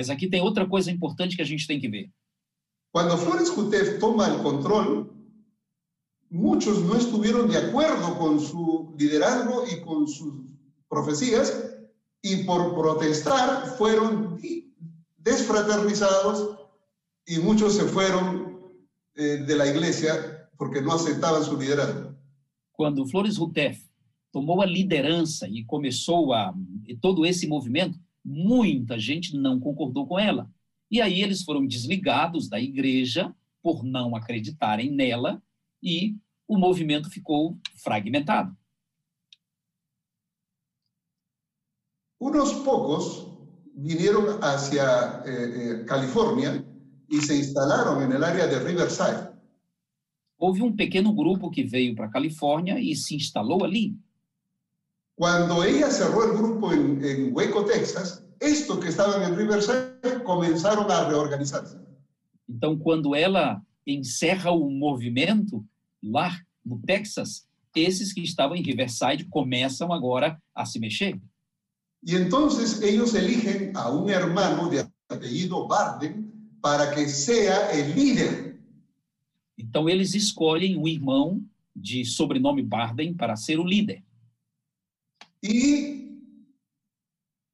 Mas 0.00 0.08
aqui 0.08 0.30
tem 0.30 0.40
outra 0.40 0.66
coisa 0.66 0.90
importante 0.90 1.36
que 1.36 1.42
a 1.42 1.44
gente 1.44 1.66
tem 1.66 1.78
que 1.78 1.86
ver. 1.86 2.10
Cuando 2.90 3.18
Flores 3.18 3.50
Cutef 3.50 3.98
toma 3.98 4.28
el 4.28 4.42
control, 4.42 5.12
muchos 6.30 6.78
no 6.78 6.96
estuvieron 6.96 7.50
de 7.50 7.58
acuerdo 7.58 8.16
con 8.16 8.40
su 8.40 8.94
liderazgo 8.98 9.66
y 9.70 9.82
con 9.82 10.08
sus 10.08 10.32
profecías 10.88 11.52
y 12.22 12.44
por 12.44 12.74
protestar 12.74 13.66
fueron 13.76 14.40
desfraternizados 15.18 16.56
y 17.26 17.38
muchos 17.38 17.74
se 17.74 17.84
fueron 17.84 18.58
eh, 19.16 19.44
de 19.46 19.54
la 19.54 19.66
iglesia 19.66 20.48
porque 20.56 20.80
no 20.80 20.94
aceptaban 20.94 21.44
su 21.44 21.58
liderazgo. 21.58 22.16
Quando 22.72 23.04
Flores 23.04 23.36
Rutef 23.36 23.84
tomou 24.32 24.62
a 24.62 24.66
liderança 24.66 25.46
e 25.46 25.62
começou 25.62 26.32
a 26.32 26.54
e 26.88 26.96
todo 26.96 27.26
esse 27.26 27.46
movimento, 27.46 28.00
muita 28.24 28.98
gente 28.98 29.36
não 29.36 29.58
concordou 29.58 30.06
com 30.06 30.18
ela. 30.18 30.50
E 30.90 31.00
aí 31.00 31.22
eles 31.22 31.42
foram 31.42 31.66
desligados 31.66 32.48
da 32.48 32.60
igreja 32.60 33.34
por 33.62 33.84
não 33.84 34.16
acreditarem 34.16 34.90
nela 34.90 35.42
e 35.82 36.16
o 36.48 36.58
movimento 36.58 37.08
ficou 37.10 37.58
fragmentado. 37.76 38.56
Unos 42.18 42.52
pocos 42.64 43.28
vinieron 43.74 44.42
hacia 44.42 45.22
eh, 45.24 45.30
eh, 45.54 45.84
California 45.86 46.62
y 47.08 47.20
se 47.20 47.36
instalaron 47.36 48.02
en 48.02 48.12
el 48.12 48.22
área 48.22 48.46
de 48.46 48.58
Riverside. 48.58 49.30
Houve 50.38 50.62
um 50.62 50.74
pequeno 50.74 51.12
grupo 51.14 51.50
que 51.50 51.62
veio 51.62 51.94
para 51.94 52.06
a 52.06 52.10
Califórnia 52.10 52.80
e 52.80 52.94
se 52.96 53.14
instalou 53.14 53.64
ali. 53.64 53.94
Cuando 55.20 55.62
ella 55.62 55.90
cerró 55.90 56.24
el 56.24 56.38
grupo 56.38 56.72
en, 56.72 57.04
en 57.04 57.34
Waco, 57.34 57.66
Texas, 57.66 58.24
estos 58.40 58.78
que 58.78 58.88
estaban 58.88 59.22
en 59.22 59.36
Riverside 59.36 60.24
comenzaron 60.24 60.90
a 60.90 61.06
reorganizarse. 61.06 61.76
Então, 62.48 62.78
quando 62.78 63.14
ela 63.14 63.60
encerra 63.86 64.50
o 64.50 64.70
movimento 64.70 65.62
lá 66.02 66.40
no 66.64 66.80
Texas, 66.86 67.46
esses 67.76 68.14
que 68.14 68.22
estavam 68.22 68.56
em 68.56 68.62
Riverside 68.62 69.26
começam 69.26 69.92
agora 69.92 70.40
a 70.54 70.64
se 70.64 70.80
mexer. 70.80 71.20
Y 72.02 72.16
entonces 72.16 72.80
ellos 72.80 73.14
eligen 73.14 73.76
a 73.76 73.90
un 73.90 74.08
hermano 74.08 74.70
de 74.70 74.88
apellido 75.06 75.68
Barden 75.68 76.32
para 76.62 76.94
que 76.94 77.06
sea 77.06 77.70
el 77.72 77.94
líder. 77.94 78.58
Então, 79.58 79.86
eles 79.86 80.14
escolhem 80.14 80.78
um 80.78 80.88
irmão 80.88 81.44
de 81.76 82.06
sobrenome 82.06 82.62
Barden 82.62 83.12
para 83.12 83.36
ser 83.36 83.58
o 83.58 83.64
líder. 83.64 84.02
Y 85.42 86.00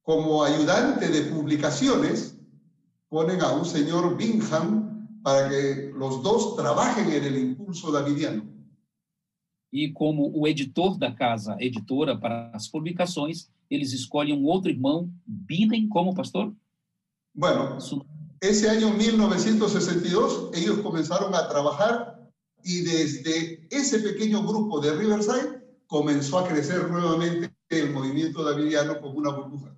como 0.03 0.45
ayudante 0.45 1.09
de 1.09 1.31
publicaciones, 1.33 2.39
ponen 3.09 3.41
a 3.41 3.53
un 3.53 3.65
señor 3.65 4.17
Bingham 4.17 5.21
para 5.23 5.49
que 5.49 5.93
los 5.95 6.23
dos 6.23 6.57
trabajen 6.57 7.11
en 7.11 7.25
el 7.25 7.39
impulso 7.39 7.91
davidiano. 7.91 8.45
E 9.73 9.93
como 9.93 10.31
o 10.33 10.47
editor 10.47 10.97
da 10.97 11.13
casa 11.13 11.57
editora 11.59 12.17
para 12.17 12.51
as 12.55 12.69
publicações, 12.69 13.51
eles 13.69 13.93
escolhem 13.93 14.33
um 14.33 14.47
outro 14.47 14.71
irmão, 14.71 15.11
Binen, 15.27 15.89
como 15.89 16.15
pastor? 16.15 16.55
Bueno, 17.35 17.77
ese 18.41 18.69
año 18.69 18.91
1962 18.91 20.51
ellos 20.55 20.79
comenzaron 20.79 21.35
a 21.35 21.49
trabajar 21.49 22.31
y 22.65 22.83
desde 22.83 23.67
ese 23.71 23.99
pequeño 23.99 24.43
grupo 24.47 24.81
de 24.81 24.95
Riverside 24.95 25.63
comenzó 25.87 26.39
a 26.39 26.49
crecer 26.49 26.89
nuevamente 26.91 27.56
el 27.71 27.91
movimiento 27.93 28.45
davidiano 28.45 29.01
como 29.01 29.19
una 29.19 29.31
burbuja. 29.31 29.75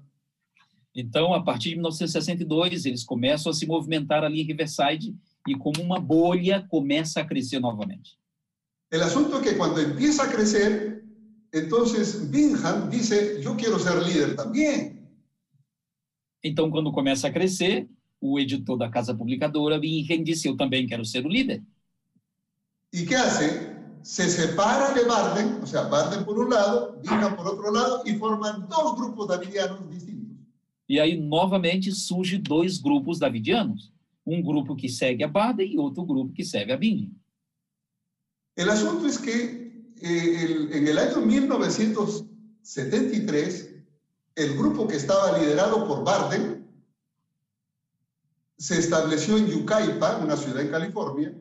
Então, 0.94 1.32
a 1.32 1.44
partir 1.44 1.70
de 1.70 1.76
1962, 1.76 2.84
eles 2.84 3.04
começam 3.04 3.50
a 3.50 3.54
se 3.54 3.66
movimentar 3.66 4.24
ali 4.24 4.40
em 4.40 4.44
Riverside 4.44 5.14
e 5.46 5.54
como 5.54 5.80
uma 5.80 6.00
bolha 6.00 6.66
começa 6.68 7.20
a 7.20 7.24
crescer 7.24 7.60
novamente. 7.60 8.18
El 8.90 9.02
asunto 9.02 9.36
es 9.36 9.42
que 9.42 9.56
cuando 9.56 9.80
empieza 9.80 10.24
a 10.24 10.28
crecer, 10.28 11.04
entonces 11.52 12.28
Bingham 12.30 12.88
dice, 12.88 13.40
yo 13.40 13.54
quiero 13.56 13.78
ser 13.78 14.02
líder 14.02 14.34
también. 14.34 14.98
Então, 16.42 16.70
quando 16.70 16.90
começa 16.90 17.28
a 17.28 17.32
crescer, 17.32 17.88
o 18.20 18.38
editor 18.38 18.76
da 18.76 18.88
casa 18.88 19.14
publicadora, 19.14 19.78
Bingham, 19.78 20.24
disse, 20.24 20.48
eu 20.48 20.56
também 20.56 20.86
quero 20.86 21.04
ser 21.04 21.24
o 21.24 21.28
líder. 21.28 21.62
¿Y 22.92 23.04
qué 23.04 23.16
hace? 23.16 23.77
Se 24.02 24.28
separa 24.28 24.92
de 24.94 25.04
Barden, 25.04 25.60
o 25.62 25.66
sea, 25.66 25.82
Barden 25.82 26.24
por 26.24 26.38
un 26.38 26.50
lado, 26.50 26.98
Bingham 27.02 27.36
por 27.36 27.46
otro 27.46 27.70
lado, 27.72 28.02
y 28.06 28.14
forman 28.14 28.66
dos 28.68 28.96
grupos 28.96 29.28
davidianos 29.28 29.88
distintos. 29.90 30.36
E 30.88 30.98
aí, 30.98 31.20
novamente, 31.20 31.92
surge 31.92 32.38
dois 32.38 32.78
grupos 32.78 33.18
davidianos. 33.18 33.92
Um 34.26 34.42
grupo 34.42 34.74
que 34.76 34.88
segue 34.88 35.22
a 35.24 35.28
Baden 35.28 35.74
e 35.74 35.78
outro 35.78 36.04
grupo 36.04 36.32
que 36.32 36.44
segue 36.44 36.72
a 36.72 36.76
Binding. 36.76 37.14
El 38.56 38.70
asunto 38.70 39.06
es 39.06 39.18
que 39.18 39.68
eh, 40.00 40.44
el- 40.44 40.72
en 40.72 40.86
el 40.88 40.98
año 40.98 41.20
1973, 41.20 43.74
el 44.36 44.56
grupo 44.56 44.86
que 44.86 44.96
estaba 44.96 45.36
liderado 45.38 45.86
por 45.86 46.02
Barden 46.04 46.66
se 48.56 48.78
estableció 48.78 49.36
en 49.36 49.48
Yucaipa, 49.48 50.18
una 50.18 50.36
ciudad 50.36 50.62
en 50.62 50.70
California, 50.70 51.34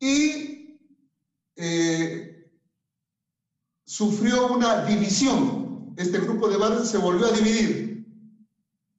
y 0.00 0.55
eh, 1.56 2.50
sufrió 3.84 4.52
una 4.52 4.84
división. 4.84 5.94
Este 5.96 6.18
grupo 6.18 6.48
de 6.48 6.58
Barden 6.58 6.84
se 6.84 6.98
volvió 6.98 7.26
a 7.26 7.32
dividir. 7.32 8.06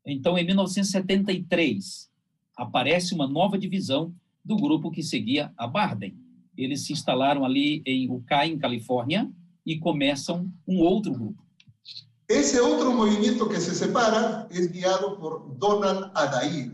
Então, 0.05 0.37
em 0.37 0.45
1973, 0.45 2.09
aparece 2.55 3.13
uma 3.13 3.27
nova 3.27 3.57
divisão 3.57 4.13
do 4.43 4.55
grupo 4.55 4.89
que 4.89 5.03
seguia 5.03 5.53
a 5.57 5.67
Barden. 5.67 6.17
Eles 6.57 6.85
se 6.85 6.93
instalaram 6.93 7.45
ali 7.45 7.83
em 7.85 8.09
Ucay, 8.09 8.57
Califórnia, 8.57 9.29
e 9.65 9.77
começam 9.77 10.51
um 10.65 10.79
outro 10.79 11.11
grupo. 11.11 11.45
Ese 12.27 12.59
otro 12.59 12.93
movimiento 12.93 13.47
que 13.47 13.59
se 13.59 13.75
separa 13.75 14.47
es 14.49 14.71
guiado 14.71 15.17
por 15.17 15.55
Donald 15.57 16.11
Adair. 16.15 16.71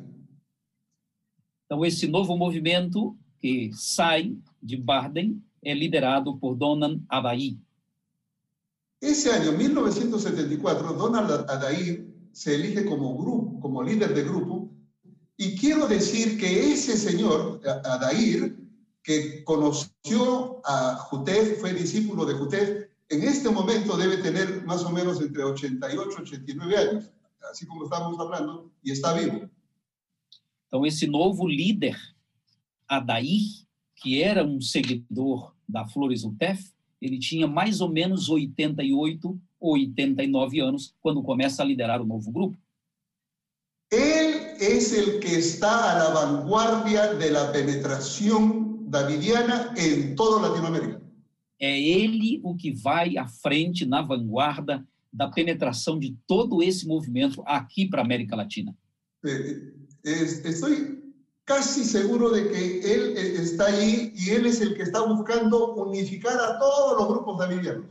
Então, 1.66 1.84
esse 1.84 2.08
novo 2.08 2.38
movimento 2.38 3.18
que 3.40 3.72
sai 3.74 4.38
de 4.62 4.78
Barden 4.78 5.44
é 5.64 5.74
liderado 5.74 6.38
por 6.38 6.56
Donan 6.56 7.06
Abai. 7.10 7.58
Ese 9.02 9.32
año, 9.32 9.52
1974, 9.52 10.94
Donald 10.94 11.50
Adair 11.50 12.08
se 12.32 12.56
elige 12.56 12.86
como, 12.86 13.18
grupo, 13.18 13.60
como 13.60 13.84
líder 13.84 14.14
de 14.14 14.24
grupo 14.24 14.74
y 15.38 15.58
quiero 15.58 15.88
decir 15.88 16.40
que 16.40 16.72
ese 16.72 16.96
señor, 16.96 17.60
Adair, 17.84 18.56
que 19.04 19.44
conoció 19.44 20.62
a 20.66 20.96
Jutef, 20.96 21.60
fue 21.60 21.74
discípulo 21.74 22.26
de 22.26 22.36
Jutef, 22.36 22.88
en 23.10 23.24
este 23.24 23.50
momento 23.50 23.98
debe 23.98 24.18
tener 24.18 24.64
más 24.66 24.84
o 24.86 24.90
menos 24.90 25.22
entre 25.22 25.44
88 25.44 26.10
y 26.18 26.22
89 26.22 26.78
años, 26.78 27.12
así 27.52 27.66
como 27.66 27.84
estamos 27.84 28.18
hablando, 28.20 28.72
y 28.82 28.92
está 28.92 29.14
vivo. 29.14 29.50
Então, 30.68 30.86
esse 30.86 31.06
novo 31.06 31.48
líder, 31.48 31.96
Adair, 32.88 33.68
que 33.96 34.24
era 34.24 34.44
um 34.44 34.62
seguidor 34.62 35.53
da 35.68 35.86
Flores 35.86 36.24
Utef, 36.24 36.72
ele 37.02 37.20
tinha 37.20 37.48
mais 37.48 37.82
ou 37.82 37.90
menos 37.90 38.30
88 38.30 39.40
ou 39.60 39.74
89 39.74 40.60
anos 40.60 40.94
quando 41.02 41.22
começa 41.24 41.62
a 41.62 41.66
liderar 41.66 42.02
o 42.02 42.06
novo 42.06 42.32
grupo. 42.32 42.58
Él 43.92 44.56
es 44.60 44.92
el 44.94 45.20
que 45.20 45.36
está 45.38 45.92
a 45.92 45.98
la 46.00 46.10
vanguardia 46.14 47.14
de 47.14 47.30
la 47.30 47.52
penetración 47.52 48.90
davidiana 48.90 49.74
en 49.78 50.16
toda 50.16 50.48
Latinoamérica. 50.48 51.02
É 51.60 51.80
ele 51.80 52.42
o 52.44 52.56
que 52.56 52.72
vai 52.72 53.18
à 53.18 53.28
frente, 53.28 53.86
na 53.86 54.02
vanguarda 54.02 54.86
da 55.12 55.28
penetração 55.30 56.00
de 56.00 56.16
todo 56.28 56.62
esse 56.64 56.88
movimento 56.88 57.44
aqui 57.46 57.88
para 57.88 58.02
a 58.02 58.06
América 58.06 58.36
Latina. 58.36 58.76
Eh, 59.24 59.72
es- 60.04 60.44
estoy 60.44 61.03
casi 61.46 61.84
seguro 61.84 62.30
de 62.30 62.50
que 62.50 62.94
él 62.94 63.18
eh, 63.18 63.36
está 63.42 63.66
ahí 63.66 64.14
y 64.16 64.30
él 64.30 64.46
es 64.46 64.62
el 64.62 64.76
que 64.76 64.84
está 64.84 65.02
buscando 65.02 65.74
unificar 65.76 66.40
a 66.40 66.60
todos 66.60 66.98
los 67.00 67.08
grupos 67.08 67.38
davidianos. 67.38 67.86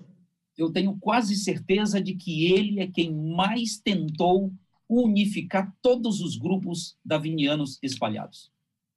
Eu 0.56 0.70
tenho 0.70 0.96
quase 1.00 1.34
certeza 1.34 1.98
de 2.00 2.14
que 2.14 2.52
ele 2.52 2.80
é 2.80 2.86
quem 2.86 3.10
mais 3.10 3.78
tentou 3.78 4.52
unificar 4.88 5.72
todos 5.80 6.20
os 6.20 6.36
grupos 6.36 6.96
davinianos 7.02 7.78
espalhados. 7.82 8.52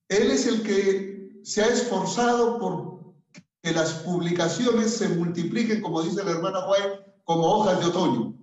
Él 0.10 0.32
es 0.32 0.46
el 0.46 0.62
que 0.64 1.42
se 1.44 1.62
ha 1.62 1.68
esforzado 1.68 2.60
por 2.60 3.16
que 3.64 3.72
las 3.72 3.94
publicaciones 4.04 4.92
se 4.92 5.10
multipliquen, 5.10 5.82
como 5.82 6.04
dice 6.04 6.24
la 6.24 6.32
hermana 6.32 6.60
White, 6.70 7.14
como 7.24 7.48
hojas 7.48 7.80
de 7.80 7.86
otoño. 7.86 8.36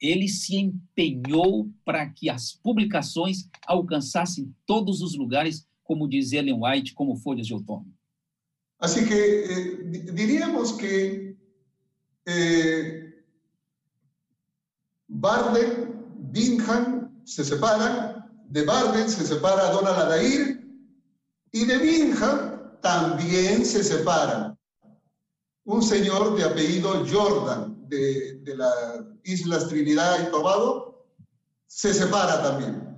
Ele 0.00 0.28
se 0.28 0.56
empenhou 0.56 1.68
para 1.84 2.08
que 2.08 2.30
as 2.30 2.52
publicações 2.52 3.48
alcançassem 3.66 4.54
todos 4.66 5.02
os 5.02 5.14
lugares, 5.16 5.66
como 5.84 6.08
diz 6.08 6.32
Ellen 6.32 6.58
White, 6.62 6.94
como 6.94 7.16
folhas 7.16 7.46
de 7.46 7.52
outono. 7.54 7.86
Así 8.78 9.06
que 9.06 9.14
eh, 9.14 9.82
di- 9.84 10.10
diríamos 10.12 10.72
que 10.72 11.36
eh, 12.26 13.12
Barden, 15.08 15.92
Bingham 16.32 17.10
se 17.24 17.44
separan, 17.44 18.24
de 18.48 18.64
Barden 18.64 19.08
se 19.08 19.26
separa 19.26 19.70
Donald 19.70 19.98
Adair 20.00 20.66
y 21.52 21.64
de 21.66 21.78
Bingham 21.78 22.78
también 22.80 23.64
se 23.66 23.84
separan. 23.84 24.56
Un 25.64 25.82
señor 25.82 26.36
de 26.36 26.44
apellido 26.44 27.04
Jordan 27.06 27.76
de, 27.90 28.38
de 28.38 28.56
las 28.56 29.04
Islas 29.24 29.68
Trinidad 29.68 30.26
y 30.26 30.30
Tobago 30.30 31.04
se 31.66 31.92
separa 31.92 32.42
también. 32.42 32.88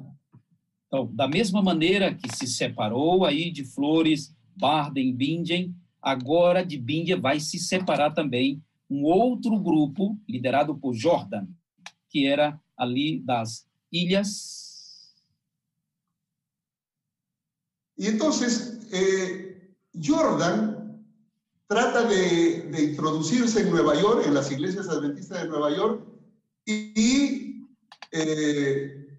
Então, 0.86 1.08
da 1.14 1.26
mesma 1.26 1.62
maneira 1.62 2.14
que 2.14 2.28
se 2.36 2.46
separou 2.46 3.24
aí 3.24 3.50
de 3.50 3.64
Flores, 3.64 4.34
Barden, 4.54 5.14
Bingen, 5.14 5.74
agora 6.02 6.64
de 6.64 6.76
Bingen 6.76 7.18
vai 7.18 7.40
se 7.40 7.58
separar 7.58 8.12
também 8.12 8.62
um 8.90 9.04
outro 9.04 9.58
grupo 9.58 10.18
liderado 10.28 10.76
por 10.76 10.92
Jordan, 10.92 11.46
que 12.10 12.26
era 12.26 12.60
ali 12.76 13.20
das 13.20 13.66
ilhas. 13.90 15.14
Y 17.96 18.08
entonces, 18.08 18.80
eh, 18.92 19.70
Jordan 19.94 20.81
trata 21.72 22.02
de, 22.02 22.68
de 22.70 22.82
introducirse 22.82 23.60
en 23.60 23.70
Nueva 23.70 23.98
York, 23.98 24.24
en 24.26 24.34
las 24.34 24.52
iglesias 24.52 24.88
adventistas 24.90 25.42
de 25.42 25.48
Nueva 25.48 25.74
York, 25.74 26.04
y, 26.66 27.66
eh, 28.10 29.18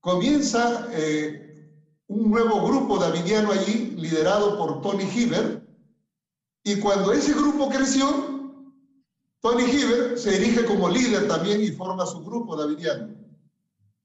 comienza 0.00 0.88
eh, 0.92 1.70
un 2.08 2.30
nuevo 2.30 2.66
grupo 2.66 2.98
davidiano 2.98 3.52
allí, 3.52 3.94
liderado 3.96 4.58
por 4.58 4.82
Tony 4.82 5.04
Hibbert, 5.04 5.62
y 6.64 6.80
cuando 6.80 7.12
ese 7.12 7.32
grupo 7.32 7.68
creció, 7.68 8.06
Tony 9.40 9.62
Hibbert 9.62 10.16
se 10.16 10.34
erige 10.34 10.64
como 10.64 10.88
líder 10.88 11.28
también 11.28 11.62
y 11.62 11.68
forma 11.68 12.04
su 12.06 12.24
grupo 12.24 12.56
davidiano. 12.56 13.17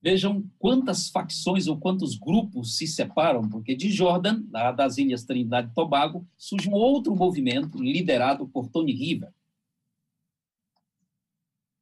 Vejam 0.03 0.43
quantas 0.59 1.07
facções 1.09 1.65
ou 1.65 1.77
quantos 1.77 2.17
grupos 2.17 2.75
se 2.77 2.85
separam, 2.85 3.47
porque 3.47 3.73
de 3.73 3.89
Jordan, 3.89 4.43
lá 4.51 4.69
das 4.73 4.97
Ilhas 4.97 5.23
Trindade 5.23 5.69
e 5.71 5.73
Tobago, 5.73 6.27
surge 6.37 6.67
um 6.67 6.73
outro 6.73 7.15
movimento 7.15 7.81
liderado 7.81 8.45
por 8.45 8.67
Tony 8.67 8.91
River. 8.91 9.31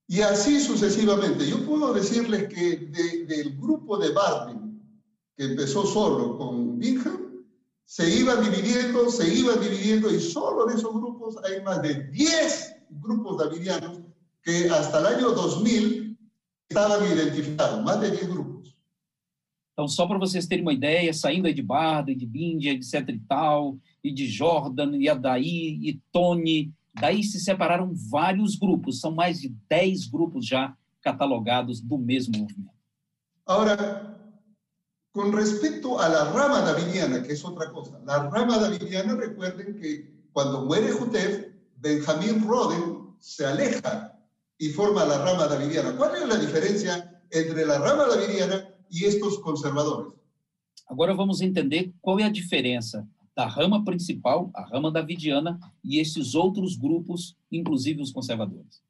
Y 0.07 0.21
así 0.21 0.59
sucesivamente. 0.59 1.49
Yo 1.49 1.65
puedo 1.65 1.93
decirles 1.93 2.47
que 2.49 2.75
de- 2.75 3.49
grupo 3.57 3.97
de 3.97 4.11
Barden, 4.11 4.79
que 5.35 5.45
empezó 5.45 5.85
solo 5.85 6.37
con 6.37 6.77
Bingham, 6.77 7.43
se 7.85 8.07
iba 8.19 8.35
dividiendo, 8.35 9.09
se 9.09 9.33
iba 9.33 9.53
dividiendo, 9.55 10.13
y 10.13 10.19
solo 10.19 10.65
de 10.65 10.75
esos 10.75 10.93
grupos 10.93 11.37
hay 11.43 11.63
más 11.63 11.81
de 11.81 12.03
10 12.11 12.75
grupos 12.89 13.37
davidianos 13.37 13.99
que 14.43 14.69
hasta 14.69 14.99
el 14.99 15.15
año 15.15 15.31
2000 15.31 16.00
estaban 16.71 17.05
identificados, 17.05 17.83
más 17.83 17.99
de 17.99 18.11
10 18.11 18.27
grupos. 18.29 18.75
Então, 19.73 19.87
só 19.87 20.07
para 20.07 20.17
vocês 20.17 20.47
terem 20.47 20.63
uma 20.63 20.73
ideia, 20.73 21.13
saindo 21.13 21.51
de 21.53 21.61
Barden, 21.61 22.17
de 22.17 22.25
Bindia, 22.25 22.73
etc 22.73 23.09
e 23.09 23.19
tal, 23.19 23.77
e 24.03 24.11
de 24.11 24.27
Jordan, 24.27 24.95
e 24.97 25.09
Adaí, 25.09 25.79
e 25.81 26.01
Tony, 26.11 26.73
daí 26.93 27.23
se 27.23 27.39
separaram 27.39 27.93
vários 28.09 28.55
grupos, 28.55 28.99
são 28.99 29.11
mais 29.11 29.39
de 29.39 29.49
10 29.69 30.07
grupos 30.07 30.45
já 30.45 30.75
catalogados 31.01 31.81
do 31.81 31.97
mesmo 31.97 32.37
movimento. 32.37 32.71
Ahora, 33.45 34.17
con 35.11 35.33
respecto 35.33 35.99
a 35.99 36.07
la 36.07 36.31
rama 36.31 36.61
davidiana, 36.61 37.21
que 37.21 37.33
es 37.33 37.43
otra 37.43 37.71
cosa, 37.71 37.99
la 38.05 38.29
rama 38.29 38.59
davidiana, 38.59 39.15
recuerden 39.15 39.79
que 39.79 40.09
cuando 40.31 40.65
muere 40.65 40.91
Jutef, 40.91 41.47
Benjamín 41.77 42.47
Roden 42.47 43.15
se 43.19 43.45
aleja 43.45 44.10
y 44.61 44.69
forma 44.69 45.03
la 45.05 45.17
rama 45.25 45.47
davidiana. 45.47 45.97
¿Cuál 45.97 46.21
es 46.21 46.27
la 46.27 46.37
diferencia 46.37 47.19
entre 47.31 47.65
la 47.65 47.79
rama 47.79 48.05
davidiana 48.05 48.69
y 48.91 49.05
estos 49.05 49.39
conservadores? 49.39 50.13
Agora 50.87 51.15
vamos 51.15 51.41
entender 51.41 51.91
qual 51.99 52.19
é 52.19 52.25
a 52.25 52.29
diferença 52.29 53.07
da 53.35 53.47
rama 53.47 53.83
principal, 53.83 54.51
a 54.53 54.63
rama 54.65 54.91
davidiana, 54.91 55.59
e 55.83 55.99
esses 55.99 56.35
outros 56.35 56.75
grupos, 56.77 57.35
inclusive 57.51 58.03
os 58.03 58.11
conservadores. 58.11 58.83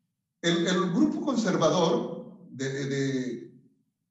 El, 0.44 0.68
el 0.68 0.92
grupo 0.92 1.22
conservador 1.22 2.38
de, 2.50 2.68
de, 2.90 3.52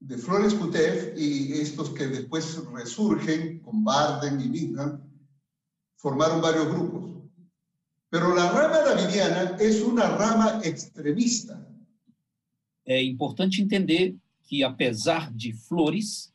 de 0.00 0.16
Flores 0.16 0.54
Jutef 0.54 1.12
y 1.18 1.52
estos 1.60 1.90
que 1.90 2.06
después 2.06 2.56
resurgen 2.72 3.58
con 3.60 3.84
Barden 3.84 4.40
y 4.40 4.48
Bingham, 4.48 5.02
formaron 5.96 6.40
varios 6.40 6.68
grupos. 6.68 7.19
Pero 8.10 8.34
la 8.34 8.50
rama 8.50 8.78
davidiana 8.80 9.56
es 9.60 9.80
una 9.82 10.08
rama 10.16 10.60
extremista. 10.64 11.66
é 12.90 13.02
importante 13.02 13.62
entender 13.62 14.16
que, 14.42 14.64
apesar 14.64 15.32
de 15.32 15.52
Flores, 15.52 16.32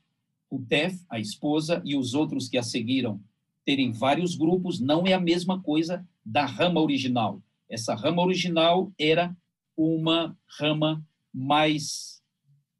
o 0.49 0.57
Tef, 0.57 0.97
a 1.09 1.19
esposa, 1.19 1.81
e 1.83 1.97
os 1.97 2.13
outros 2.13 2.47
que 2.47 2.57
a 2.57 2.63
seguiram 2.63 3.19
terem 3.65 3.91
vários 3.91 4.35
grupos, 4.35 4.79
não 4.79 5.05
é 5.05 5.11
a 5.11 5.19
mesma 5.19 5.61
coisa 5.61 6.07
da 6.23 6.45
rama 6.45 6.79
original. 6.79 7.41
Essa 7.67 7.93
rama 7.93 8.23
original 8.23 8.89
era 8.97 9.35
uma 9.75 10.37
rama 10.59 11.03
mais. 11.33 12.21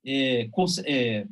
É, 0.06 0.48
é, 0.86 1.28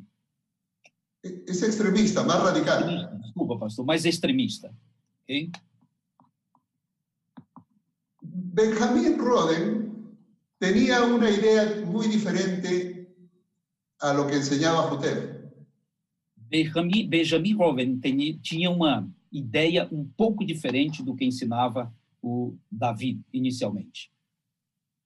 es 1.24 1.62
extremista, 1.62 2.24
más 2.24 2.44
radical. 2.44 2.84
Desculpa, 3.22 3.58
pastor, 3.58 3.86
mais 3.86 4.04
extremista. 4.04 4.76
Okay? 5.24 5.50
Benjamin 8.34 9.18
Roden 9.18 10.18
tenía 10.60 11.04
una 11.04 11.30
idea 11.30 11.84
muy 11.86 12.08
diferente 12.08 13.08
a 14.00 14.14
lo 14.14 14.28
que 14.28 14.36
enseñaba 14.38 14.90
Jotef. 14.90 15.44
Benjamin, 16.36 17.10
Benjamin 17.10 17.58
Roden 17.58 18.02
tinha 18.42 18.70
uma 18.70 19.08
ideia 19.32 19.88
um 19.92 20.06
pouco 20.18 20.46
diferente 20.46 21.04
do 21.04 21.16
que 21.16 21.26
ensinava 21.26 21.94
o 22.22 22.56
Davi 22.72 23.22
inicialmente. 23.32 24.12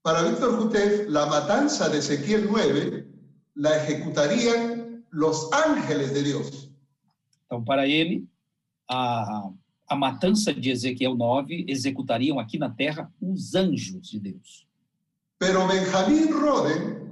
Para 0.03 0.23
Víctor 0.23 0.57
Jotef, 0.57 1.09
la 1.09 1.25
matanza 1.25 1.89
de 1.89 1.97
Ezequiel 1.97 2.45
9 2.45 3.07
la 3.55 3.75
ejecutarían 3.77 5.05
los 5.09 5.49
ángeles 5.51 6.13
de 6.13 6.23
Dios. 6.23 6.71
Então, 7.45 7.63
para 7.63 7.87
ele, 7.87 8.27
a 8.87 9.49
a 9.87 9.95
matança 9.95 10.53
de 10.53 10.69
Ezequiel 10.69 11.15
9 11.15 11.65
executariam 11.67 12.39
aqui 12.39 12.57
na 12.57 12.69
terra 12.69 13.11
os 13.21 13.55
anjos 13.55 14.09
de 14.09 14.19
Deus. 14.19 14.67
Pero 15.39 15.67
Benjamín 15.67 16.31
Roden 16.31 17.07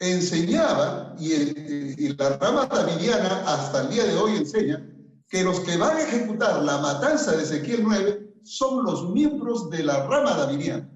enseñaba, 0.00 1.16
y, 1.18 1.32
y 1.32 2.16
la 2.16 2.36
rama 2.36 2.66
davidiana 2.66 3.42
hasta 3.46 3.82
el 3.82 3.90
día 3.90 4.04
de 4.04 4.16
hoy 4.16 4.36
enseña, 4.36 4.86
que 5.28 5.42
los 5.42 5.60
que 5.60 5.76
van 5.76 5.96
a 5.96 6.02
ejecutar 6.02 6.62
la 6.62 6.78
matanza 6.78 7.36
de 7.36 7.42
Ezequiel 7.42 7.82
9 7.82 8.34
son 8.42 8.84
los 8.84 9.10
miembros 9.10 9.68
de 9.70 9.82
la 9.82 10.06
rama 10.06 10.34
davidiana. 10.34 10.88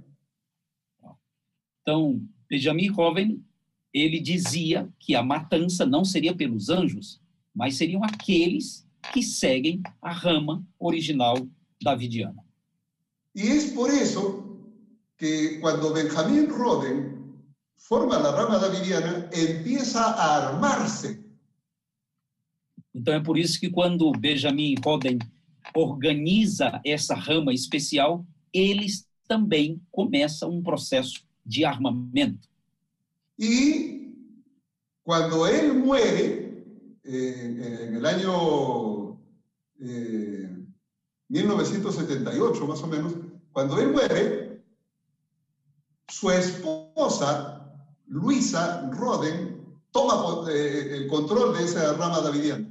Então, 1.82 2.20
Benjamin 2.48 2.90
Roden, 2.90 3.44
ele 3.92 4.20
dizia 4.20 4.88
que 4.98 5.14
a 5.14 5.22
matança 5.22 5.84
não 5.84 6.04
seria 6.04 6.34
pelos 6.34 6.70
anjos, 6.70 7.20
mas 7.54 7.76
seriam 7.76 8.02
aqueles 8.02 8.83
que 9.12 9.22
seguem 9.22 9.82
a 10.00 10.12
rama 10.12 10.64
original 10.78 11.48
davidiana. 11.82 12.42
Y 13.34 13.48
es 13.48 13.72
por 13.72 13.90
eso 13.90 14.44
que 15.16 15.58
cuando 15.60 15.92
Benjamín 15.92 16.48
Roden 16.48 17.14
forma 17.76 18.18
la 18.18 18.32
rama 18.32 18.58
davidiana, 18.58 19.28
empieza 19.32 20.00
a 20.00 20.48
armarse. 20.48 21.22
Então 22.94 23.12
é 23.14 23.20
por 23.20 23.36
isso 23.36 23.58
que 23.60 23.68
quando 23.68 24.10
Benjamin 24.12 24.76
Roden 24.82 25.18
organiza 25.74 26.80
essa 26.84 27.14
rama 27.14 27.52
especial, 27.52 28.24
eles 28.52 29.06
também 29.26 29.80
começam 29.90 30.50
um 30.50 30.62
processo 30.62 31.24
de 31.44 31.64
armamento. 31.64 32.48
E 33.38 34.14
quando 35.02 35.46
ele 35.46 35.72
muere, 35.72 36.64
eh, 37.04 37.90
el 37.96 38.06
año 38.06 38.93
eh, 39.80 40.50
1978 41.28 42.66
más 42.66 42.82
o 42.82 42.86
menos, 42.86 43.14
cuando 43.52 43.78
él 43.78 43.92
muere, 43.92 44.62
su 46.08 46.30
esposa, 46.30 47.72
Luisa 48.06 48.90
Roden, 48.90 49.64
toma 49.90 50.50
eh, 50.50 50.96
el 50.96 51.08
control 51.08 51.56
de 51.56 51.64
esa 51.64 51.92
rama 51.94 52.20
davidiana. 52.20 52.68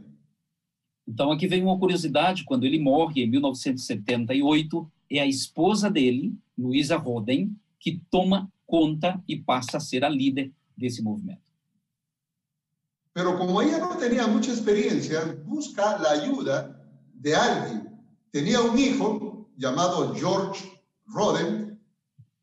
Então 1.07 1.31
aqui 1.31 1.47
vem 1.47 1.63
uma 1.63 1.77
curiosidade, 1.77 2.45
quando 2.45 2.65
ele 2.65 2.79
morre 2.79 3.23
em 3.23 3.29
1978, 3.29 4.91
é 5.09 5.19
a 5.19 5.25
esposa 5.25 5.89
dele, 5.89 6.33
Luisa 6.57 6.95
Roden, 6.97 7.55
que 7.79 8.01
toma 8.09 8.49
conta 8.65 9.21
e 9.27 9.35
passa 9.35 9.77
a 9.77 9.79
ser 9.79 10.05
a 10.05 10.09
líder 10.09 10.51
desse 10.77 11.01
movimento. 11.01 11.41
Pero 13.13 13.37
como 13.37 13.61
ella 13.61 13.77
no 13.77 13.95
tenía 13.97 14.25
mucha 14.25 14.51
experiencia, 14.51 15.23
busca 15.45 15.99
la 15.99 16.11
ayuda 16.11 16.82
de 17.23 17.33
alguien. 17.33 17.89
Tenía 18.31 18.59
un 18.61 18.77
hijo 18.77 19.47
llamado 19.55 20.13
George 20.13 20.69
Roden, 21.07 21.79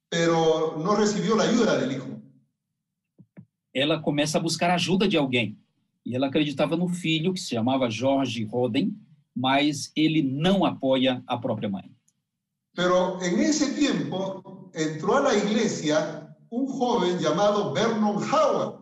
pero 0.09 0.79
no 0.79 0.97
recibió 0.97 1.37
la 1.37 1.45
ayuda 1.45 1.79
del 1.79 1.93
hijo. 1.93 2.07
Ela 3.73 4.01
começa 4.01 4.39
a 4.39 4.41
buscar 4.41 4.71
ajuda 4.71 5.07
de 5.07 5.17
alguém. 5.17 5.57
E 6.05 6.17
ela 6.17 6.29
acreditava 6.29 6.77
no 6.77 6.89
filho, 6.89 7.35
que 7.35 7.41
se 7.41 7.55
chamava 7.55 7.91
George 7.91 8.43
Roden, 8.45 8.97
mas 9.37 9.93
ele 9.95 10.23
não 10.23 10.65
apoia 10.65 11.23
a 11.27 11.37
própria 11.37 11.69
mãe. 11.69 11.93
Pero 12.75 13.23
en 13.23 13.39
ese 13.41 13.75
tiempo 13.75 14.71
entró 14.75 15.17
a 15.17 15.21
la 15.21 15.35
iglesia 15.35 16.35
un 16.51 16.67
joven 16.67 17.19
llamado 17.19 17.73
Vernon 17.75 18.17
Howard. 18.17 18.81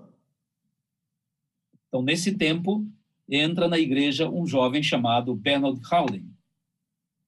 Então, 1.88 2.02
nesse 2.02 2.32
tempo, 2.36 2.86
entra 3.28 3.68
na 3.68 3.78
igreja 3.78 4.28
um 4.28 4.46
jovem 4.46 4.82
chamado 4.82 5.34
Bernard 5.34 5.80
Howden. 5.90 6.26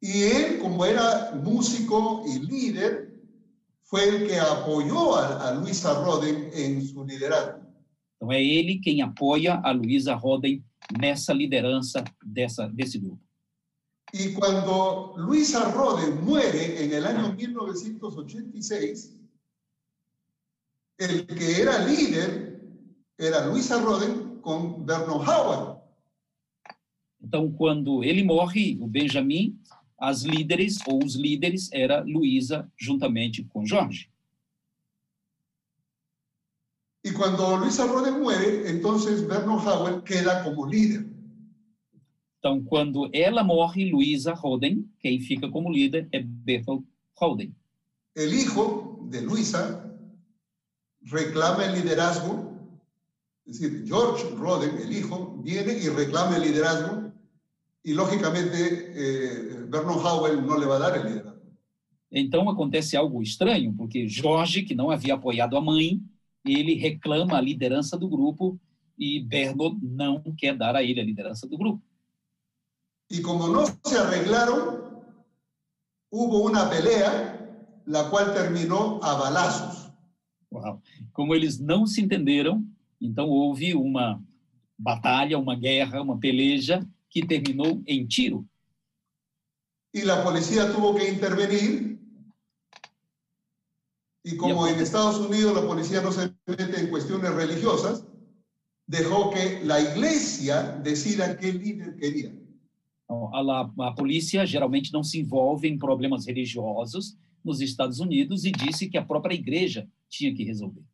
Y 0.03 0.22
él, 0.22 0.59
como 0.59 0.84
era 0.84 1.32
músico 1.34 2.24
y 2.26 2.38
líder, 2.38 3.12
fue 3.82 4.09
el 4.09 4.26
que 4.26 4.38
apoyó 4.38 5.16
a, 5.16 5.48
a 5.48 5.55
Luisa 5.55 5.92
Roden 5.92 6.51
en 6.55 6.80
su 6.80 7.05
liderazgo. 7.05 7.68
Então 8.16 8.30
é 8.32 8.42
ele 8.42 8.78
quem 8.78 9.01
apoia 9.03 9.61
a 9.64 9.72
Luisa 9.72 10.14
Roden 10.14 10.62
nessa 10.98 11.32
liderança 11.32 12.05
dessa, 12.22 12.68
desse 12.68 12.98
grupo. 12.98 13.20
Y 14.12 14.34
cuando 14.34 15.14
Luisa 15.16 15.70
Roden 15.70 16.24
muere 16.24 16.84
en 16.84 16.92
el 16.92 17.07
año 17.07 17.32
1986, 17.32 19.16
el 20.98 21.26
que 21.26 21.61
era 21.62 21.78
líder 21.86 22.61
era 23.16 23.46
Luisa 23.46 23.80
Roden 23.80 24.40
con 24.40 24.84
Vernon 24.84 25.20
Howard. 25.20 25.69
Então, 27.30 27.48
quando 27.48 28.02
ele 28.02 28.24
morre, 28.24 28.76
o 28.80 28.88
Benjamin, 28.88 29.56
as 29.96 30.22
líderes 30.22 30.80
ou 30.84 30.98
os 31.04 31.14
líderes 31.14 31.70
era 31.72 32.02
Luísa 32.02 32.68
juntamente 32.76 33.44
com 33.44 33.64
Jorge. 33.64 34.10
E 37.04 37.12
quando 37.12 37.54
Luísa 37.54 37.86
Roden 37.86 38.18
muere, 38.18 38.68
então 38.68 38.98
Vernon 38.98 39.64
Howell 39.64 40.02
queda 40.02 40.42
como 40.42 40.66
líder. 40.66 41.08
Então, 42.40 42.64
quando 42.64 43.08
ela 43.12 43.44
morre, 43.44 43.88
Luísa 43.88 44.34
Roden, 44.34 44.90
quem 44.98 45.20
fica 45.20 45.48
como 45.48 45.70
líder 45.70 46.08
é 46.10 46.20
Bertolt 46.20 46.84
Roden. 47.16 47.54
O 48.16 48.22
hijo 48.22 49.06
de 49.08 49.20
Luísa 49.20 49.88
reclama 51.04 51.62
o 51.62 51.76
liderazgo, 51.76 52.58
es 53.46 53.60
decir, 53.60 53.86
George 53.86 54.24
Roden, 54.34 54.76
el 54.78 54.92
hijo, 54.92 55.40
viene 55.44 55.74
y 55.74 55.88
reclama 55.90 56.34
el 56.34 56.42
liderazgo 56.42 56.99
e, 57.84 57.94
logicamente, 57.94 58.56
eh, 58.56 59.66
Vernon 59.70 59.98
Howell 59.98 60.42
não 60.42 60.58
le 60.58 60.66
vai 60.66 60.78
dar 60.78 60.92
o 60.92 61.02
liderazgo. 61.02 61.40
Então 62.12 62.50
acontece 62.50 62.96
algo 62.96 63.22
estranho, 63.22 63.72
porque 63.72 64.08
Jorge, 64.08 64.62
que 64.62 64.74
não 64.74 64.90
havia 64.90 65.14
apoiado 65.14 65.56
a 65.56 65.60
mãe, 65.60 66.02
ele 66.44 66.74
reclama 66.74 67.38
a 67.38 67.40
liderança 67.40 67.96
do 67.96 68.08
grupo 68.08 68.58
e 68.98 69.20
Berno 69.20 69.78
não 69.80 70.20
quer 70.36 70.56
dar 70.56 70.74
a 70.74 70.82
ele 70.82 71.00
a 71.00 71.04
liderança 71.04 71.46
do 71.46 71.56
grupo. 71.56 71.82
E 73.10 73.20
como 73.20 73.48
não 73.48 73.64
se 73.64 73.96
arreglaram, 73.96 75.02
houve 76.10 76.50
uma 76.50 76.68
pelea, 76.68 77.82
la 77.86 78.10
qual 78.10 78.32
terminou 78.32 79.02
a 79.02 79.14
balazos. 79.14 79.90
Uau. 80.52 80.82
Como 81.12 81.34
eles 81.34 81.58
não 81.58 81.86
se 81.86 82.00
entenderam, 82.00 82.64
então 83.00 83.28
houve 83.28 83.74
uma 83.74 84.22
batalha, 84.76 85.38
uma 85.38 85.54
guerra, 85.54 86.02
uma 86.02 86.18
peleja 86.18 86.86
que 87.11 87.26
terminou 87.26 87.82
em 87.86 88.06
tiro. 88.06 88.46
E 89.92 90.08
a 90.08 90.22
polícia 90.22 90.72
tuvo 90.72 90.94
que 90.94 91.08
intervenir. 91.08 91.98
E 94.24 94.36
como 94.36 94.66
em 94.66 94.78
Estados 94.80 95.18
Unidos 95.18 95.56
a 95.56 95.66
polícia 95.66 96.00
não 96.00 96.12
se 96.12 96.32
mete 96.46 96.80
em 96.80 96.90
questões 96.90 97.22
religiosas, 97.22 98.06
deixou 98.86 99.30
que 99.30 99.38
a 99.38 99.80
igreja 99.80 100.62
decida 100.82 101.34
que 101.34 101.50
líder 101.50 101.96
queria. 101.96 102.38
A, 103.08 103.88
a 103.88 103.92
polícia 103.92 104.46
geralmente 104.46 104.92
não 104.92 105.02
se 105.02 105.18
envolve 105.18 105.68
em 105.68 105.78
problemas 105.78 106.26
religiosos 106.26 107.16
nos 107.44 107.61
Estados 107.61 107.98
Unidos 107.98 108.44
e 108.44 108.52
disse 108.52 108.88
que 108.88 108.98
a 108.98 109.04
própria 109.04 109.34
igreja 109.34 109.88
tinha 110.08 110.32
que 110.34 110.44
resolver. 110.44 110.84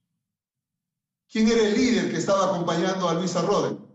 Quem 1.29 1.51
era 1.51 1.62
o 1.62 1.75
líder 1.75 2.11
que 2.11 2.17
estava 2.17 2.55
acompanhando 2.55 3.07
a 3.07 3.12
Luisa 3.12 3.41
Roden? 3.41 3.86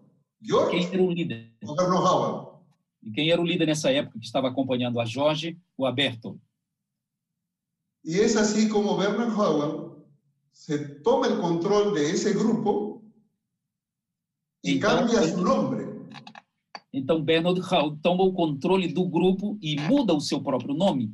George? 0.42 0.72
Quem 0.72 0.94
era 0.94 1.04
o 1.04 1.12
líder? 1.12 1.52
Howard. 1.64 2.58
E 3.04 3.12
quem 3.12 3.30
era 3.30 3.42
o 3.42 3.46
líder 3.46 3.66
nessa 3.66 3.92
época 3.92 4.20
que 4.20 4.26
estava 4.26 4.48
acompanhando 4.48 5.00
a 5.00 5.06
Jorge? 5.06 5.58
O 5.78 5.86
Aberto. 5.86 6.40
E 8.04 8.20
é 8.20 8.26
assim 8.26 8.68
como 8.68 8.98
Vernon 8.98 9.30
Howard 9.36 9.92
se 10.52 10.78
toma 11.02 11.28
el 11.28 11.40
control 11.40 11.94
de 11.94 12.12
ese 12.12 12.34
grupo 12.34 13.04
y 14.64 14.74
Então, 14.74 15.08
cambia 15.08 15.24
su 15.24 15.42
nombre. 15.42 15.92
Então, 16.94 17.24
Bernard 17.24 17.60
Hall 17.62 17.98
toma 18.02 18.24
o 18.24 18.34
controle 18.34 18.88
do 18.88 19.08
grupo 19.08 19.58
e 19.62 19.80
muda 19.80 20.14
o 20.14 20.20
seu 20.20 20.42
próprio 20.42 20.76
nome. 20.76 21.14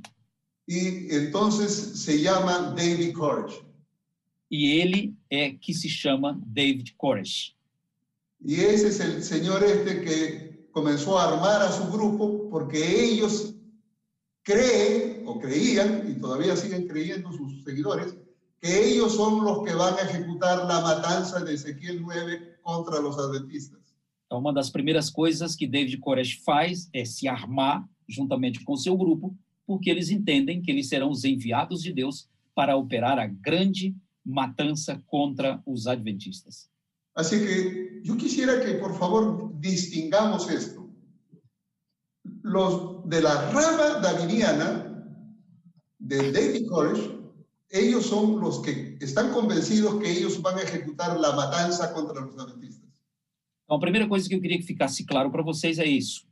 Y 0.68 1.08
entonces 1.16 1.72
se 2.02 2.22
llama 2.22 2.74
David 2.76 3.14
Koresh. 3.14 3.64
E 4.52 4.66
ele 4.80 5.16
é 5.30 5.52
que 5.52 5.74
se 5.74 5.88
chama 5.88 6.38
David 6.46 6.94
Koresh. 6.98 7.56
Y 8.40 8.56
ese 8.56 8.90
es 8.90 9.00
el 9.00 9.24
señor 9.24 9.64
este 9.64 10.02
que 10.02 10.68
comenzó 10.72 11.18
a 11.18 11.34
armar 11.34 11.62
a 11.62 11.72
su 11.72 11.92
grupo 11.92 12.50
porque 12.50 13.04
ellos 13.04 13.56
creen 14.44 15.24
o 15.26 15.40
creían, 15.40 16.10
y 16.10 16.20
todavía 16.20 16.56
siguen 16.56 16.88
creyendo 16.88 17.32
sus 17.34 17.64
seguidores, 17.64 18.16
que 18.60 18.94
ellos 18.94 19.16
son 19.16 19.44
los 19.44 19.64
que 19.64 19.74
van 19.74 19.96
a 19.96 20.10
ejecutar 20.10 20.66
la 20.66 20.82
matanza 20.82 21.40
de 21.42 21.54
Ezequiel 21.54 22.02
9 22.02 22.60
contra 22.62 23.00
los 23.00 23.18
adventistas. 23.20 23.82
Então, 24.26 24.40
uma 24.40 24.54
das 24.54 24.70
primeiras 24.70 25.10
coisas 25.10 25.56
que 25.56 25.68
David 25.68 26.00
Koresh 26.00 26.42
faz 26.44 26.90
é 26.94 27.06
se 27.06 27.28
armar 27.28 27.88
juntamente 28.08 28.64
com 28.64 28.76
seu 28.76 28.98
grupo, 28.98 29.36
porque 29.66 29.90
eles 29.90 30.10
entendem 30.10 30.62
que 30.62 30.72
eles 30.72 30.88
serão 30.88 31.10
os 31.10 31.24
enviados 31.24 31.82
de 31.82 31.92
Deus 31.92 32.30
para 32.56 32.76
operar 32.76 33.20
a 33.20 33.28
grande 33.28 33.96
matança 34.24 35.02
contra 35.08 35.62
os 35.66 35.88
adventistas. 35.88 36.70
Así 37.18 37.40
que 37.40 38.02
yo 38.04 38.16
quisiera 38.16 38.64
que 38.64 38.76
por 38.76 38.96
favor 38.96 39.52
distingamos 39.60 40.50
esto. 40.52 40.88
Los 42.44 43.10
de 43.10 43.22
la 43.22 43.52
rama 43.52 44.00
davidiana 44.00 44.70
de 45.98 46.32
David 46.32 46.68
Koresh, 46.68 47.10
ellos 47.70 48.06
son 48.06 48.40
los 48.40 48.60
que 48.60 48.98
están 49.02 49.34
convencidos 49.34 50.00
que 50.00 50.12
ellos 50.12 50.40
van 50.44 50.60
a 50.60 50.62
ejecutar 50.62 51.20
la 51.20 51.36
matanza 51.36 51.92
contra 51.92 52.22
los 52.22 52.38
adventistas. 52.38 52.88
Então, 53.64 53.78
a 53.78 53.80
primeira 53.80 54.08
coisa 54.08 54.30
que 54.30 54.36
eu 54.36 54.42
queria 54.42 54.60
que 54.60 54.64
ficasse 54.64 55.04
claro 55.04 55.32
para 55.32 55.42
vocês 55.42 55.80
é 55.80 55.86
isso. 55.86 56.28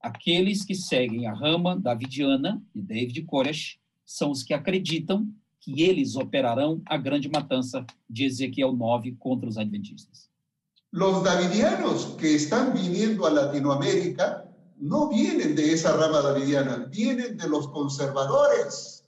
Aqueles 0.00 0.64
que 0.64 0.76
seguem 0.76 1.26
a 1.26 1.34
rama 1.34 1.76
davidiana 1.76 2.62
de 2.72 2.80
David 2.80 3.24
Koresh 3.24 3.78
são 4.06 4.30
os 4.30 4.44
que 4.44 4.54
acreditam 4.54 5.28
que 5.60 5.82
eles 5.82 6.16
operarão 6.16 6.80
a 6.86 6.96
grande 6.96 7.28
matança 7.28 7.84
de 8.08 8.24
Ezequiel 8.24 8.72
9 8.72 9.12
contra 9.18 9.48
os 9.48 9.56
adventistas. 9.58 10.28
Los 10.92 11.22
davidianos 11.22 12.16
que 12.18 12.28
están 12.34 12.72
viniendo 12.72 13.24
a 13.26 13.30
Latinoamérica 13.30 14.48
no 14.78 15.08
vienen 15.10 15.54
de 15.54 15.72
esa 15.72 15.94
rama 15.94 16.22
davidiana, 16.22 16.86
vienen 16.90 17.36
de 17.36 17.46
los 17.46 17.66
conservadores. 17.68 19.04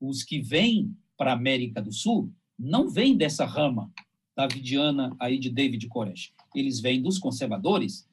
Os 0.00 0.22
que 0.24 0.40
vêm 0.42 0.94
para 1.16 1.30
a 1.30 1.34
América 1.34 1.80
do 1.80 1.92
Sul 1.92 2.30
não 2.58 2.88
vêm 2.90 3.16
dessa 3.16 3.44
rama 3.46 3.90
davidiana 4.36 5.14
aí 5.20 5.38
de 5.38 5.50
David 5.50 5.86
Koresh. 5.88 6.32
Eles 6.54 6.80
vêm 6.80 7.00
dos 7.00 7.18
conservadores, 7.18 8.06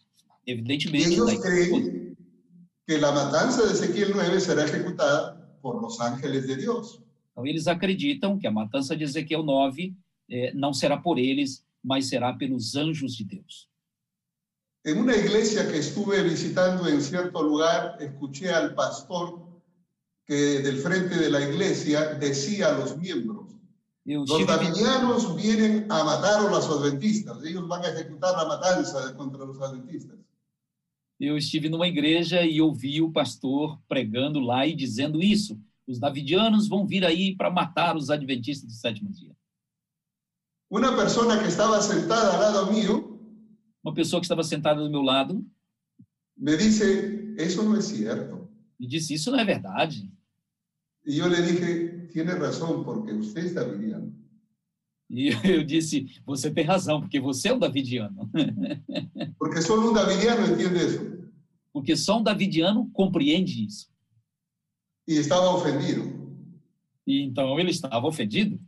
evidentemente. 0.45 1.13
ellos 1.13 1.25
da- 1.33 1.41
creen 1.41 2.15
que 2.87 2.97
la 2.97 3.11
matanza 3.11 3.65
de 3.65 3.73
Ezequiel 3.73 4.11
9 4.15 4.39
será 4.39 4.63
ejecutada 4.65 5.57
por 5.61 5.81
los 5.81 5.99
ángeles 5.99 6.45
de 6.47 6.55
Dios. 6.55 7.01
Então, 7.35 7.45
eles 7.45 7.67
acreditam 7.67 8.39
que 8.39 8.47
a 8.47 8.51
matança 8.51 8.95
de 8.95 9.03
Ezequiel 9.03 9.43
9 9.43 9.93
eh, 10.29 10.53
não 10.53 10.73
será 10.73 10.95
por 10.95 11.19
eles, 11.19 11.65
mas 11.83 12.07
será 12.07 12.31
pelos 12.31 12.77
anjos 12.77 13.13
de 13.13 13.25
Deus. 13.25 13.67
En 14.85 14.99
una 14.99 15.17
iglesia 15.17 15.67
que 15.67 15.77
estuve 15.77 16.21
visitando 16.23 16.87
en 16.87 17.01
cierto 17.01 17.41
lugar, 17.41 17.97
escuché 17.99 18.51
al 18.51 18.73
pastor 18.73 19.45
que 20.25 20.61
del 20.61 20.77
frente 20.77 21.15
de 21.17 21.29
la 21.29 21.41
iglesia 21.41 22.13
decía 22.13 22.69
a 22.69 22.77
los 22.77 22.95
miembros, 22.97 23.51
Eu 24.05 24.23
los 24.23 24.39
estive, 24.39 25.35
vienen 25.35 25.91
a 25.91 26.03
matar 26.03 26.45
a 26.45 26.49
los 26.49 26.69
adventistas, 26.69 27.43
ellos 27.43 27.67
van 27.67 27.83
a 27.83 27.89
ejecutar 27.89 28.37
la 28.37 28.45
matanza 28.45 29.15
contra 29.17 29.43
los 29.43 29.59
adventistas. 29.59 30.19
eu 31.19 31.37
estive 31.37 31.69
numa 31.69 31.87
igreja 31.87 32.43
e 32.43 32.61
ouvi 32.61 33.01
o 33.01 33.11
pastor 33.11 33.79
pregando 33.87 34.39
lá 34.39 34.67
e 34.67 34.75
dizendo 34.75 35.23
isso. 35.23 35.59
Os 35.87 35.99
davidianos 35.99 36.67
vão 36.67 36.85
vir 36.85 37.05
aí 37.05 37.35
para 37.35 37.51
matar 37.51 37.95
os 37.95 38.09
adventistas 38.09 38.67
do 38.67 38.73
sétimo 38.73 39.11
dia. 39.11 39.35
Una 40.69 40.95
persona 40.95 41.37
que 41.39 41.47
estaba 41.47 41.79
sentada 41.81 42.33
al 42.33 42.39
lado 42.39 42.71
mío 42.73 43.19
Uma 43.83 43.93
pessoa 43.93 44.19
que 44.19 44.25
estava 44.25 44.43
sentada 44.43 44.81
do 44.81 44.89
meu 44.89 45.01
lado 45.03 45.45
me 46.35 46.57
dice, 46.57 47.35
eso 47.37 47.61
no 47.63 47.77
es 47.77 47.85
cierto. 47.85 48.49
me 48.79 48.87
disse: 48.87 49.13
Isso 49.13 49.31
não 49.31 49.39
é 49.39 49.45
verdade. 49.45 50.11
Y 51.05 51.17
yo 51.17 51.27
le 51.29 51.39
dije, 51.41 52.07
tiene 52.11 52.33
razón, 52.33 52.83
porque 52.83 53.13
usted 53.13 53.45
es 53.45 53.53
davidiano. 53.53 54.11
E 55.07 55.29
eu 55.45 55.63
disse: 55.63 56.19
Você 56.25 56.49
tem 56.51 56.65
razão, 56.65 56.99
porque 56.99 57.19
você 57.19 57.49
é 57.49 57.53
um 57.53 57.59
davidiano. 57.59 58.29
Porque 59.37 59.61
solo 59.61 59.91
un 59.91 59.93
davidiano 59.93 60.47
entiende 60.47 60.79
eso. 60.79 61.29
Porque 61.71 61.95
só 61.95 62.17
um 62.19 62.23
davidiano 62.23 62.89
compreende 62.91 63.65
isso. 63.65 63.87
Y 65.07 65.17
estaba 65.17 65.49
ofendido. 65.49 66.03
E 67.05 67.21
então 67.21 67.59
ele 67.59 67.71
estava 67.71 68.07
ofendido. 68.07 68.59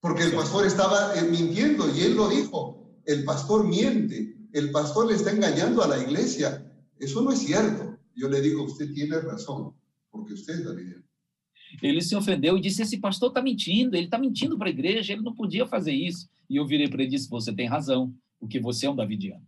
Porque 0.00 0.22
el 0.22 0.32
pastor 0.32 0.66
estaba 0.66 1.14
eh, 1.16 1.22
mintiendo 1.22 1.94
y 1.94 2.00
él 2.02 2.14
lo 2.14 2.28
dijo. 2.28 3.00
El 3.04 3.24
pastor 3.24 3.66
miente. 3.66 4.36
El 4.52 4.70
pastor 4.70 5.06
le 5.06 5.14
está 5.14 5.30
engañando 5.30 5.82
a 5.82 5.88
la 5.88 5.98
iglesia. 5.98 6.70
Eso 6.98 7.22
no 7.22 7.32
es 7.32 7.40
cierto. 7.40 7.98
Yo 8.14 8.28
le 8.28 8.40
digo, 8.40 8.62
usted 8.64 8.92
tiene 8.92 9.18
razón, 9.20 9.74
porque 10.10 10.34
usted 10.34 10.54
es 10.54 10.64
davidiano. 10.64 11.04
Ele 11.82 12.00
se 12.00 12.14
ofendeu 12.14 12.56
e 12.56 12.60
disse: 12.60 12.82
Esse 12.82 12.98
pastor 12.98 13.28
está 13.28 13.42
mentindo, 13.42 13.96
ele 13.96 14.04
está 14.04 14.18
mentindo 14.18 14.56
para 14.56 14.68
a 14.68 14.70
igreja, 14.70 15.12
ele 15.12 15.22
não 15.22 15.34
podia 15.34 15.66
fazer 15.66 15.92
isso. 15.92 16.28
E 16.48 16.56
eu 16.56 16.66
virei 16.66 16.88
para 16.88 17.02
ele 17.02 17.08
e 17.08 17.16
disse: 17.16 17.28
Você 17.28 17.52
tem 17.52 17.66
razão, 17.66 18.14
porque 18.38 18.60
você 18.60 18.86
é 18.86 18.90
um 18.90 18.96
davidiano. 18.96 19.44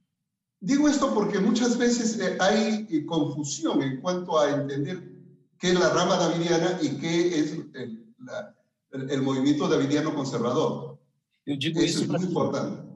Digo 0.61 0.89
esto 0.89 1.13
porque 1.13 1.39
muchas 1.39 1.77
veces 1.77 2.19
eh, 2.19 2.37
hay 2.41 2.87
eh, 2.91 3.05
confusión 3.05 3.83
en 3.83 4.01
cuanto 4.01 4.39
a 4.39 4.51
entender 4.51 5.16
qué 5.59 5.69
es 5.73 5.79
la 5.79 5.89
rama 5.91 6.17
davidiana 6.17 6.79
y 6.83 6.97
qué 6.99 7.39
es 7.41 7.53
el, 7.75 8.15
la- 8.19 8.55
el- 8.93 9.11
el 9.11 9.23
movimiento 9.23 9.69
davidiano 9.69 10.15
conservador. 10.15 10.99
Eu 11.47 11.57
digo 11.57 11.81
isso 11.83 12.03
es 12.03 12.09
muy 12.09 12.17
para 12.19 12.25
importante. 12.29 12.87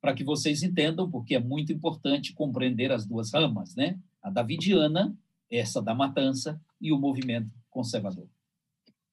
para 0.00 0.14
que 0.14 0.24
vocês 0.24 0.62
entendam, 0.62 1.10
porque 1.10 1.34
é 1.34 1.40
muito 1.40 1.72
importante 1.72 2.32
compreender 2.32 2.90
as 2.92 3.04
duas 3.04 3.32
ramas, 3.32 3.74
né? 3.74 3.98
A 4.22 4.30
davidiana, 4.30 5.14
essa 5.50 5.82
da 5.82 5.94
matança, 5.94 6.60
e 6.80 6.92
o 6.92 6.98
movimento 6.98 7.50
conservador. 7.68 8.28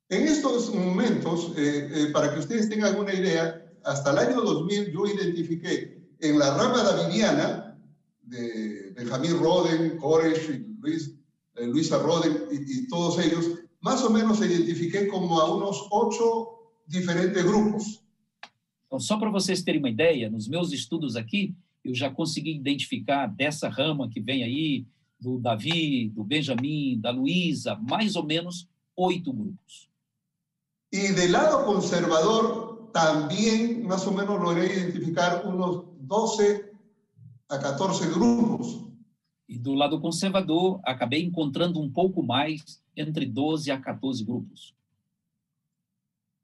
En 0.10 0.22
estos 0.28 0.70
momentos, 0.74 1.52
eh, 1.58 1.90
eh, 1.92 2.12
para 2.12 2.32
que 2.32 2.40
ustedes 2.40 2.70
tengan 2.70 2.96
una 3.00 3.12
idea, 3.14 3.60
hasta 3.84 4.12
el 4.12 4.18
año 4.20 4.42
2000 4.42 4.92
yo 4.92 5.06
identifiqué 5.08 6.00
en 6.20 6.38
la 6.38 6.56
rama 6.56 6.84
davidiana 6.84 7.76
de 8.22 8.94
Benjamín 8.96 9.40
Roden, 9.40 9.98
Koresh, 9.98 10.50
Luis, 10.80 11.10
eh, 11.10 11.15
Luisa 11.58 11.98
Roden 11.98 12.48
y, 12.52 12.56
y 12.56 12.88
todos 12.88 13.20
ellos, 13.20 13.60
más 13.82 14.04
o 14.04 14.10
menos 14.10 14.40
identifiqué 14.40 15.08
como 15.08 15.40
a 15.40 15.56
unos 15.56 15.88
ocho 15.92 16.72
diferentes 16.88 17.44
grupos. 17.44 18.02
Então, 18.88 19.00
só 19.00 19.18
para 19.18 19.30
vocês 19.30 19.64
terem 19.64 19.80
uma 19.80 19.90
ideia, 19.90 20.30
nos 20.30 20.48
meus 20.48 20.72
estudos 20.72 21.16
aqui, 21.16 21.56
eu 21.84 21.94
já 21.94 22.10
consegui 22.10 22.56
identificar 22.56 23.28
dessa 23.28 23.70
rama 23.70 24.10
que 24.10 24.20
vem 24.20 24.44
aí, 24.44 24.86
do 25.20 25.40
Davi, 25.40 26.10
do 26.10 26.24
Benjamin, 26.24 27.00
da 27.00 27.12
Luísa, 27.12 27.76
mais 27.76 28.16
ou 28.16 28.24
menos 28.24 28.68
oito 28.96 29.32
grupos. 29.34 29.90
Y 30.92 31.14
del 31.14 31.32
lado 31.32 31.66
conservador 31.66 32.90
también 32.94 33.86
más 33.86 34.08
o 34.08 34.12
menos 34.12 34.42
logré 34.42 34.68
identificar 34.68 35.46
unos 35.46 35.84
12 36.00 36.72
a 37.50 37.60
14 37.60 38.08
grupos. 38.12 38.85
E 39.48 39.60
do 39.60 39.74
lado 39.74 40.00
conservador, 40.00 40.80
acabei 40.84 41.24
encontrando 41.24 41.80
um 41.80 41.90
pouco 41.90 42.24
mais, 42.24 42.82
entre 42.96 43.26
12 43.26 43.70
a 43.72 43.80
14 43.80 44.24
grupos. 44.24 44.74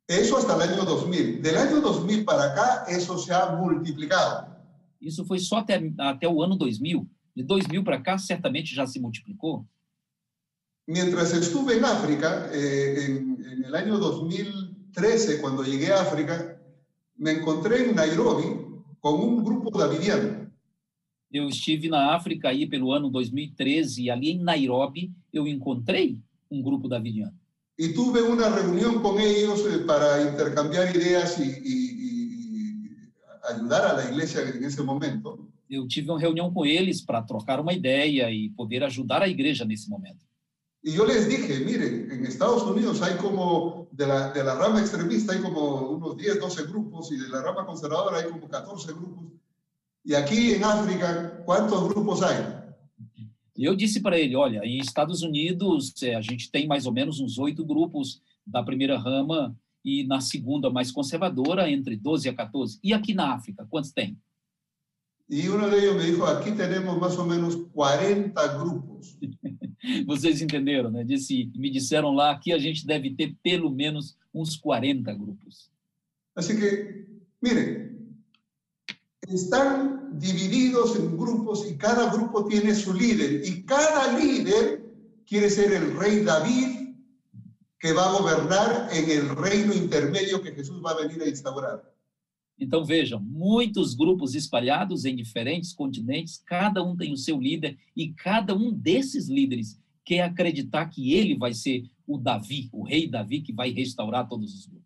Eso 0.07 0.37
hasta 0.37 0.53
el 0.53 0.61
año 0.61 0.85
2000. 0.85 1.41
Del 1.41 1.57
año 1.57 1.81
2000 1.81 2.25
para 2.25 2.45
acá, 2.45 2.85
eso 2.89 3.17
se 3.17 3.33
ha 3.33 3.55
multiplicado. 3.55 4.51
Isso 5.01 5.25
foi 5.25 5.39
só 5.39 5.57
até, 5.57 5.81
até 5.97 6.27
o 6.27 6.43
ano 6.43 6.55
2000. 6.55 7.07
De 7.35 7.43
2000 7.43 7.83
para 7.83 8.01
cá, 8.01 8.17
certamente 8.17 8.75
já 8.75 8.85
se 8.85 8.99
multiplicou. 8.99 9.65
Mientras 10.85 11.33
estuve 11.33 11.77
en 11.77 11.85
África, 11.85 12.49
eh, 12.51 13.05
en, 13.05 13.45
en 13.45 13.63
el 13.63 13.73
año 13.73 13.97
2013, 13.97 15.39
cuando 15.39 15.63
llegué 15.63 15.93
a 15.93 16.01
África, 16.01 16.59
me 17.15 17.31
encontré 17.31 17.89
en 17.89 17.95
Nairobi 17.95 18.81
con 18.99 19.13
un 19.13 19.43
grupo 19.43 19.77
davidiano. 19.77 20.50
Eu 21.31 21.47
estive 21.47 21.87
na 21.89 22.13
África 22.13 22.49
aí 22.49 22.67
pelo 22.67 22.91
ano 22.91 23.09
2013 23.09 24.03
e 24.03 24.09
ali 24.11 24.31
em 24.31 24.39
Nairobi 24.39 25.11
eu 25.31 25.47
encontrei 25.47 26.17
um 26.49 26.61
grupo 26.61 26.87
davidiano. 26.89 27.33
Y 27.77 27.93
tuve 27.93 28.21
una 28.21 28.49
reunión 28.49 29.01
con 29.01 29.17
ellos 29.19 29.61
eh, 29.65 29.79
para 29.87 30.21
intercambiar 30.29 30.93
ideas 30.95 31.39
y, 31.39 31.43
y- 31.43 31.91
y 32.05 33.53
ayudar 33.53 33.97
a 33.97 34.09
en 34.09 34.63
ese 34.63 34.83
momento. 34.83 35.47
Eu 35.69 35.87
tive 35.87 36.09
uma 36.11 36.19
reunião 36.19 36.51
com 36.53 36.65
eles 36.65 37.01
para 37.01 37.21
trocar 37.21 37.59
uma 37.61 37.73
ideia 37.73 38.29
e 38.29 38.49
poder 38.49 38.83
ajudar 38.83 39.21
a 39.21 39.27
igreja 39.27 39.63
nesse 39.63 39.89
momento. 39.89 40.25
Y 40.83 40.91
yo 40.93 41.05
les 41.05 41.29
dije, 41.29 41.63
miren, 41.63 42.11
en 42.11 42.25
Estados 42.25 42.63
Unidos 42.63 43.01
hay 43.01 43.15
como, 43.17 43.87
de 43.91 44.05
la, 44.05 44.31
de 44.31 44.43
la 44.43 44.55
rama 44.55 44.79
extremista 44.81 45.31
hay 45.31 45.39
como 45.39 45.91
unos 45.91 46.17
10, 46.17 46.39
12 46.39 46.63
grupos 46.63 47.11
y 47.11 47.17
de 47.17 47.29
la 47.29 47.41
rama 47.41 47.65
conservadora 47.65 48.17
hay 48.17 48.29
como 48.29 48.49
14 48.49 48.91
grupos. 48.93 49.31
Y 50.03 50.15
aquí 50.15 50.53
en 50.53 50.63
África, 50.63 51.43
¿cuántos 51.45 51.87
grupos? 51.89 52.21
E 53.55 53.65
eu 53.65 53.75
disse 53.75 53.99
para 53.99 54.19
ele, 54.19 54.35
olha, 54.35 54.65
em 54.65 54.79
Estados 54.79 55.21
Unidos 55.21 55.93
é, 56.01 56.15
a 56.15 56.21
gente 56.21 56.49
tem 56.49 56.65
mais 56.67 56.85
ou 56.85 56.91
menos 56.91 57.19
uns 57.19 57.37
oito 57.37 57.63
grupos 57.63 58.21
da 58.45 58.63
primeira 58.63 58.97
rama 58.97 59.55
e 59.85 60.03
na 60.05 60.19
segunda 60.19 60.69
mais 60.69 60.91
conservadora 60.91 61.69
entre 61.69 61.95
12 61.95 62.29
a 62.29 62.33
14. 62.33 62.79
E 62.83 62.93
aqui 62.93 63.13
na 63.13 63.33
África, 63.33 63.67
quantos 63.69 63.91
tem? 63.91 64.17
Y 65.29 65.47
uno 65.47 65.69
de 65.69 65.77
ellos 65.77 65.95
me 65.95 66.03
dijo, 66.03 66.25
aquí 66.25 66.51
tenemos 66.51 66.99
más 66.99 67.17
o 67.17 67.25
menos 67.25 67.55
40 67.71 68.47
grupos. 68.57 69.17
Vocês 70.05 70.41
entenderam, 70.41 70.91
né? 70.91 71.05
Disse, 71.05 71.49
me 71.55 71.69
disseram 71.69 72.13
lá 72.13 72.37
que 72.37 72.51
a 72.51 72.57
gente 72.57 72.85
deve 72.85 73.15
ter 73.15 73.33
pelo 73.41 73.69
menos 73.69 74.17
uns 74.33 74.57
40 74.57 75.13
grupos. 75.13 75.71
Así 76.35 76.59
que, 76.59 77.05
miren, 77.41 77.90
están 79.35 80.19
divididos 80.19 80.95
en 80.95 81.17
grupos 81.17 81.65
y 81.69 81.75
cada 81.77 82.11
grupo 82.11 82.45
tiene 82.45 82.73
su 82.75 82.93
líder. 82.93 83.43
Y 83.45 83.63
cada 83.63 84.17
líder 84.17 84.83
quiere 85.25 85.49
ser 85.49 85.71
el 85.71 85.97
rey 85.97 86.23
David 86.23 86.81
que 87.79 87.93
va 87.93 88.09
a 88.09 88.19
gobernar 88.19 88.89
en 88.93 89.09
el 89.09 89.35
reino 89.35 89.73
intermedio 89.73 90.41
que 90.41 90.51
Jesús 90.51 90.81
va 90.85 90.91
a 90.91 91.01
venir 91.01 91.21
a 91.23 91.29
instaurar. 91.29 91.81
Então 92.59 92.85
vejam, 92.85 93.19
muitos 93.19 93.95
grupos 93.95 94.35
espalhados 94.35 95.03
em 95.03 95.15
diferentes 95.15 95.73
continentes, 95.73 96.37
cada 96.45 96.83
um 96.83 96.95
tem 96.95 97.11
o 97.11 97.17
seu 97.17 97.39
líder 97.39 97.75
e 97.95 98.13
cada 98.13 98.55
um 98.55 98.71
desses 98.71 99.27
líderes 99.27 99.79
quer 100.05 100.21
acreditar 100.21 100.85
que 100.87 101.13
ele 101.13 101.35
vai 101.35 101.55
ser 101.55 101.89
o 102.05 102.19
Davi, 102.19 102.69
o 102.71 102.83
rei 102.83 103.09
Davi 103.09 103.41
que 103.41 103.51
vai 103.51 103.71
restaurar 103.71 104.27
todos 104.27 104.53
os 104.53 104.67
grupos. 104.67 104.80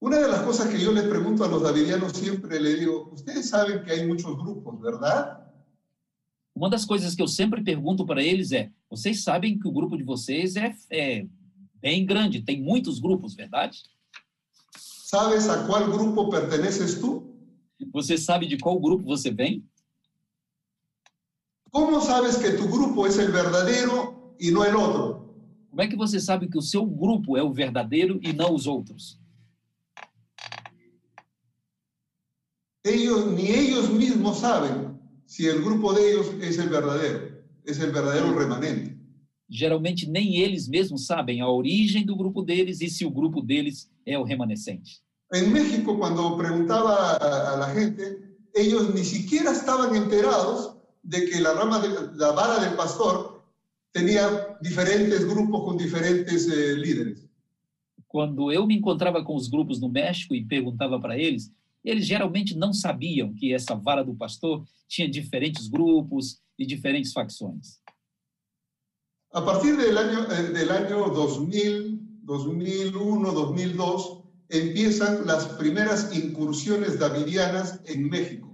Una 0.00 0.18
de 0.18 0.28
las 0.28 0.42
cosas 0.42 0.68
que 0.68 0.80
yo 0.80 0.92
les 0.92 1.04
pregunto 1.04 1.44
a 1.44 1.48
los 1.48 1.62
davidianos 1.62 2.14
siempre 2.14 2.58
le 2.58 2.74
digo, 2.74 3.10
ustedes 3.12 3.50
saben 3.50 3.84
que 3.84 3.92
hay 3.92 4.06
muchos 4.06 4.34
grupos, 4.34 4.80
¿verdad? 4.80 5.46
Uma 6.54 6.70
das 6.70 6.86
coisas 6.86 7.14
que 7.14 7.22
eu 7.22 7.28
sempre 7.28 7.62
pergunto 7.62 8.06
para 8.06 8.22
eles 8.22 8.50
é: 8.50 8.72
vocês 8.88 9.22
sabem 9.22 9.58
que 9.58 9.68
o 9.68 9.72
grupo 9.72 9.96
de 9.96 10.02
vocês 10.02 10.56
é, 10.56 10.74
é 10.90 11.26
bem 11.80 12.06
grande, 12.06 12.42
tem 12.42 12.62
muitos 12.62 12.98
grupos, 12.98 13.34
verdade? 13.34 13.82
¿Sabes 14.76 15.48
a 15.48 15.66
cuál 15.66 15.90
grupo 15.90 16.30
perteneces 16.30 16.98
tú? 16.98 17.34
Você 17.92 18.16
sabe 18.16 18.46
de 18.46 18.56
qual 18.56 18.80
grupo 18.80 19.04
você 19.04 19.30
vem? 19.30 19.64
¿Cómo 21.70 22.00
sabes 22.00 22.36
que 22.36 22.52
tu 22.52 22.68
grupo 22.68 23.06
es 23.06 23.18
el 23.18 23.30
verdadero 23.30 24.34
y 24.40 24.50
no 24.50 24.64
el 24.64 24.76
otro? 24.76 25.34
Como 25.68 25.82
é 25.82 25.88
que 25.88 25.96
você 25.96 26.18
sabe 26.18 26.48
que 26.48 26.58
o 26.58 26.62
seu 26.62 26.86
grupo 26.86 27.36
é 27.36 27.42
o 27.42 27.52
verdadeiro 27.52 28.18
e 28.22 28.32
não 28.32 28.54
os 28.54 28.66
outros? 28.66 29.20
Ellos, 32.84 33.26
ni 33.32 33.50
ellos 33.50 33.90
mismos 33.90 34.38
saben 34.38 34.98
si 35.26 35.46
el 35.46 35.62
grupo 35.62 35.92
de 35.92 36.12
ellos 36.12 36.32
es 36.40 36.58
el 36.58 36.68
verdadero, 36.70 37.42
es 37.64 37.78
el 37.78 37.92
verdadero 37.92 38.32
remanente. 38.32 38.96
Geralmente 39.50 40.06
nem 40.06 40.36
eles 40.36 40.68
mesmos 40.68 41.06
sabem 41.06 41.40
a 41.40 41.48
origem 41.48 42.06
do 42.06 42.16
grupo 42.16 42.40
deles 42.42 42.80
e 42.80 42.88
se 42.88 43.04
o 43.04 43.10
grupo 43.10 43.42
deles 43.42 43.90
é 44.06 44.16
o 44.16 44.22
remanescente. 44.22 45.02
En 45.32 45.48
México, 45.48 45.98
cuando 45.98 46.36
preguntaba 46.36 46.92
a, 46.92 47.52
a 47.52 47.56
la 47.56 47.74
gente, 47.74 48.02
ellos 48.54 48.94
ni 48.94 49.04
siquiera 49.04 49.50
estaban 49.52 49.94
enterados 49.94 50.76
de 51.02 51.26
que 51.26 51.40
la 51.40 51.52
rama 51.52 51.80
de 51.80 51.88
la 52.16 52.32
vara 52.32 52.60
del 52.60 52.74
pastor 52.76 53.44
tenía 53.92 54.56
diferentes 54.62 55.26
grupos 55.26 55.64
con 55.64 55.76
diferentes 55.76 56.48
eh, 56.48 56.74
líderes. 56.76 57.28
Quando 58.06 58.50
eu 58.50 58.66
me 58.66 58.74
encontrava 58.74 59.22
com 59.22 59.36
os 59.36 59.48
grupos 59.48 59.80
no 59.80 59.88
México 59.88 60.34
e 60.34 60.44
perguntava 60.44 60.98
para 60.98 61.16
eles, 61.16 61.52
eles 61.84 62.06
geralmente 62.06 62.56
não 62.56 62.72
sabiam 62.72 63.32
que 63.34 63.52
essa 63.54 63.74
vara 63.74 64.02
do 64.04 64.14
pastor 64.14 64.64
tinha 64.88 65.08
diferentes 65.08 65.68
grupos 65.68 66.40
e 66.58 66.66
diferentes 66.66 67.12
facções. 67.12 67.80
A 69.32 69.40
partir 69.40 69.76
año, 69.96 70.20
eh, 70.32 70.52
del 70.52 70.70
año 70.70 71.08
2000, 71.10 72.00
2001, 72.24 73.32
2002, 73.32 74.20
empiezan 74.50 75.24
las 75.26 75.46
primeras 75.56 76.12
incursiones 76.16 76.98
davidianas 76.98 77.80
en 77.86 78.08
México. 78.08 78.48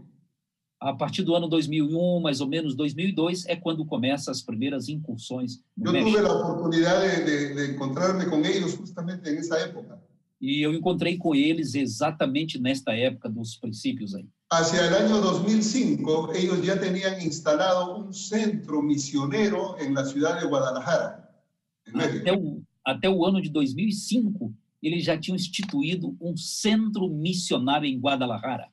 A 0.78 0.92
partir 0.94 1.24
do 1.24 1.34
ano 1.34 1.48
2001, 1.48 2.20
mais 2.20 2.42
ou 2.42 2.46
menos 2.46 2.74
2002, 2.76 3.46
é 3.46 3.56
quando 3.56 3.86
começam 3.86 4.30
as 4.30 4.42
primeiras 4.42 4.88
incursões 4.90 5.62
no 5.74 5.86
Yo 5.86 5.92
México. 5.92 6.10
tuve 6.18 6.22
la 6.22 6.32
oportunidad 6.34 7.00
de, 7.00 7.24
de- 7.24 7.54
de 7.54 7.72
encontrarme 7.74 8.26
con 8.26 8.44
ellos 8.44 8.76
justamente 8.76 9.30
en 9.30 9.38
esa 9.38 9.58
época. 9.58 9.98
E 10.40 10.60
eu 10.60 10.74
encontrei 10.74 11.16
com 11.16 11.34
eles 11.34 11.74
exatamente 11.74 12.58
nesta 12.58 12.92
época 12.92 13.28
dos 13.28 13.56
princípios 13.56 14.14
aí. 14.14 14.26
Hacia 14.50 14.86
el 14.86 14.94
año 14.94 15.20
2005, 15.20 16.32
ellos 16.34 16.64
ya 16.64 16.78
tenían 16.78 17.20
instalado 17.20 17.96
un 17.96 18.12
centro 18.12 18.80
misionero 18.80 19.76
en 19.80 19.92
la 19.94 20.04
ciudad 20.04 20.38
de 20.38 20.46
Guadalajara. 20.46 21.28
Até 21.92 22.32
o, 22.32 22.62
até 22.84 23.08
o 23.08 23.24
ano 23.24 23.40
de 23.40 23.48
2005, 23.50 24.52
eles 24.82 25.04
já 25.04 25.18
tinham 25.18 25.36
instituído 25.36 26.16
um 26.20 26.36
centro 26.36 27.08
missionário 27.08 27.88
em 27.88 27.98
Guadalajara. 27.98 28.68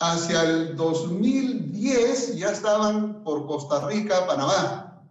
Hacia 0.00 0.42
el 0.44 0.76
2010 0.76 2.36
ya 2.36 2.52
estaban 2.52 3.24
por 3.24 3.48
Costa 3.48 3.84
Rica, 3.88 4.22
Panamá. 4.26 5.02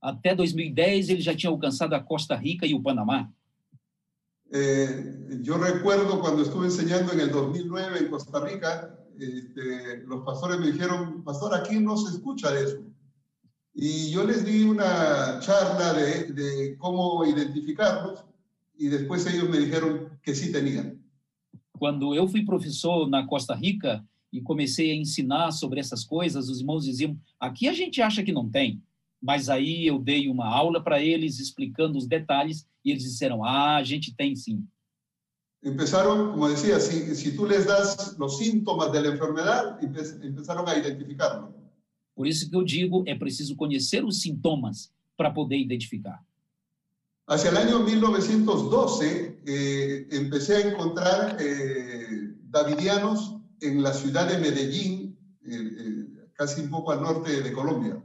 Até 0.00 0.34
2010, 0.34 1.10
eles 1.10 1.24
já 1.24 1.36
tinham 1.36 1.52
alcançado 1.52 1.94
a 1.94 2.00
Costa 2.00 2.34
Rica 2.34 2.66
e 2.66 2.74
o 2.74 2.80
Panamá. 2.80 3.30
Eh, 4.52 5.40
yo 5.42 5.58
recuerdo 5.58 6.20
cuando 6.20 6.42
estuve 6.42 6.66
enseñando 6.66 7.12
en 7.12 7.20
el 7.20 7.30
2009 7.30 7.98
en 7.98 8.08
Costa 8.08 8.40
Rica, 8.40 8.98
este, 9.18 9.98
los 10.06 10.24
pastores 10.24 10.58
me 10.58 10.72
dijeron, 10.72 11.22
pastor, 11.24 11.54
aquí 11.54 11.78
no 11.78 11.96
se 11.96 12.16
escucha 12.16 12.50
de 12.50 12.64
eso. 12.64 12.78
Y 13.74 14.10
yo 14.10 14.24
les 14.24 14.44
di 14.44 14.64
una 14.64 15.40
charla 15.40 15.92
de, 15.94 16.76
cómo 16.78 17.24
identificarlos 17.24 18.24
y 18.78 18.86
después 18.86 19.26
ellos 19.26 19.48
me 19.48 19.58
dijeron 19.58 20.18
que 20.22 20.34
sí 20.34 20.52
tenían. 20.52 21.00
Quando 21.76 22.14
eu 22.14 22.28
fui 22.28 22.44
professor 22.44 23.08
na 23.08 23.26
Costa 23.26 23.54
Rica 23.54 24.04
e 24.32 24.40
comecei 24.40 24.92
a 24.92 24.94
ensinar 24.94 25.50
sobre 25.50 25.80
essas 25.80 26.04
coisas, 26.04 26.48
os 26.48 26.60
irmãos 26.60 26.84
diziam: 26.84 27.18
aqui 27.38 27.68
a 27.68 27.72
gente 27.72 28.00
acha 28.00 28.22
que 28.22 28.32
não 28.32 28.48
tem. 28.48 28.80
Mas 29.24 29.48
aí 29.48 29.86
eu 29.86 29.98
dei 29.98 30.28
uma 30.28 30.46
aula 30.46 30.82
para 30.84 31.00
eles 31.00 31.40
explicando 31.40 31.96
os 31.96 32.06
detalhes 32.06 32.66
e 32.84 32.90
eles 32.90 33.04
disseram: 33.04 33.42
ah, 33.42 33.76
a 33.76 33.82
gente 33.82 34.14
tem 34.14 34.36
sim. 34.36 34.66
Empezaron, 35.62 36.32
como 36.32 36.46
decía, 36.46 36.78
si, 36.78 37.16
si 37.16 37.34
tú 37.34 37.46
les 37.46 37.64
das 37.64 38.18
los 38.18 38.36
síntomas 38.36 38.92
de 38.92 39.00
la 39.00 39.08
enfermedad, 39.08 39.80
empe- 39.82 40.20
empezaron 40.22 40.68
a 40.68 40.76
identificarlo. 40.76 41.54
Por 42.14 42.26
isso 42.26 42.50
que 42.50 42.54
eu 42.54 42.62
digo: 42.62 43.02
é 43.06 43.14
preciso 43.14 43.56
conhecer 43.56 44.04
os 44.04 44.20
sintomas 44.20 44.92
para 45.16 45.30
poder 45.30 45.56
identificar. 45.58 46.20
Hacia 47.26 47.48
el 47.48 47.56
año 47.56 47.80
1912 47.80 49.40
eh, 49.46 50.06
empecé 50.12 50.56
a 50.56 50.68
encontrar 50.68 51.38
eh, 51.40 52.34
davidianos 52.42 53.36
en 53.62 53.82
la 53.82 53.94
ciudad 53.94 54.28
de 54.28 54.36
Medellín, 54.36 55.16
eh, 55.46 55.56
eh, 55.56 56.06
casi 56.34 56.60
un 56.60 56.68
poco 56.68 56.92
al 56.92 57.00
norte 57.00 57.40
de 57.40 57.52
Colombia. 57.54 58.04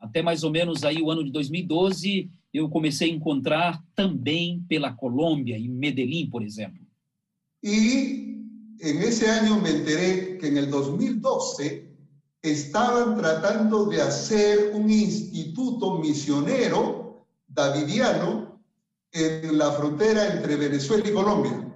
Até 0.00 0.22
mais 0.22 0.42
ou 0.42 0.50
menos 0.50 0.82
aí 0.82 1.02
o 1.02 1.10
ano 1.10 1.22
de 1.22 1.30
2012, 1.30 2.30
eu 2.52 2.68
comecei 2.68 3.10
a 3.10 3.14
encontrar 3.14 3.84
também 3.94 4.64
pela 4.66 4.92
Colômbia, 4.92 5.58
em 5.58 5.68
Medellín, 5.68 6.28
por 6.30 6.42
exemplo. 6.42 6.80
Y 7.62 8.40
en 8.80 9.02
ese 9.02 9.26
año 9.26 9.60
me 9.60 9.70
enteré 9.70 10.38
que 10.38 10.48
el 10.48 10.70
2012 10.70 11.90
estaban 12.42 13.16
tratando 13.16 13.86
de 13.90 14.00
hacer 14.00 14.72
un 14.74 14.90
instituto 14.90 15.98
misionero 15.98 17.26
davidiano 17.46 18.58
en 19.12 19.58
la 19.58 19.72
frontera 19.72 20.34
entre 20.34 20.56
Venezuela 20.56 21.06
y 21.06 21.12
Colombia. 21.12 21.66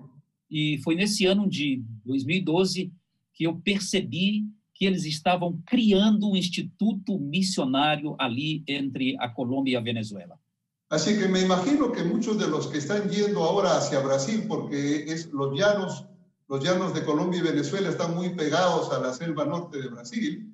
E 0.51 0.79
foi 0.83 0.95
nesse 0.95 1.27
ano 1.27 1.49
de 1.49 1.83
2012 2.05 2.91
que 3.35 3.45
eu 3.45 3.57
percebi 3.57 4.47
que 4.75 4.85
eles 4.85 5.05
estavam 5.05 5.63
criando 5.65 6.29
um 6.29 6.37
instituto 6.37 7.19
missionário 7.19 8.17
ali 8.19 8.65
entre 8.67 9.17
a 9.19 9.29
Colômbia 9.29 9.75
e 9.75 9.77
a 9.77 9.81
Venezuela. 9.81 10.39
Así 10.91 11.19
que 11.19 11.29
me 11.29 11.41
imagino 11.41 11.93
que 11.93 12.03
muchos 12.03 12.39
de 12.39 12.47
los 12.47 12.67
que 12.67 12.79
están 12.79 13.09
yendo 13.09 13.43
ahora 13.43 13.77
hacia 13.77 14.01
Brasil, 14.01 14.45
porque 14.49 15.05
es, 15.09 15.33
los, 15.33 15.57
llanos, 15.59 16.07
los 16.49 16.63
llanos 16.63 16.93
de 16.93 17.05
Colombia 17.05 17.41
y 17.41 17.43
Venezuela 17.43 17.89
están 17.89 18.15
muy 18.15 18.31
pegados 18.31 18.93
a 18.93 18.99
la 18.99 19.13
selva 19.13 19.45
norte 19.45 19.81
de 19.81 19.89
Brasil, 19.89 20.53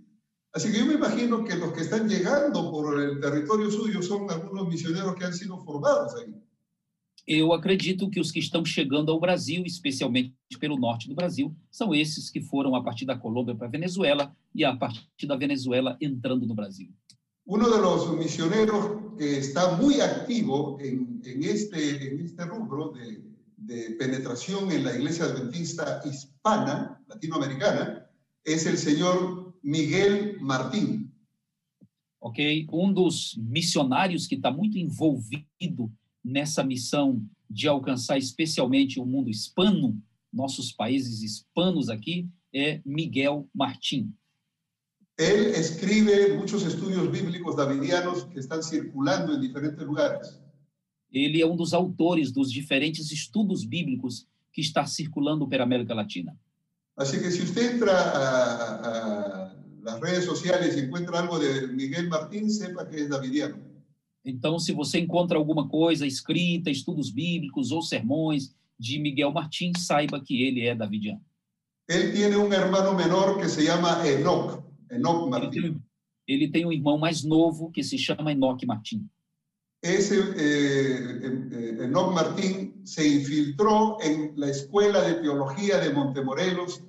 así 0.53 0.71
que 0.71 0.79
yo 0.79 0.87
me 0.87 0.95
imagino 0.95 1.45
que 1.45 1.57
los 1.57 1.73
que 1.73 1.81
están 1.81 2.09
llegando 2.09 2.71
por 2.71 3.01
el 3.01 3.21
territorio 3.21 3.71
suyo 3.71 4.03
son 4.03 4.31
algunos 4.31 4.69
misioneros 4.69 5.15
que 5.17 5.25
han 5.25 5.35
sido 5.35 5.59
formados 5.65 6.15
ahí. 6.17 6.35
Eu 7.27 7.53
acredito 7.53 8.11
que 8.11 8.21
os 8.21 8.31
que 8.31 8.39
estão 8.39 8.65
chegando 8.65 9.13
ao 9.13 9.21
Brasil, 9.21 9.63
especialmente 9.65 10.35
pelo 10.59 10.77
norte 10.77 11.09
do 11.09 11.15
Brasil, 11.15 11.55
são 11.71 11.95
esses 11.95 12.31
que 12.31 12.41
foram 12.41 12.75
a 12.75 12.83
partir 12.83 13.05
da 13.05 13.17
Colômbia 13.17 13.55
para 13.55 13.67
a 13.67 13.71
Venezuela 13.71 14.35
e 14.55 14.65
a 14.65 14.75
partir 14.75 15.27
da 15.27 15.37
Venezuela 15.37 15.97
entrando 16.01 16.47
no 16.47 16.55
Brasil. 16.55 16.89
Uno 17.47 17.69
de 17.69 17.81
los 17.81 18.17
misioneros 18.17 19.17
que 19.19 19.39
está 19.39 19.77
muy 19.77 20.01
activo 20.01 20.79
en, 20.81 21.21
en 21.25 21.43
este, 21.43 22.13
en 22.13 22.21
este 22.21 22.45
rubro 22.45 22.91
de, 22.93 23.23
de 23.57 23.91
penetración 23.97 24.71
en 24.71 24.85
la 24.85 24.95
iglesia 24.95 25.27
adventista 25.27 26.01
hispana, 26.05 27.03
latinoamericana, 27.09 28.07
es 28.45 28.67
el 28.67 28.79
señor 28.79 29.55
Miguel 29.63 30.39
Martín. 30.41 31.11
ok? 32.21 32.67
Um 32.71 32.93
dos 32.93 33.35
missionários 33.39 34.27
que 34.27 34.35
está 34.35 34.51
muito 34.53 34.79
envolvido 34.79 35.91
nessa 36.25 36.63
missão 36.63 37.23
de 37.49 37.67
alcançar 37.67 38.19
especialmente 38.19 39.01
o 39.01 39.05
mundo 39.05 39.31
hispano, 39.31 40.01
nossos 40.33 40.73
países 40.73 41.23
hispanos 41.23 41.89
aqui, 41.89 42.29
é 42.55 42.81
Miguel 42.85 43.49
Martim. 43.55 44.13
Él 45.19 45.51
escribe 45.55 46.35
muchos 46.35 46.65
estudios 46.65 47.11
bíblicos 47.11 47.57
davidianos 47.57 48.25
que 48.25 48.39
están 48.39 48.63
circulando 48.63 49.35
en 49.35 49.41
diferentes 49.41 49.85
lugares. 49.85 50.41
Ele 51.13 51.43
é 51.43 51.47
um 51.47 51.57
dos 51.57 51.75
autores 51.75 52.33
dos 52.33 52.51
diferentes 52.51 53.11
estudos 53.11 53.65
bíblicos 53.65 54.27
que 54.53 54.61
está 54.61 54.87
circulando 54.87 55.49
pela 55.49 55.65
América 55.65 55.95
Latina. 55.95 56.39
Así 56.97 57.19
que 57.19 57.31
si 57.31 57.43
usted 57.43 57.75
entra 57.75 57.93
a, 57.93 59.49
a 59.49 59.57
las 59.83 60.01
redes 60.01 60.25
sociales 60.25 60.77
y 60.77 60.81
encuentra 60.81 61.21
algo 61.21 61.39
de 61.39 61.67
Miguel 61.69 62.09
Martín, 62.09 62.51
sepa 62.51 62.89
que 62.89 63.03
es 63.03 63.09
davidiano. 63.09 63.70
Então, 64.25 64.59
se 64.59 64.73
você 64.73 65.01
encontra 65.01 65.39
alguma 65.39 65.69
coisa 65.69 66.07
escrita, 66.07 66.71
estudos 66.71 67.11
bíblicos 67.11 67.73
ou 67.73 67.83
sermões 67.83 68.55
de 68.79 68.99
Miguel 68.99 69.33
Martins, 69.33 69.87
saiba 69.87 70.21
que 70.21 70.43
ele 70.43 70.67
é 70.67 70.75
davidiano. 70.75 71.23
Él 71.89 72.13
tiene 72.13 72.37
un 72.37 72.53
hermano 72.53 72.95
menor 72.95 73.41
que 73.41 73.49
se 73.49 73.65
llama 73.65 74.07
Enoch, 74.07 74.63
Enoch 74.89 75.23
Ele 75.23 75.31
Martín. 75.31 75.61
tem, 75.63 75.83
ele 76.29 76.49
tem 76.49 76.65
um 76.65 76.73
irmão 76.73 76.97
mais 76.97 77.25
novo 77.25 77.71
que 77.73 77.83
se 77.83 77.99
chama 77.99 78.31
Enoque 78.31 78.65
Martim. 78.65 79.09
Ese 79.83 80.15
eh, 80.37 81.81
eh, 81.81 81.85
Enoch 81.85 82.13
Martín 82.13 82.81
se 82.85 83.09
infiltró 83.09 83.99
en 84.03 84.35
la 84.37 84.51
Escuela 84.51 85.01
de 85.01 85.15
Teología 85.15 85.79
de 85.79 85.93
Montemorelos 85.93 86.81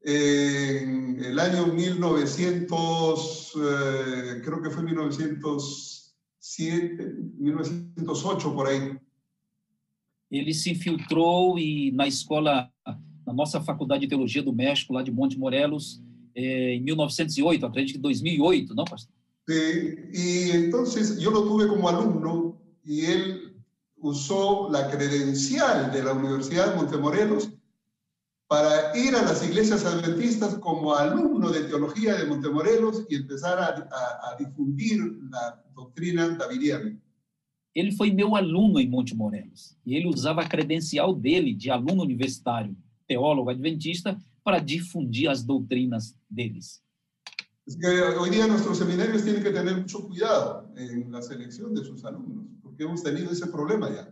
en 0.00 1.22
el 1.22 1.38
año 1.38 1.66
1900, 1.66 3.52
eh, 3.56 4.40
creo 4.42 4.62
que 4.62 4.70
fue 4.70 4.82
1907, 4.82 5.97
1908 7.38 8.54
por 8.54 8.66
ahí. 8.66 8.96
Ele 10.30 10.52
se 10.54 10.70
infiltrou 10.70 11.58
e 11.58 11.90
na 11.92 12.06
escola, 12.06 12.70
na 13.26 13.32
nossa 13.32 13.60
faculdade 13.60 14.02
de 14.02 14.08
teologia 14.08 14.42
do 14.42 14.52
México, 14.52 14.92
lá 14.92 15.02
de 15.02 15.10
Monte 15.10 15.38
Morelos, 15.38 16.02
eh, 16.34 16.74
em 16.74 16.82
1908, 16.82 17.66
acredito 17.66 17.94
que 17.94 18.00
2008, 18.00 18.74
não, 18.74 18.84
pastor? 18.84 19.12
Sí, 19.48 19.96
y 20.12 20.50
entonces 20.50 21.18
yo 21.18 21.30
lo 21.30 21.44
tuve 21.44 21.66
como 21.68 21.88
alumno 21.88 22.60
y 22.84 23.06
él 23.06 23.56
usó 23.96 24.68
la 24.70 24.90
credencial 24.90 25.90
de 25.90 26.02
la 26.02 26.12
Universidad 26.12 26.70
de 26.70 26.76
Montemorelos 26.76 27.50
para 28.48 28.96
ir 28.96 29.14
a 29.14 29.22
las 29.22 29.44
iglesias 29.44 29.84
adventistas 29.84 30.56
como 30.58 30.94
alumno 30.94 31.50
de 31.50 31.64
teología 31.64 32.16
de 32.16 32.24
Montemorelos 32.24 33.04
y 33.10 33.16
empezar 33.16 33.58
a, 33.58 33.66
a- 33.90 34.30
a 34.32 34.36
difundir 34.38 34.98
la 35.30 35.62
doctrina 35.74 36.28
davidiana. 36.30 36.96
Ele 37.74 37.92
foi 37.92 38.10
meu 38.10 38.34
aluno 38.34 38.80
em 38.80 38.88
Monte 38.88 39.14
Morelos 39.14 39.76
e 39.84 39.94
ele 39.94 40.08
usava 40.08 40.40
a 40.42 40.48
credencial 40.48 41.14
dele 41.14 41.54
de 41.54 41.70
aluno 41.70 42.02
universitário, 42.02 42.74
teólogo 43.06 43.50
adventista, 43.50 44.18
para 44.42 44.58
difundir 44.58 45.28
as 45.28 45.44
doutrinas 45.44 46.16
deles. 46.28 46.82
Así 47.66 47.78
que 47.78 47.86
hoy 47.86 48.30
día 48.30 48.46
nuestros 48.46 48.78
seminarios 48.78 49.22
tienen 49.22 49.42
que 49.42 49.50
tener 49.50 49.76
mucho 49.76 50.08
cuidado 50.08 50.72
en 50.74 51.12
la 51.12 51.20
selección 51.20 51.74
de 51.74 51.84
sus 51.84 52.02
alumnos, 52.06 52.46
porque 52.62 52.84
hemos 52.84 53.02
tenido 53.02 53.30
ese 53.30 53.46
problema 53.48 53.90
ya. 53.90 54.10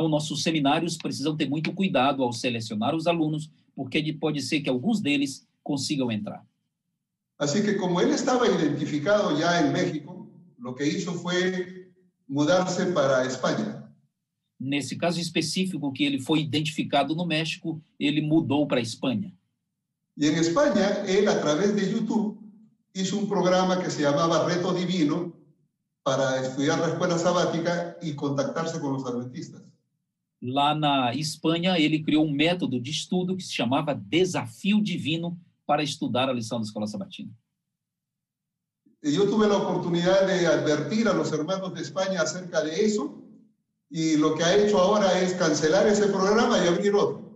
Então, 0.00 0.08
nossos 0.08 0.42
seminários 0.42 0.96
precisam 0.96 1.36
ter 1.36 1.46
muito 1.46 1.74
cuidado 1.74 2.22
ao 2.22 2.32
selecionar 2.32 2.94
os 2.94 3.06
alunos, 3.06 3.50
porque 3.76 4.00
de- 4.00 4.14
pode 4.14 4.40
ser 4.40 4.62
que 4.62 4.70
alguns 4.70 4.98
deles 4.98 5.46
consigam 5.62 6.10
entrar. 6.10 6.42
Así 7.38 7.60
que 7.62 7.74
como 7.74 8.00
él 8.00 8.08
estaba 8.10 8.48
identificado 8.48 9.38
ya 9.38 9.60
en 9.60 9.70
México, 9.74 10.26
lo 10.58 10.74
que 10.74 10.86
hizo 10.86 11.12
fue 11.12 11.92
mudarse 12.26 12.86
para 12.92 13.26
España. 13.26 13.92
Nesse 14.58 14.96
caso 14.96 15.20
específico 15.20 15.92
que 15.92 16.04
ele 16.04 16.18
foi 16.18 16.40
identificado 16.40 17.14
no 17.14 17.26
México, 17.26 17.78
ele 17.98 18.22
mudou 18.22 18.66
para 18.66 18.80
a 18.80 18.82
Espanha. 18.82 19.34
Y 20.16 20.26
en 20.28 20.36
España, 20.38 21.04
él 21.06 21.28
a 21.28 21.38
través 21.42 21.76
de 21.76 21.92
YouTube 21.92 22.38
hizo 22.94 23.18
un 23.18 23.28
programa 23.28 23.82
que 23.82 23.90
se 23.90 24.00
llamaba 24.00 24.46
Reto 24.46 24.72
Divino 24.72 25.34
para 26.02 26.40
estudiar 26.40 26.78
la 26.78 26.88
escuela 26.88 27.18
sabática 27.18 27.98
y 28.00 28.14
contactarse 28.14 28.80
con 28.80 28.94
los 28.94 29.04
adventistas. 29.04 29.62
Lá 30.42 30.74
na 30.74 31.14
Espanha, 31.14 31.78
ele 31.78 32.02
criou 32.02 32.24
um 32.24 32.32
método 32.32 32.80
de 32.80 32.90
estudo 32.90 33.36
que 33.36 33.42
se 33.42 33.52
chamava 33.52 33.94
Desafio 33.94 34.82
Divino 34.82 35.38
para 35.66 35.82
estudar 35.82 36.28
a 36.28 36.32
lição 36.32 36.58
da 36.58 36.64
escola 36.64 36.86
sabatina. 36.86 37.30
Y 39.02 39.12
yo 39.12 39.26
tuve 39.30 39.48
la 39.48 39.56
oportunidad 39.56 40.26
de 40.26 40.46
advertir 40.46 41.08
a 41.08 41.14
los 41.14 41.32
hermanos 41.32 41.72
de 41.72 41.80
España 41.80 42.20
acerca 42.20 42.62
de 42.62 42.84
eso 42.84 43.22
y 43.90 44.16
lo 44.16 44.34
que 44.34 44.42
ha 44.42 44.56
hecho 44.58 44.78
ahora 44.78 45.18
es 45.22 45.32
cancelar 45.34 45.86
ese 45.86 46.06
programa 46.08 46.62
y 46.62 46.68
abrir 46.68 46.94
otro. 46.94 47.30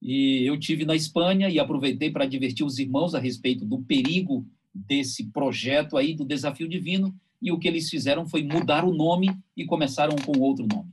E 0.00 0.46
eu 0.46 0.58
tive 0.58 0.84
na 0.84 0.94
Espanha 0.94 1.48
e 1.48 1.58
aproveitei 1.58 2.10
para 2.10 2.24
advertir 2.24 2.64
os 2.64 2.78
irmãos 2.78 3.14
a 3.14 3.18
respeito 3.18 3.64
do 3.64 3.80
perigo 3.80 4.46
desse 4.72 5.24
projeto 5.24 5.96
aí 5.96 6.14
do 6.14 6.24
Desafio 6.24 6.68
Divino, 6.68 7.14
e 7.40 7.50
o 7.50 7.58
que 7.58 7.66
eles 7.66 7.90
fizeram 7.90 8.26
foi 8.26 8.42
mudar 8.42 8.84
o 8.84 8.94
nome 8.94 9.36
e 9.56 9.64
começaram 9.64 10.14
com 10.16 10.38
outro 10.38 10.66
nome. 10.66 10.92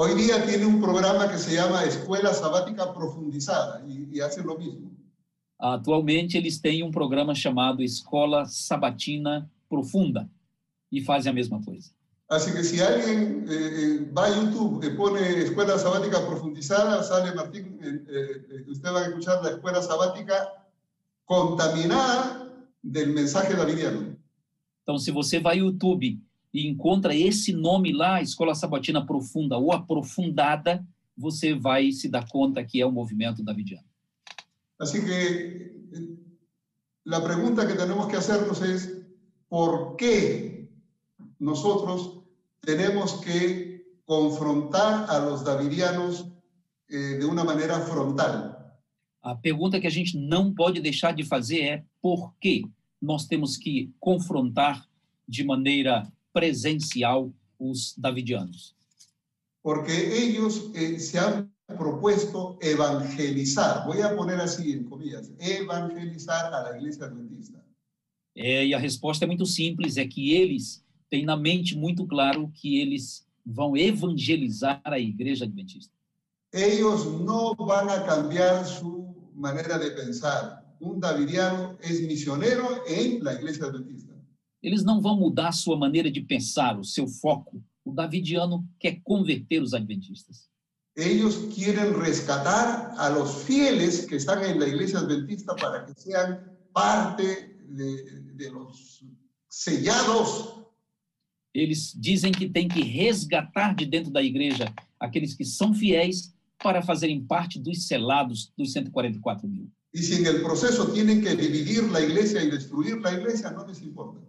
Hoy 0.00 0.14
día 0.14 0.40
tiene 0.46 0.64
un 0.64 0.80
programa 0.80 1.28
que 1.28 1.36
se 1.38 1.56
llama 1.56 1.84
Escuela 1.84 2.32
Sabática 2.32 2.94
Profundizada 2.94 3.84
y, 3.84 4.16
y 4.16 4.20
hace 4.20 4.44
lo 4.44 4.56
mismo. 4.56 4.92
Atualmente, 5.58 6.38
eles 6.38 6.60
têm 6.60 6.84
um 6.84 6.90
programa 6.92 7.34
chamado 7.34 7.82
Escola 7.82 8.46
Sabatina 8.46 9.50
Profunda 9.68 10.30
e 10.92 11.00
fazem 11.00 11.32
a 11.32 11.34
mesma 11.34 11.60
coisa. 11.60 11.90
Así 12.28 12.52
que 12.52 12.62
si 12.62 12.80
alguien 12.80 13.44
eh, 13.48 13.54
eh, 13.54 14.12
va 14.16 14.26
a 14.26 14.28
YouTube 14.28 14.84
y 14.86 14.90
pone 14.90 15.18
Escuela 15.42 15.76
Sabática 15.76 16.24
Profundizada, 16.24 17.02
sale 17.02 17.34
Martín, 17.34 17.76
eh, 17.82 18.00
eh, 18.08 18.64
usted 18.68 18.92
va 18.92 19.00
a 19.00 19.08
escuchar 19.08 19.42
la 19.42 19.50
Escuela 19.50 19.82
Sabática 19.82 20.48
contaminada 21.24 22.48
del 22.80 23.12
mensaje 23.12 23.52
davidiano. 23.52 24.16
Então, 24.84 24.96
se 24.96 25.10
você 25.10 25.40
vai 25.40 25.58
ao 25.58 25.66
YouTube 25.66 26.22
e 26.52 26.66
encontra 26.66 27.14
esse 27.14 27.52
nome 27.52 27.92
lá, 27.92 28.22
Escola 28.22 28.54
Sabatina 28.54 29.04
Profunda 29.04 29.56
ou 29.56 29.72
Aprofundada, 29.72 30.84
você 31.16 31.54
vai 31.54 31.92
se 31.92 32.08
dar 32.08 32.28
conta 32.28 32.64
que 32.64 32.80
é 32.80 32.86
o 32.86 32.92
movimento 32.92 33.42
davidiano. 33.42 33.86
Así 34.78 35.04
que 35.04 35.10
eh, 35.92 36.16
la 37.04 37.20
pregunta 37.22 37.66
que 37.66 37.74
tenemos 37.74 38.06
que 38.06 38.16
hacernos 38.16 38.62
es, 38.62 39.02
¿por 39.48 39.96
qué 39.96 40.68
nosotros 41.38 42.22
tenemos 42.60 43.14
que 43.20 43.84
confrontar 44.04 45.10
a 45.10 45.18
los 45.18 45.44
davidianos 45.44 46.28
eh, 46.88 47.18
de 47.18 47.24
una 47.26 47.44
manera 47.44 47.80
frontal? 47.80 48.54
A 49.20 49.34
pergunta 49.34 49.80
que 49.80 49.86
a 49.86 49.90
gente 49.90 50.16
não 50.16 50.54
pode 50.54 50.80
deixar 50.80 51.12
de 51.12 51.24
fazer 51.24 51.60
é 51.62 51.84
por 52.00 52.32
que 52.40 52.64
nós 53.02 53.26
temos 53.26 53.56
que 53.56 53.92
confrontar 53.98 54.88
de 55.26 55.44
maneira 55.44 56.10
presencial 56.32 57.32
os 57.58 57.94
davidianos? 57.96 58.74
Porque 59.62 59.92
ellos 59.92 60.70
eh, 60.74 60.98
se 60.98 61.18
han 61.18 61.52
propuesto 61.76 62.58
evangelizar, 62.62 63.84
voy 63.86 64.00
a 64.00 64.14
poner 64.16 64.40
así 64.40 64.72
en 64.72 64.84
comillas, 64.84 65.30
evangelizar 65.38 66.52
a 66.54 66.62
la 66.62 66.78
iglesia 66.78 67.06
adventista. 67.06 67.62
É, 68.34 68.64
e 68.64 68.72
a 68.72 68.78
resposta 68.78 69.24
é 69.24 69.26
muito 69.26 69.44
simples, 69.44 69.96
é 69.96 70.06
que 70.06 70.32
eles 70.32 70.84
têm 71.10 71.24
na 71.24 71.36
mente 71.36 71.76
muito 71.76 72.06
claro 72.06 72.50
que 72.54 72.80
eles 72.80 73.26
vão 73.44 73.76
evangelizar 73.76 74.80
a 74.84 74.98
igreja 74.98 75.44
adventista. 75.44 75.92
No 77.24 77.54
van 77.54 77.90
a 77.90 78.04
cambiar 78.04 78.64
su 78.64 79.14
manera 79.34 79.78
de 79.78 79.90
pensar. 79.90 80.64
Un 80.80 81.00
davidiano 81.00 81.76
es 81.82 82.00
misionero 82.02 82.84
en 82.86 83.22
la 83.24 83.34
iglesia 83.34 83.66
adventista. 83.66 84.07
Eles 84.62 84.84
não 84.84 85.00
vão 85.00 85.16
mudar 85.16 85.48
a 85.48 85.52
sua 85.52 85.76
maneira 85.76 86.10
de 86.10 86.20
pensar, 86.20 86.78
o 86.78 86.84
seu 86.84 87.06
foco. 87.06 87.62
O 87.84 87.92
davidiano 87.92 88.68
quer 88.78 89.00
converter 89.02 89.62
os 89.62 89.72
adventistas. 89.72 90.48
Ellos 90.96 91.54
quieren 91.54 91.94
rescatar 91.94 92.92
a 92.98 93.08
los 93.08 93.44
fieles 93.44 94.04
que 94.06 94.16
están 94.16 94.44
en 94.44 94.58
la 94.58 94.66
iglesia 94.66 94.98
adventista 94.98 95.54
para 95.54 95.86
que 95.86 95.94
sean 95.94 96.40
parte 96.72 97.56
de, 97.68 98.20
de 98.34 98.50
los 98.50 99.04
sellados 99.48 100.58
Eles 101.54 101.92
dizem 101.96 102.30
que 102.30 102.48
tem 102.48 102.68
que 102.68 102.82
resgatar 102.82 103.74
de 103.74 103.86
dentro 103.86 104.12
da 104.12 104.22
igreja 104.22 104.72
aqueles 105.00 105.34
que 105.34 105.44
são 105.44 105.72
fiéis 105.72 106.34
para 106.62 106.82
fazerem 106.82 107.24
parte 107.24 107.58
dos 107.58 107.86
selados 107.86 108.52
dos 108.56 108.72
144 108.72 109.48
mil. 109.48 109.70
y 109.92 110.02
si 110.02 110.16
en 110.16 110.26
el 110.26 110.42
proceso 110.42 110.88
tienen 110.92 111.22
que 111.22 111.34
dividir 111.34 111.84
la 111.84 112.00
iglesia 112.00 112.42
y 112.42 112.50
destruir 112.50 113.00
la 113.00 113.12
iglesia, 113.14 113.50
no 113.50 113.66
les 113.66 113.80
importa. 113.82 114.20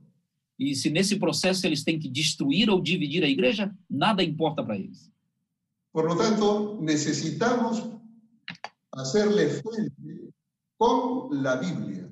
E 0.60 0.76
se 0.76 0.90
nesse 0.90 1.18
processo 1.18 1.66
eles 1.66 1.84
têm 1.84 1.98
que 1.98 2.10
destruir 2.10 2.70
ou 2.70 2.82
dividir 2.82 3.24
a 3.24 3.30
igreja, 3.30 3.74
nada 3.90 4.22
importa 4.22 4.62
para 4.62 4.78
eles. 4.78 5.10
Por 5.94 6.06
lo 6.06 6.16
tanto, 6.16 6.80
necesitamos 6.82 7.84
hacerle 8.92 9.50
frente 9.50 10.34
con 10.78 11.30
la 11.42 11.56
Biblia. 11.56 12.12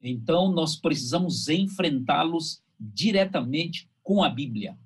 Então 0.00 0.52
nós 0.52 0.76
precisamos 0.76 1.48
enfrentá-los 1.48 2.62
diretamente 2.78 3.88
com 4.02 4.22
a 4.22 4.28
Bíblia. 4.28 4.78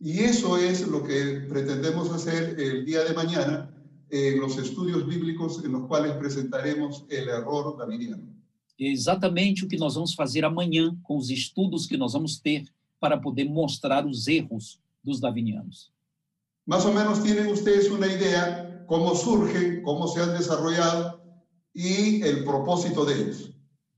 Y 0.00 0.20
eso 0.20 0.58
es 0.58 0.86
lo 0.86 1.02
que 1.02 1.46
pretendemos 1.48 2.10
hacer 2.10 2.58
el 2.58 2.84
día 2.84 3.04
de 3.04 3.14
mañana 3.14 3.70
en 4.10 4.40
los 4.40 4.58
estudios 4.58 5.06
bíblicos 5.06 5.64
en 5.64 5.72
los 5.72 5.86
cuales 5.86 6.12
presentaremos 6.12 7.04
el 7.08 7.28
error 7.28 7.76
davidiano. 7.78 8.33
Exatamente 8.78 9.64
o 9.64 9.68
que 9.68 9.76
nós 9.76 9.94
vamos 9.94 10.14
fazer 10.14 10.44
amanhã 10.44 10.96
com 11.02 11.16
os 11.16 11.30
estudos 11.30 11.86
que 11.86 11.96
nós 11.96 12.12
vamos 12.12 12.38
ter 12.38 12.64
para 12.98 13.18
poder 13.18 13.44
mostrar 13.44 14.06
os 14.06 14.26
erros 14.26 14.80
dos 15.02 15.20
davinianos. 15.20 15.92
Más 16.66 16.84
o 16.84 16.92
menos 16.92 17.22
tienen 17.22 17.52
ustedes 17.52 17.90
una 17.90 18.06
idea 18.06 18.84
cómo 18.86 19.14
surgen, 19.14 19.82
cómo 19.82 20.08
se 20.08 20.20
han 20.20 20.36
desarrollado 20.36 21.20
y 21.74 22.22
el 22.22 22.44
propósito 22.44 23.04
de 23.04 23.14
ellos. 23.14 23.53